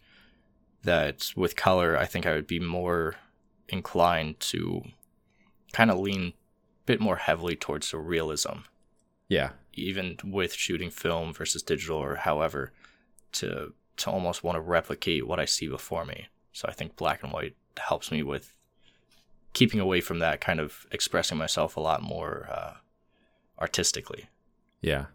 That 0.83 1.31
with 1.35 1.55
color, 1.55 1.95
I 1.97 2.05
think 2.05 2.25
I 2.25 2.33
would 2.33 2.47
be 2.47 2.59
more 2.59 3.15
inclined 3.69 4.39
to 4.39 4.81
kind 5.73 5.91
of 5.91 5.99
lean 5.99 6.29
a 6.29 6.33
bit 6.85 6.99
more 6.99 7.17
heavily 7.17 7.55
towards 7.55 7.91
the 7.91 7.97
realism 7.99 8.65
Yeah. 9.29 9.51
even 9.73 10.17
with 10.23 10.53
shooting 10.53 10.89
film 10.89 11.33
versus 11.33 11.61
digital 11.63 11.97
or 11.97 12.15
however 12.15 12.73
to 13.33 13.73
to 13.97 14.09
almost 14.09 14.43
want 14.43 14.55
to 14.55 14.61
replicate 14.61 15.27
what 15.27 15.39
I 15.39 15.45
see 15.45 15.67
before 15.67 16.05
me. 16.05 16.27
So 16.53 16.67
I 16.67 16.71
think 16.73 16.95
black 16.95 17.21
and 17.23 17.31
white 17.31 17.55
helps 17.77 18.11
me 18.11 18.23
with 18.23 18.55
keeping 19.53 19.79
away 19.79 20.01
from 20.01 20.19
that 20.19 20.41
kind 20.41 20.59
of 20.59 20.85
expressing 20.91 21.37
myself 21.37 21.75
a 21.77 21.79
lot 21.79 22.01
more 22.01 22.47
uh, 22.49 22.73
artistically. 23.59 24.27
Yeah. 24.81 25.05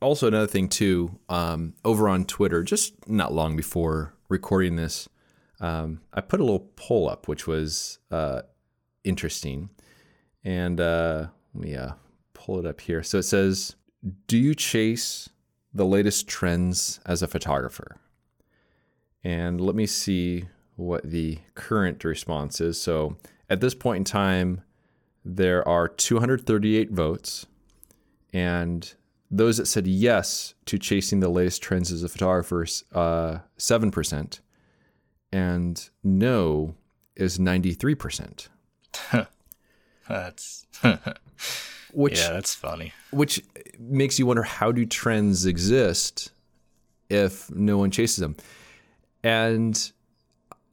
Also, 0.00 0.28
another 0.28 0.46
thing 0.46 0.68
too, 0.68 1.18
um, 1.28 1.74
over 1.84 2.08
on 2.08 2.24
Twitter, 2.24 2.62
just 2.62 3.08
not 3.08 3.34
long 3.34 3.56
before 3.56 4.14
recording 4.28 4.76
this, 4.76 5.08
um, 5.60 6.00
I 6.14 6.22
put 6.22 6.40
a 6.40 6.44
little 6.44 6.70
poll 6.76 7.08
up, 7.08 7.28
which 7.28 7.46
was 7.46 7.98
uh, 8.10 8.42
interesting, 9.04 9.68
and 10.42 10.80
uh, 10.80 11.26
let 11.54 11.64
me 11.64 11.76
uh, 11.76 11.92
pull 12.32 12.58
it 12.58 12.64
up 12.64 12.80
here. 12.80 13.02
So 13.02 13.18
it 13.18 13.24
says, 13.24 13.76
"Do 14.26 14.38
you 14.38 14.54
chase 14.54 15.28
the 15.74 15.84
latest 15.84 16.26
trends 16.26 16.98
as 17.04 17.22
a 17.22 17.28
photographer?" 17.28 17.98
And 19.22 19.60
let 19.60 19.74
me 19.74 19.84
see 19.84 20.46
what 20.76 21.02
the 21.02 21.40
current 21.54 22.02
response 22.04 22.58
is. 22.58 22.80
So 22.80 23.18
at 23.50 23.60
this 23.60 23.74
point 23.74 23.98
in 23.98 24.04
time, 24.04 24.62
there 25.24 25.66
are 25.68 25.88
238 25.88 26.90
votes. 26.92 27.46
And 28.32 28.94
those 29.30 29.56
that 29.58 29.66
said 29.66 29.86
yes 29.86 30.54
to 30.66 30.78
chasing 30.78 31.20
the 31.20 31.28
latest 31.28 31.62
trends 31.62 31.90
as 31.92 32.02
a 32.02 32.08
photographer, 32.08 32.64
uh, 32.94 33.38
7%. 33.58 34.40
And 35.32 35.90
no 36.02 36.74
is 37.16 37.38
93%. 37.38 38.48
That's 40.08 40.66
Which, 41.92 42.18
yeah, 42.18 42.30
that's 42.30 42.54
funny. 42.54 42.92
which 43.10 43.42
makes 43.78 44.18
you 44.18 44.26
wonder 44.26 44.44
how 44.44 44.70
do 44.70 44.86
trends 44.86 45.44
exist 45.44 46.30
if 47.08 47.50
no 47.50 47.78
one 47.78 47.90
chases 47.90 48.18
them? 48.18 48.36
And 49.24 49.90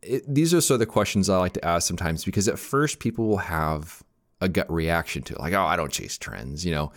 it, 0.08 0.24
these 0.28 0.54
are 0.54 0.62
sort 0.62 0.76
of 0.76 0.80
the 0.80 0.86
questions 0.86 1.30
I 1.30 1.38
like 1.38 1.54
to 1.54 1.66
ask 1.66 1.88
sometimes 1.88 2.26
because 2.26 2.48
at 2.48 2.60
first 2.60 3.00
people 3.00 3.28
will 3.28 3.38
have 3.38 4.04
a 4.42 4.50
gut 4.50 4.72
reaction 4.72 5.24
to 5.24 5.34
it, 5.34 5.40
like, 5.40 5.54
oh, 5.54 5.64
I 5.64 5.76
don't 5.76 5.92
chase 5.92 6.18
trends, 6.18 6.66
you 6.66 6.72
know. 6.72 6.92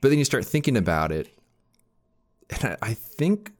But 0.00 0.08
then 0.08 0.18
you 0.18 0.24
start 0.24 0.44
thinking 0.44 0.76
about 0.76 1.12
it, 1.12 1.28
and 2.50 2.64
I, 2.64 2.90
I 2.90 2.94
think 2.94 3.52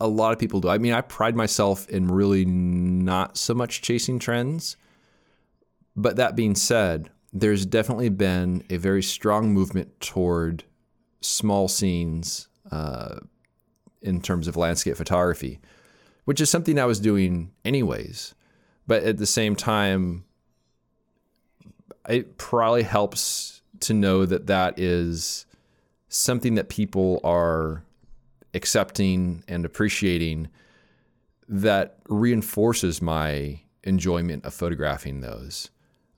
a 0.00 0.08
lot 0.08 0.32
of 0.32 0.38
people 0.38 0.60
do. 0.60 0.68
I 0.68 0.78
mean, 0.78 0.92
I 0.92 1.00
pride 1.00 1.34
myself 1.34 1.88
in 1.88 2.08
really 2.08 2.44
not 2.44 3.36
so 3.36 3.54
much 3.54 3.82
chasing 3.82 4.18
trends. 4.18 4.76
But 5.96 6.16
that 6.16 6.36
being 6.36 6.54
said, 6.54 7.10
there's 7.32 7.66
definitely 7.66 8.08
been 8.08 8.62
a 8.70 8.76
very 8.76 9.02
strong 9.02 9.52
movement 9.52 10.00
toward 10.00 10.62
small 11.20 11.66
scenes 11.66 12.46
uh, 12.70 13.16
in 14.00 14.20
terms 14.20 14.46
of 14.46 14.56
landscape 14.56 14.96
photography, 14.96 15.58
which 16.28 16.42
is 16.42 16.50
something 16.50 16.78
I 16.78 16.84
was 16.84 17.00
doing 17.00 17.52
anyways. 17.64 18.34
But 18.86 19.02
at 19.04 19.16
the 19.16 19.24
same 19.24 19.56
time, 19.56 20.24
it 22.06 22.36
probably 22.36 22.82
helps 22.82 23.62
to 23.80 23.94
know 23.94 24.26
that 24.26 24.46
that 24.46 24.78
is 24.78 25.46
something 26.10 26.56
that 26.56 26.68
people 26.68 27.22
are 27.24 27.82
accepting 28.52 29.42
and 29.48 29.64
appreciating 29.64 30.48
that 31.48 31.96
reinforces 32.10 33.00
my 33.00 33.60
enjoyment 33.84 34.44
of 34.44 34.52
photographing 34.52 35.22
those. 35.22 35.70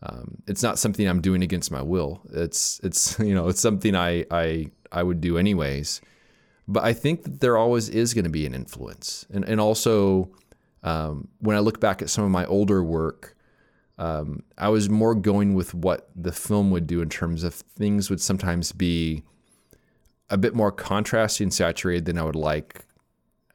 Um, 0.02 0.42
it's 0.48 0.64
not 0.64 0.76
something 0.76 1.06
I'm 1.06 1.20
doing 1.20 1.44
against 1.44 1.70
my 1.70 1.82
will. 1.82 2.20
It's 2.32 2.80
it's 2.82 3.16
you 3.20 3.32
know 3.32 3.46
it's 3.46 3.60
something 3.60 3.94
I 3.94 4.26
I 4.32 4.72
I 4.90 5.04
would 5.04 5.20
do 5.20 5.38
anyways. 5.38 6.00
But 6.70 6.84
I 6.84 6.92
think 6.92 7.24
that 7.24 7.40
there 7.40 7.56
always 7.56 7.88
is 7.88 8.14
going 8.14 8.24
to 8.24 8.30
be 8.30 8.46
an 8.46 8.54
influence, 8.54 9.26
and 9.32 9.44
and 9.44 9.60
also 9.60 10.30
um, 10.82 11.28
when 11.40 11.56
I 11.56 11.60
look 11.60 11.80
back 11.80 12.00
at 12.00 12.10
some 12.10 12.24
of 12.24 12.30
my 12.30 12.46
older 12.46 12.82
work, 12.82 13.36
um, 13.98 14.42
I 14.56 14.68
was 14.68 14.88
more 14.88 15.14
going 15.14 15.54
with 15.54 15.74
what 15.74 16.08
the 16.16 16.32
film 16.32 16.70
would 16.70 16.86
do 16.86 17.02
in 17.02 17.08
terms 17.08 17.42
of 17.42 17.54
things 17.54 18.08
would 18.08 18.20
sometimes 18.20 18.72
be 18.72 19.24
a 20.30 20.38
bit 20.38 20.54
more 20.54 20.72
contrasty 20.72 21.40
and 21.40 21.52
saturated 21.52 22.04
than 22.04 22.16
I 22.16 22.22
would 22.22 22.36
like 22.36 22.86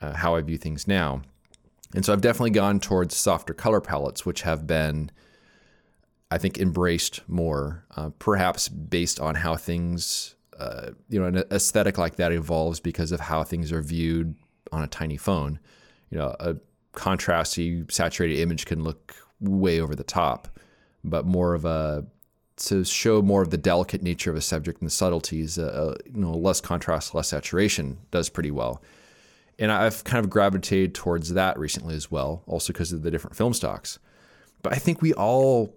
uh, 0.01 0.13
how 0.13 0.36
I 0.36 0.41
view 0.41 0.57
things 0.57 0.88
now. 0.88 1.22
And 1.95 2.05
so 2.05 2.11
I've 2.11 2.22
definitely 2.22 2.51
gone 2.51 2.80
towards 2.80 3.16
softer 3.16 3.53
color 3.53 3.80
palettes, 3.80 4.26
which 4.26 4.41
have 4.41 4.68
been, 4.68 5.09
I 6.30 6.38
think, 6.38 6.59
embraced 6.59 7.22
more, 7.28 7.86
uh, 7.95 8.09
perhaps 8.20 8.68
based 8.68 9.20
on 9.20 9.36
how 9.36 9.55
things, 9.55 10.35
uh, 10.60 10.91
you 11.10 11.20
know, 11.20 11.28
an 11.28 11.43
aesthetic 11.51 11.97
like 11.97 12.16
that 12.16 12.32
evolves 12.32 12.80
because 12.80 13.12
of 13.12 13.20
how 13.20 13.43
things 13.43 13.72
are 13.72 13.82
viewed 13.82 14.36
on 14.72 14.82
a 14.82 14.88
tiny 14.88 15.18
phone. 15.18 15.60
You 16.10 16.18
know, 16.18 16.36
a 16.39 16.56
contrasty, 16.93 17.89
saturated 17.91 18.39
image 18.39 18.66
can 18.66 18.84
look 18.84 19.16
way 19.39 19.80
over 19.80 19.95
the 19.95 20.03
top, 20.03 20.47
but 21.03 21.26
more 21.26 21.53
of 21.53 21.66
a 21.66 22.06
to 22.58 22.86
show 22.86 23.22
more 23.22 23.41
of 23.41 23.49
the 23.49 23.58
delicate 23.58 24.01
nature 24.01 24.30
of 24.32 24.38
a 24.38 24.41
subject 24.41 24.80
and 24.80 24.88
the 24.88 24.93
subtleties, 24.93 25.60
uh, 25.60 25.95
you 26.06 26.22
know, 26.22 26.32
less 26.32 26.62
contrast, 26.62 27.14
less 27.14 27.28
saturation 27.28 27.97
does 28.12 28.30
pretty 28.30 28.51
well. 28.51 28.82
And 29.60 29.72
I've 29.72 30.03
kind 30.03 30.24
of 30.24 30.30
gravitated 30.30 30.95
towards 30.95 31.34
that 31.34 31.60
recently 31.60 31.95
as 31.95 32.10
well, 32.10 32.43
also 32.47 32.72
because 32.72 32.93
of 32.93 33.03
the 33.03 33.12
different 33.12 33.36
film 33.36 33.53
stocks. 33.53 33.99
But 34.62 34.74
I 34.74 34.78
think 34.78 35.01
we 35.01 35.14
all 35.14 35.76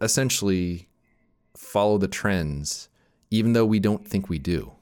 essentially 0.00 0.88
follow 1.56 1.98
the 1.98 2.08
trends, 2.08 2.88
even 3.32 3.52
though 3.52 3.66
we 3.66 3.80
don't 3.80 4.06
think 4.06 4.28
we 4.28 4.38
do. 4.38 4.72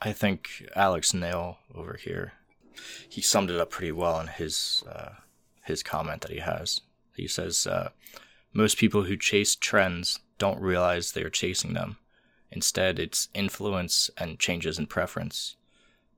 I 0.00 0.12
think 0.12 0.66
Alex 0.76 1.12
Nail 1.12 1.58
over 1.74 1.94
here, 1.94 2.32
he 3.08 3.20
summed 3.20 3.50
it 3.50 3.60
up 3.60 3.70
pretty 3.70 3.92
well 3.92 4.20
in 4.20 4.28
his 4.28 4.84
uh, 4.90 5.14
his 5.64 5.82
comment 5.82 6.22
that 6.22 6.30
he 6.30 6.38
has. 6.38 6.80
He 7.16 7.26
says, 7.26 7.66
uh, 7.66 7.90
"Most 8.52 8.78
people 8.78 9.02
who 9.02 9.16
chase 9.16 9.56
trends 9.56 10.20
don't 10.38 10.60
realize 10.60 11.12
they 11.12 11.24
are 11.24 11.30
chasing 11.30 11.74
them, 11.74 11.98
Instead, 12.50 12.98
it's 12.98 13.28
influence 13.34 14.10
and 14.16 14.38
changes 14.38 14.78
in 14.78 14.86
preference. 14.86 15.56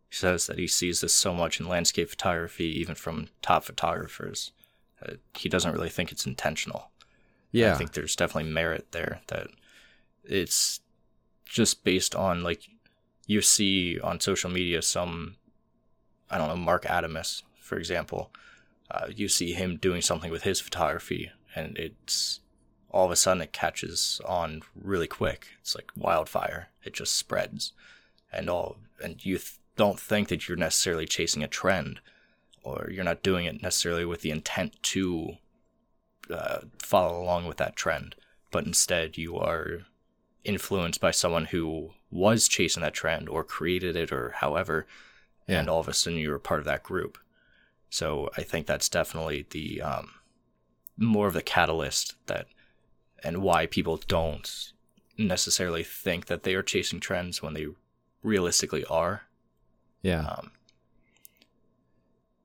He 0.08 0.16
says 0.16 0.46
that 0.46 0.58
he 0.58 0.66
sees 0.66 1.00
this 1.00 1.14
so 1.14 1.34
much 1.34 1.60
in 1.60 1.68
landscape 1.68 2.08
photography, 2.08 2.66
even 2.80 2.94
from 2.94 3.28
top 3.42 3.64
photographers. 3.64 4.52
Uh, 5.04 5.14
he 5.34 5.48
doesn't 5.48 5.72
really 5.72 5.88
think 5.88 6.12
it's 6.12 6.26
intentional. 6.26 6.90
Yeah. 7.52 7.74
I 7.74 7.76
think 7.76 7.92
there's 7.92 8.14
definitely 8.14 8.50
merit 8.50 8.92
there 8.92 9.20
that 9.26 9.48
it's 10.24 10.80
just 11.50 11.84
based 11.84 12.14
on 12.14 12.42
like 12.42 12.62
you 13.26 13.42
see 13.42 13.98
on 14.00 14.20
social 14.20 14.50
media 14.50 14.80
some 14.80 15.36
I 16.30 16.38
don't 16.38 16.48
know 16.48 16.56
Marc 16.56 16.84
Adamus 16.84 17.42
for 17.60 17.76
example 17.76 18.30
uh, 18.90 19.08
you 19.14 19.28
see 19.28 19.52
him 19.52 19.76
doing 19.76 20.00
something 20.00 20.30
with 20.30 20.44
his 20.44 20.60
photography 20.60 21.30
and 21.54 21.76
it's 21.76 22.40
all 22.90 23.04
of 23.04 23.10
a 23.10 23.16
sudden 23.16 23.42
it 23.42 23.52
catches 23.52 24.20
on 24.26 24.62
really 24.74 25.06
quick. 25.06 25.48
It's 25.60 25.74
like 25.74 25.90
wildfire. 25.96 26.68
It 26.82 26.92
just 26.92 27.12
spreads. 27.12 27.72
And 28.32 28.48
all 28.50 28.78
and 29.02 29.24
you 29.24 29.38
th- 29.38 29.58
don't 29.76 29.98
think 29.98 30.28
that 30.28 30.48
you're 30.48 30.56
necessarily 30.56 31.06
chasing 31.06 31.42
a 31.42 31.48
trend 31.48 32.00
or 32.62 32.88
you're 32.92 33.04
not 33.04 33.22
doing 33.22 33.46
it 33.46 33.62
necessarily 33.62 34.04
with 34.04 34.20
the 34.20 34.30
intent 34.30 34.80
to 34.82 35.36
uh, 36.32 36.60
follow 36.78 37.20
along 37.20 37.46
with 37.46 37.56
that 37.56 37.76
trend 37.76 38.14
but 38.50 38.66
instead 38.66 39.16
you 39.16 39.36
are 39.36 39.86
influenced 40.44 41.00
by 41.00 41.10
someone 41.10 41.46
who 41.46 41.90
was 42.10 42.48
chasing 42.48 42.82
that 42.82 42.94
trend 42.94 43.28
or 43.28 43.44
created 43.44 43.96
it 43.96 44.12
or 44.12 44.30
however, 44.36 44.86
yeah. 45.46 45.60
and 45.60 45.68
all 45.68 45.80
of 45.80 45.88
a 45.88 45.94
sudden 45.94 46.18
you 46.18 46.30
were 46.30 46.38
part 46.38 46.60
of 46.60 46.66
that 46.66 46.82
group. 46.82 47.18
So 47.90 48.30
I 48.36 48.42
think 48.42 48.66
that's 48.66 48.88
definitely 48.88 49.46
the 49.50 49.82
um, 49.82 50.10
more 50.96 51.26
of 51.26 51.34
the 51.34 51.42
catalyst 51.42 52.14
that 52.26 52.46
and 53.22 53.42
why 53.42 53.66
people 53.66 54.00
don't 54.08 54.72
necessarily 55.18 55.82
think 55.82 56.26
that 56.26 56.42
they 56.42 56.54
are 56.54 56.62
chasing 56.62 57.00
trends 57.00 57.42
when 57.42 57.54
they 57.54 57.66
realistically 58.22 58.84
are. 58.86 59.22
Yeah. 60.02 60.24
Um, 60.24 60.52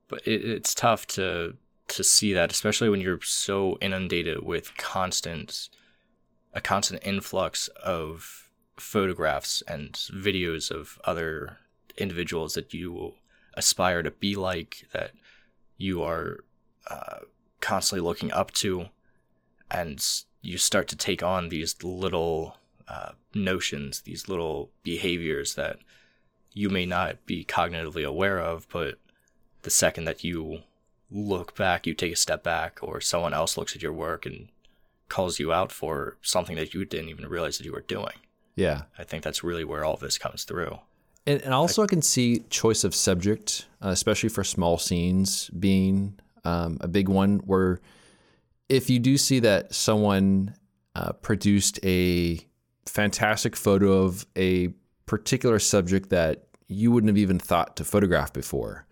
but 0.08 0.26
it, 0.26 0.44
it's 0.44 0.74
tough 0.74 1.06
to 1.08 1.56
to 1.88 2.02
see 2.02 2.32
that, 2.32 2.50
especially 2.50 2.88
when 2.88 3.00
you're 3.00 3.20
so 3.22 3.78
inundated 3.80 4.44
with 4.44 4.76
constant 4.76 5.68
a 6.56 6.60
constant 6.62 7.06
influx 7.06 7.68
of 7.84 8.48
photographs 8.78 9.62
and 9.68 9.92
videos 9.92 10.70
of 10.70 10.98
other 11.04 11.58
individuals 11.98 12.54
that 12.54 12.72
you 12.72 13.12
aspire 13.54 14.02
to 14.02 14.10
be 14.10 14.34
like, 14.34 14.88
that 14.92 15.10
you 15.76 16.02
are 16.02 16.38
uh, 16.90 17.18
constantly 17.60 18.02
looking 18.02 18.32
up 18.32 18.50
to, 18.52 18.86
and 19.70 20.02
you 20.40 20.56
start 20.56 20.88
to 20.88 20.96
take 20.96 21.22
on 21.22 21.50
these 21.50 21.82
little 21.82 22.56
uh, 22.88 23.12
notions, 23.34 24.00
these 24.00 24.26
little 24.26 24.70
behaviors 24.82 25.56
that 25.56 25.78
you 26.54 26.70
may 26.70 26.86
not 26.86 27.26
be 27.26 27.44
cognitively 27.44 28.04
aware 28.04 28.38
of, 28.38 28.66
but 28.70 28.98
the 29.60 29.70
second 29.70 30.04
that 30.04 30.24
you 30.24 30.62
look 31.10 31.54
back, 31.54 31.86
you 31.86 31.92
take 31.92 32.14
a 32.14 32.16
step 32.16 32.42
back, 32.42 32.78
or 32.80 32.98
someone 33.00 33.34
else 33.34 33.58
looks 33.58 33.76
at 33.76 33.82
your 33.82 33.92
work 33.92 34.24
and 34.24 34.48
calls 35.08 35.38
you 35.38 35.52
out 35.52 35.72
for 35.72 36.16
something 36.22 36.56
that 36.56 36.74
you 36.74 36.84
didn't 36.84 37.08
even 37.08 37.26
realize 37.26 37.58
that 37.58 37.64
you 37.64 37.72
were 37.72 37.84
doing. 37.86 38.14
Yeah. 38.54 38.82
I 38.98 39.04
think 39.04 39.22
that's 39.22 39.44
really 39.44 39.64
where 39.64 39.84
all 39.84 39.96
this 39.96 40.18
comes 40.18 40.44
through. 40.44 40.78
And, 41.26 41.42
and 41.42 41.52
also, 41.52 41.82
I, 41.82 41.84
I, 41.84 41.88
can 41.88 42.02
see 42.02 42.40
choice 42.50 42.84
of 42.84 42.94
subject, 42.94 43.66
uh, 43.84 43.88
especially 43.88 44.28
for 44.28 44.44
small 44.44 44.78
scenes, 44.78 45.50
being 45.50 46.18
um, 46.44 46.78
a 46.80 46.88
big 46.88 47.08
one. 47.08 47.38
Where 47.38 47.80
if 48.68 48.88
you 48.88 48.98
do 48.98 49.18
see 49.18 49.40
that 49.40 49.74
someone 49.74 50.54
uh, 50.94 51.12
produced 51.12 51.80
a 51.84 52.40
fantastic 52.86 53.56
photo 53.56 54.04
of 54.04 54.26
a 54.36 54.68
particular 55.06 55.58
subject 55.58 56.10
that 56.10 56.44
you 56.68 56.90
wouldn't 56.90 57.08
have 57.08 57.18
even 57.18 57.38
thought 57.38 57.76
to 57.76 57.84
photograph 57.84 58.32
before, 58.32 58.85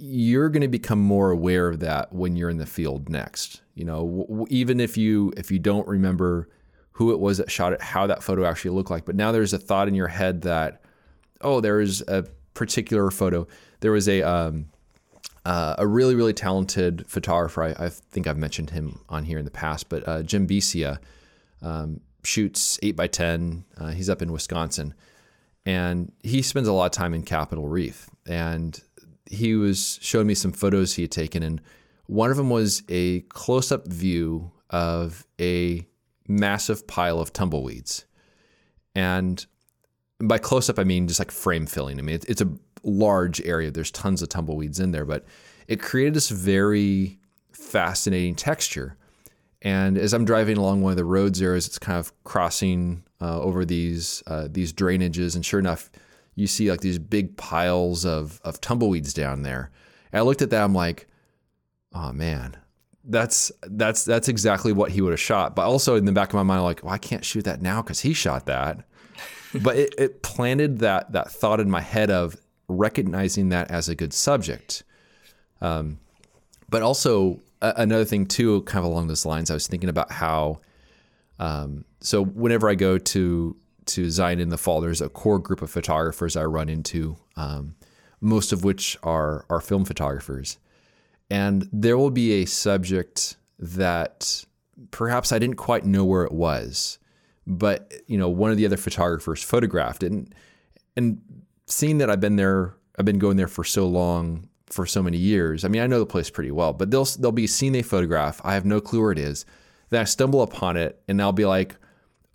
you're 0.00 0.48
going 0.48 0.62
to 0.62 0.68
become 0.68 1.00
more 1.00 1.30
aware 1.30 1.68
of 1.68 1.80
that 1.80 2.12
when 2.12 2.36
you're 2.36 2.50
in 2.50 2.58
the 2.58 2.66
field 2.66 3.08
next. 3.08 3.62
You 3.74 3.84
know, 3.84 4.24
w- 4.28 4.46
even 4.48 4.80
if 4.80 4.96
you 4.96 5.32
if 5.36 5.50
you 5.50 5.58
don't 5.58 5.86
remember 5.86 6.48
who 6.92 7.12
it 7.12 7.18
was 7.18 7.38
that 7.38 7.50
shot 7.50 7.72
it, 7.72 7.82
how 7.82 8.06
that 8.06 8.22
photo 8.22 8.44
actually 8.44 8.72
looked 8.72 8.90
like, 8.90 9.04
but 9.04 9.16
now 9.16 9.32
there's 9.32 9.52
a 9.52 9.58
thought 9.58 9.88
in 9.88 9.94
your 9.94 10.08
head 10.08 10.42
that, 10.42 10.82
oh, 11.40 11.60
there 11.60 11.80
is 11.80 12.02
a 12.08 12.24
particular 12.54 13.10
photo. 13.10 13.46
There 13.80 13.92
was 13.92 14.08
a 14.08 14.22
um, 14.22 14.66
uh, 15.44 15.74
a 15.78 15.86
really 15.86 16.14
really 16.14 16.32
talented 16.32 17.04
photographer. 17.08 17.62
I, 17.64 17.86
I, 17.86 17.88
think 17.88 18.26
I've 18.26 18.38
mentioned 18.38 18.70
him 18.70 19.00
on 19.08 19.24
here 19.24 19.38
in 19.38 19.44
the 19.44 19.50
past, 19.50 19.88
but 19.88 20.06
uh, 20.06 20.22
Jim 20.22 20.46
Becia 20.46 20.98
um, 21.62 22.00
shoots 22.22 22.78
eight 22.82 22.96
by 22.96 23.08
ten. 23.08 23.64
Uh, 23.76 23.90
he's 23.90 24.08
up 24.08 24.22
in 24.22 24.32
Wisconsin, 24.32 24.94
and 25.66 26.12
he 26.22 26.42
spends 26.42 26.68
a 26.68 26.72
lot 26.72 26.86
of 26.86 26.92
time 26.92 27.14
in 27.14 27.22
Capitol 27.22 27.68
Reef. 27.68 28.08
And 28.26 28.80
he 29.30 29.54
was 29.54 29.98
showing 30.02 30.26
me 30.26 30.34
some 30.34 30.52
photos 30.52 30.94
he 30.94 31.02
had 31.02 31.10
taken, 31.10 31.42
and 31.42 31.60
one 32.06 32.30
of 32.30 32.36
them 32.36 32.50
was 32.50 32.82
a 32.88 33.20
close 33.20 33.70
up 33.70 33.86
view 33.86 34.50
of 34.70 35.26
a 35.40 35.86
massive 36.26 36.86
pile 36.86 37.20
of 37.20 37.32
tumbleweeds. 37.32 38.04
And 38.94 39.44
by 40.20 40.38
close 40.38 40.68
up, 40.68 40.78
I 40.78 40.84
mean 40.84 41.06
just 41.06 41.20
like 41.20 41.30
frame 41.30 41.66
filling. 41.66 41.98
I 41.98 42.02
mean, 42.02 42.18
it's 42.26 42.40
a 42.40 42.50
large 42.82 43.40
area, 43.42 43.70
there's 43.70 43.90
tons 43.90 44.22
of 44.22 44.28
tumbleweeds 44.28 44.80
in 44.80 44.92
there, 44.92 45.04
but 45.04 45.24
it 45.66 45.80
created 45.80 46.14
this 46.14 46.30
very 46.30 47.18
fascinating 47.52 48.34
texture. 48.34 48.96
And 49.62 49.98
as 49.98 50.12
I'm 50.12 50.24
driving 50.24 50.56
along 50.56 50.82
one 50.82 50.92
of 50.92 50.96
the 50.96 51.04
roads 51.04 51.40
there, 51.40 51.54
as 51.54 51.66
it's 51.66 51.78
kind 51.78 51.98
of 51.98 52.12
crossing 52.24 53.04
uh, 53.20 53.40
over 53.40 53.64
these 53.64 54.22
uh, 54.26 54.48
these 54.50 54.72
drainages, 54.72 55.34
and 55.34 55.44
sure 55.44 55.58
enough, 55.58 55.90
you 56.38 56.46
see 56.46 56.70
like 56.70 56.80
these 56.80 56.98
big 56.98 57.36
piles 57.36 58.04
of 58.04 58.40
of 58.44 58.60
tumbleweeds 58.60 59.12
down 59.12 59.42
there. 59.42 59.70
And 60.12 60.20
I 60.20 60.22
looked 60.22 60.42
at 60.42 60.50
that, 60.50 60.62
I'm 60.62 60.74
like, 60.74 61.08
oh 61.92 62.12
man, 62.12 62.56
that's 63.04 63.50
that's 63.62 64.04
that's 64.04 64.28
exactly 64.28 64.72
what 64.72 64.92
he 64.92 65.00
would 65.00 65.12
have 65.12 65.20
shot. 65.20 65.56
But 65.56 65.66
also 65.66 65.96
in 65.96 66.04
the 66.04 66.12
back 66.12 66.28
of 66.28 66.34
my 66.34 66.42
mind, 66.42 66.62
like, 66.62 66.84
well, 66.84 66.92
I 66.92 66.98
can't 66.98 67.24
shoot 67.24 67.44
that 67.44 67.62
now 67.62 67.82
because 67.82 68.00
he 68.00 68.12
shot 68.12 68.46
that. 68.46 68.84
but 69.62 69.76
it, 69.76 69.94
it 69.98 70.22
planted 70.22 70.78
that 70.80 71.12
that 71.12 71.30
thought 71.30 71.60
in 71.60 71.70
my 71.70 71.80
head 71.80 72.10
of 72.10 72.36
recognizing 72.68 73.48
that 73.48 73.70
as 73.70 73.88
a 73.88 73.94
good 73.94 74.12
subject. 74.12 74.84
Um, 75.60 75.98
but 76.68 76.82
also 76.82 77.40
uh, 77.62 77.72
another 77.76 78.04
thing 78.04 78.26
too, 78.26 78.62
kind 78.62 78.84
of 78.84 78.92
along 78.92 79.08
those 79.08 79.26
lines, 79.26 79.50
I 79.50 79.54
was 79.54 79.66
thinking 79.66 79.88
about 79.88 80.12
how. 80.12 80.60
Um, 81.40 81.84
so 82.00 82.24
whenever 82.24 82.68
I 82.68 82.74
go 82.74 82.98
to 82.98 83.56
to 83.88 84.10
Zion 84.10 84.40
in 84.40 84.48
the 84.48 84.58
fall, 84.58 84.80
there's 84.80 85.00
a 85.00 85.08
core 85.08 85.38
group 85.38 85.62
of 85.62 85.70
photographers 85.70 86.36
I 86.36 86.44
run 86.44 86.68
into, 86.68 87.16
um, 87.36 87.74
most 88.20 88.52
of 88.52 88.64
which 88.64 88.96
are 89.02 89.44
are 89.48 89.60
film 89.60 89.84
photographers 89.84 90.58
and 91.30 91.68
there 91.72 91.98
will 91.98 92.10
be 92.10 92.42
a 92.42 92.46
subject 92.46 93.36
that 93.58 94.44
perhaps 94.90 95.32
I 95.32 95.38
didn't 95.38 95.56
quite 95.56 95.84
know 95.84 96.04
where 96.04 96.24
it 96.24 96.32
was, 96.32 96.98
but 97.46 97.92
you 98.06 98.16
know, 98.16 98.28
one 98.28 98.50
of 98.50 98.56
the 98.56 98.66
other 98.66 98.76
photographers 98.76 99.42
photographed 99.42 100.02
it, 100.02 100.12
and, 100.12 100.34
and 100.96 101.20
seeing 101.66 101.98
that 101.98 102.10
I've 102.10 102.20
been 102.20 102.36
there, 102.36 102.74
I've 102.98 103.04
been 103.04 103.18
going 103.18 103.36
there 103.36 103.48
for 103.48 103.64
so 103.64 103.86
long, 103.86 104.48
for 104.66 104.86
so 104.86 105.02
many 105.02 105.18
years. 105.18 105.64
I 105.64 105.68
mean, 105.68 105.82
I 105.82 105.86
know 105.86 105.98
the 105.98 106.06
place 106.06 106.30
pretty 106.30 106.50
well, 106.50 106.72
but 106.72 106.90
they'll 106.90 107.04
they'll 107.04 107.32
be 107.32 107.44
a 107.44 107.82
photograph. 107.82 108.40
I 108.44 108.54
have 108.54 108.64
no 108.64 108.80
clue 108.80 109.00
where 109.00 109.12
it 109.12 109.18
is. 109.18 109.44
Then 109.90 110.02
I 110.02 110.04
stumble 110.04 110.42
upon 110.42 110.76
it, 110.76 111.00
and 111.08 111.20
I'll 111.20 111.32
be 111.32 111.46
like, 111.46 111.76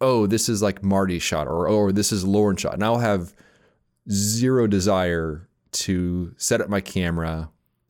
"Oh, 0.03 0.27
this 0.27 0.49
is 0.49 0.61
like 0.61 0.83
Marty's 0.83 1.23
shot," 1.23 1.47
or 1.47 1.67
"Oh, 1.67 1.91
this 1.91 2.11
is 2.11 2.25
Lauren's 2.25 2.61
shot," 2.61 2.73
and 2.73 2.83
I'll 2.83 2.99
have 2.99 3.33
zero 4.11 4.67
desire 4.67 5.47
to 5.71 6.33
set 6.37 6.61
up 6.61 6.69
my 6.69 6.81
camera 6.81 7.49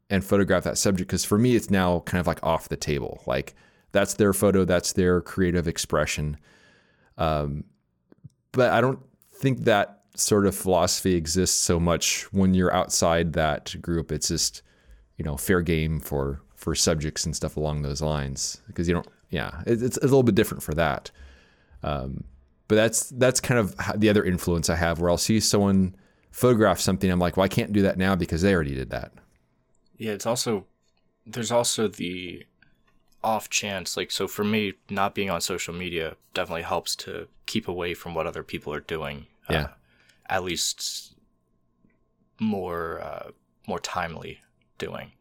and 0.10 0.24
photograph 0.24 0.64
that 0.64 0.78
subject 0.78 1.08
because 1.10 1.26
for 1.26 1.38
me 1.38 1.56
it's 1.56 1.70
now 1.72 2.00
kind 2.02 2.20
of 2.20 2.28
like 2.28 2.44
off 2.44 2.70
the 2.70 2.78
table. 2.78 3.24
Like 3.26 3.56
that's 3.92 4.14
their 4.16 4.34
photo 4.34 4.66
that's 4.66 4.94
their 4.94 5.22
creative 5.22 5.68
expression. 5.68 6.38
Um, 7.18 7.66
but 8.52 8.72
i 8.72 8.82
don't 8.82 9.00
think 9.34 9.66
that 9.66 10.04
sort 10.16 10.46
of 10.46 10.56
philosophy 10.56 11.16
exists 11.16 11.60
so 11.60 11.80
much 11.80 12.32
when 12.32 12.54
you're 12.54 12.74
outside 12.74 13.34
that 13.34 13.76
group. 13.82 14.12
It's 14.12 14.28
just 14.28 14.62
you 15.18 15.26
know 15.26 15.38
fair 15.38 15.62
game 15.62 16.00
for 16.00 16.42
for 16.56 16.76
subjects 16.76 17.26
and 17.26 17.36
stuff 17.36 17.58
along 17.58 17.82
those 17.82 18.02
lines 18.02 18.62
because 18.68 18.88
you 18.88 18.94
don't 18.94 19.08
yeah 19.30 19.62
it, 19.66 19.82
it's, 19.84 19.98
a 19.98 20.02
little 20.02 20.24
bit 20.24 20.36
different 20.36 20.64
for 20.64 20.74
that 20.74 21.12
um, 21.84 22.24
but 22.68 22.76
that's 22.76 23.10
that's 23.10 23.40
kind 23.40 23.60
of 23.60 23.76
the 23.96 24.10
other 24.10 24.24
influence 24.24 24.70
i 24.70 24.76
have 24.76 25.00
where 25.00 25.10
i'll 25.10 25.18
see 25.18 25.40
someone 25.40 25.96
photograph 26.32 26.80
something 26.80 27.12
i'm 27.12 27.20
like 27.20 27.38
well 27.38 27.44
i 27.44 27.50
can't 27.50 27.74
do 27.74 27.82
that 27.82 27.98
now 27.98 28.16
because 28.16 28.42
they 28.42 28.54
already 28.54 28.74
did 28.74 28.90
that 28.90 29.12
yeah, 29.98 30.12
it's 30.12 30.26
also 30.26 30.66
there's 31.26 31.52
also 31.52 31.88
the 31.88 32.46
off 33.24 33.50
chance 33.50 33.96
like 33.96 34.12
so 34.12 34.28
for 34.28 34.44
me 34.44 34.74
not 34.90 35.16
being 35.16 35.30
on 35.30 35.40
social 35.40 35.74
media 35.74 36.18
definitely 36.34 36.64
helps 36.64 36.94
to 36.94 37.30
keep 37.46 37.70
away 37.70 37.94
from 37.94 38.14
what 38.14 38.28
other 38.28 38.44
people 38.44 38.74
are 38.74 38.82
doing. 38.82 39.28
Yeah. 39.50 39.62
Uh, 39.62 39.68
at 40.28 40.44
least 40.44 41.16
more 42.40 43.02
uh, 43.02 43.32
more 43.68 43.80
timely 43.80 44.42
doing. 44.78 45.14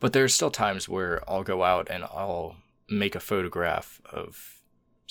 But 0.00 0.12
there's 0.12 0.34
still 0.34 0.50
times 0.50 0.88
where 0.88 1.22
I'll 1.30 1.44
go 1.44 1.62
out 1.62 1.86
and 1.88 2.02
I'll 2.02 2.56
make 2.88 3.14
a 3.14 3.20
photograph 3.20 4.00
of 4.10 4.61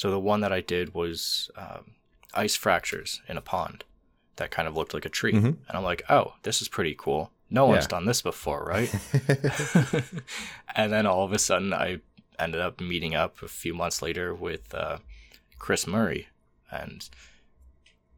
So 0.02 0.10
the 0.10 0.20
one 0.20 0.42
that 0.42 0.52
I 0.52 0.62
did 0.62 0.96
was 0.96 1.52
um, 1.56 1.92
ice 2.34 2.56
fractures 2.56 3.22
in 3.28 3.38
a 3.38 3.42
pond 3.42 3.84
that 4.38 4.50
kind 4.50 4.68
of 4.68 4.76
looked 4.76 4.96
like 4.96 5.06
a 5.06 5.10
tree. 5.10 5.32
And 5.36 5.78
I'm 5.78 5.84
like, 5.84 6.02
oh, 6.10 6.34
this 6.42 6.60
is 6.60 6.68
pretty 6.68 6.96
cool. 6.98 7.30
No 7.52 7.68
one's 7.68 7.84
Yeah. 7.84 7.90
done 7.90 8.06
this 8.06 8.24
before, 8.24 8.64
right? 8.64 8.92
and 10.76 10.92
then 10.92 11.06
all 11.06 11.24
of 11.24 11.34
a 11.34 11.38
sudden, 11.38 11.72
I 11.72 12.00
ended 12.40 12.62
up 12.62 12.82
meeting 12.82 13.14
up 13.14 13.44
a 13.44 13.48
few 13.48 13.76
months 13.76 14.02
later 14.02 14.34
with 14.34 14.74
uh, 14.74 14.98
Chris 15.60 15.86
Murray. 15.86 16.30
And 16.72 17.08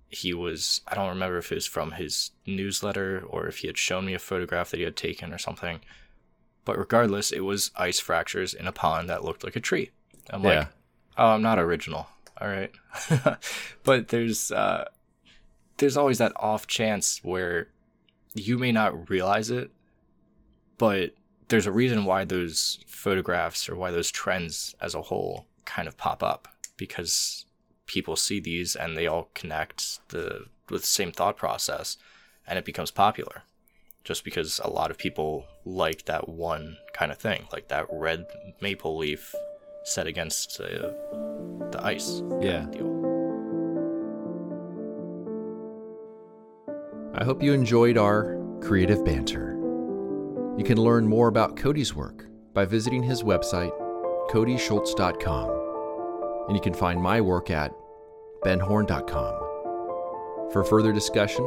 he 0.07 0.33
was, 0.33 0.79
I 0.87 0.95
don't 0.95 1.09
remember 1.09 1.37
if 1.37 1.51
it 1.51 1.55
was 1.55 1.65
from 1.65 1.91
his 1.91 2.31
newsletter 2.47 3.25
or 3.27 3.47
if 3.47 3.57
he 3.57 3.67
had 3.67 3.77
shown 3.77 4.05
me 4.05 4.13
a 4.13 4.19
photograph 4.19 4.71
that 4.71 4.77
he 4.77 4.83
had 4.83 4.95
taken 4.95 5.33
or 5.33 5.37
something. 5.37 5.81
But 6.63 6.77
regardless, 6.77 7.33
it 7.33 7.41
was 7.41 7.71
ice 7.75 7.99
fractures 7.99 8.53
in 8.53 8.67
a 8.67 8.71
pond 8.71 9.09
that 9.09 9.25
looked 9.25 9.43
like 9.43 9.57
a 9.57 9.59
tree. 9.59 9.89
I'm 10.29 10.43
like, 10.43 10.53
Yeah. 10.53 10.67
Oh, 11.17 11.29
I'm 11.29 11.41
not 11.41 11.59
original. 11.59 12.07
All 12.39 12.47
right. 12.47 12.71
but 13.83 14.09
there's, 14.09 14.51
uh, 14.51 14.85
there's 15.77 15.97
always 15.97 16.17
that 16.17 16.33
off 16.35 16.67
chance 16.67 17.19
where 17.23 17.67
you 18.33 18.57
may 18.57 18.71
not 18.71 19.09
realize 19.09 19.49
it, 19.49 19.71
but 20.77 21.13
there's 21.47 21.67
a 21.67 21.71
reason 21.71 22.05
why 22.05 22.25
those 22.25 22.79
photographs 22.87 23.69
or 23.69 23.75
why 23.75 23.91
those 23.91 24.11
trends 24.11 24.75
as 24.81 24.95
a 24.95 25.01
whole 25.03 25.45
kind 25.65 25.87
of 25.87 25.97
pop 25.97 26.23
up 26.23 26.47
because 26.77 27.45
people 27.85 28.15
see 28.15 28.39
these 28.39 28.75
and 28.75 28.97
they 28.97 29.07
all 29.07 29.29
connect 29.33 29.99
the 30.09 30.45
with 30.69 30.81
the 30.81 30.87
same 30.87 31.11
thought 31.11 31.37
process 31.37 31.97
and 32.47 32.57
it 32.57 32.65
becomes 32.65 32.91
popular 32.91 33.43
just 34.03 34.23
because 34.23 34.59
a 34.63 34.69
lot 34.69 34.89
of 34.89 34.97
people 34.97 35.45
like 35.65 36.05
that 36.05 36.27
one 36.27 36.77
kind 36.93 37.11
of 37.11 37.17
thing 37.17 37.45
like 37.51 37.67
that 37.67 37.85
red 37.91 38.25
maple 38.61 38.97
leaf 38.97 39.35
set 39.83 40.07
against 40.07 40.59
uh, 40.59 40.91
the 41.71 41.79
ice 41.81 42.21
Yeah. 42.41 42.65
I 47.15 47.23
hope 47.23 47.43
you 47.43 47.53
enjoyed 47.53 47.95
our 47.97 48.39
creative 48.59 49.05
banter. 49.05 49.51
You 50.57 50.63
can 50.63 50.77
learn 50.77 51.05
more 51.07 51.27
about 51.27 51.55
Cody's 51.55 51.93
work 51.93 52.25
by 52.53 52.65
visiting 52.65 53.03
his 53.03 53.21
website, 53.21 53.71
codyschultz.com. 54.29 55.49
And 56.47 56.55
you 56.55 56.61
can 56.61 56.73
find 56.73 56.99
my 56.99 57.21
work 57.21 57.51
at 57.51 57.71
benhorne.com. 58.43 59.33
For 60.51 60.63
further 60.63 60.91
discussion, 60.91 61.45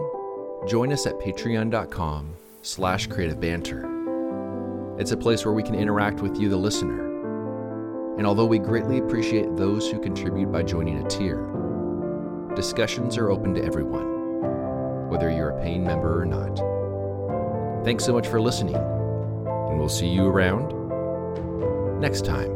join 0.68 0.92
us 0.92 1.04
at 1.06 1.18
patreon.com 1.18 2.36
slash 2.62 3.08
creative 3.08 3.40
banter. 3.40 3.88
It's 4.98 5.12
a 5.12 5.16
place 5.16 5.44
where 5.44 5.54
we 5.54 5.62
can 5.62 5.74
interact 5.74 6.20
with 6.20 6.38
you, 6.38 6.48
the 6.48 6.56
listener. 6.56 7.15
And 8.18 8.26
although 8.26 8.46
we 8.46 8.58
greatly 8.58 8.98
appreciate 8.98 9.56
those 9.56 9.90
who 9.90 10.00
contribute 10.00 10.50
by 10.50 10.62
joining 10.62 11.04
a 11.04 11.08
tier, 11.08 11.46
discussions 12.54 13.18
are 13.18 13.30
open 13.30 13.54
to 13.54 13.64
everyone 13.64 14.16
whether 15.08 15.30
you're 15.30 15.50
a 15.50 15.62
paying 15.62 15.84
member 15.84 16.20
or 16.20 16.26
not. 16.26 17.84
Thanks 17.84 18.04
so 18.04 18.12
much 18.12 18.26
for 18.26 18.40
listening, 18.40 18.74
and 18.74 19.78
we'll 19.78 19.88
see 19.88 20.08
you 20.08 20.26
around 20.26 20.72
next 22.00 22.24
time. 22.24 22.55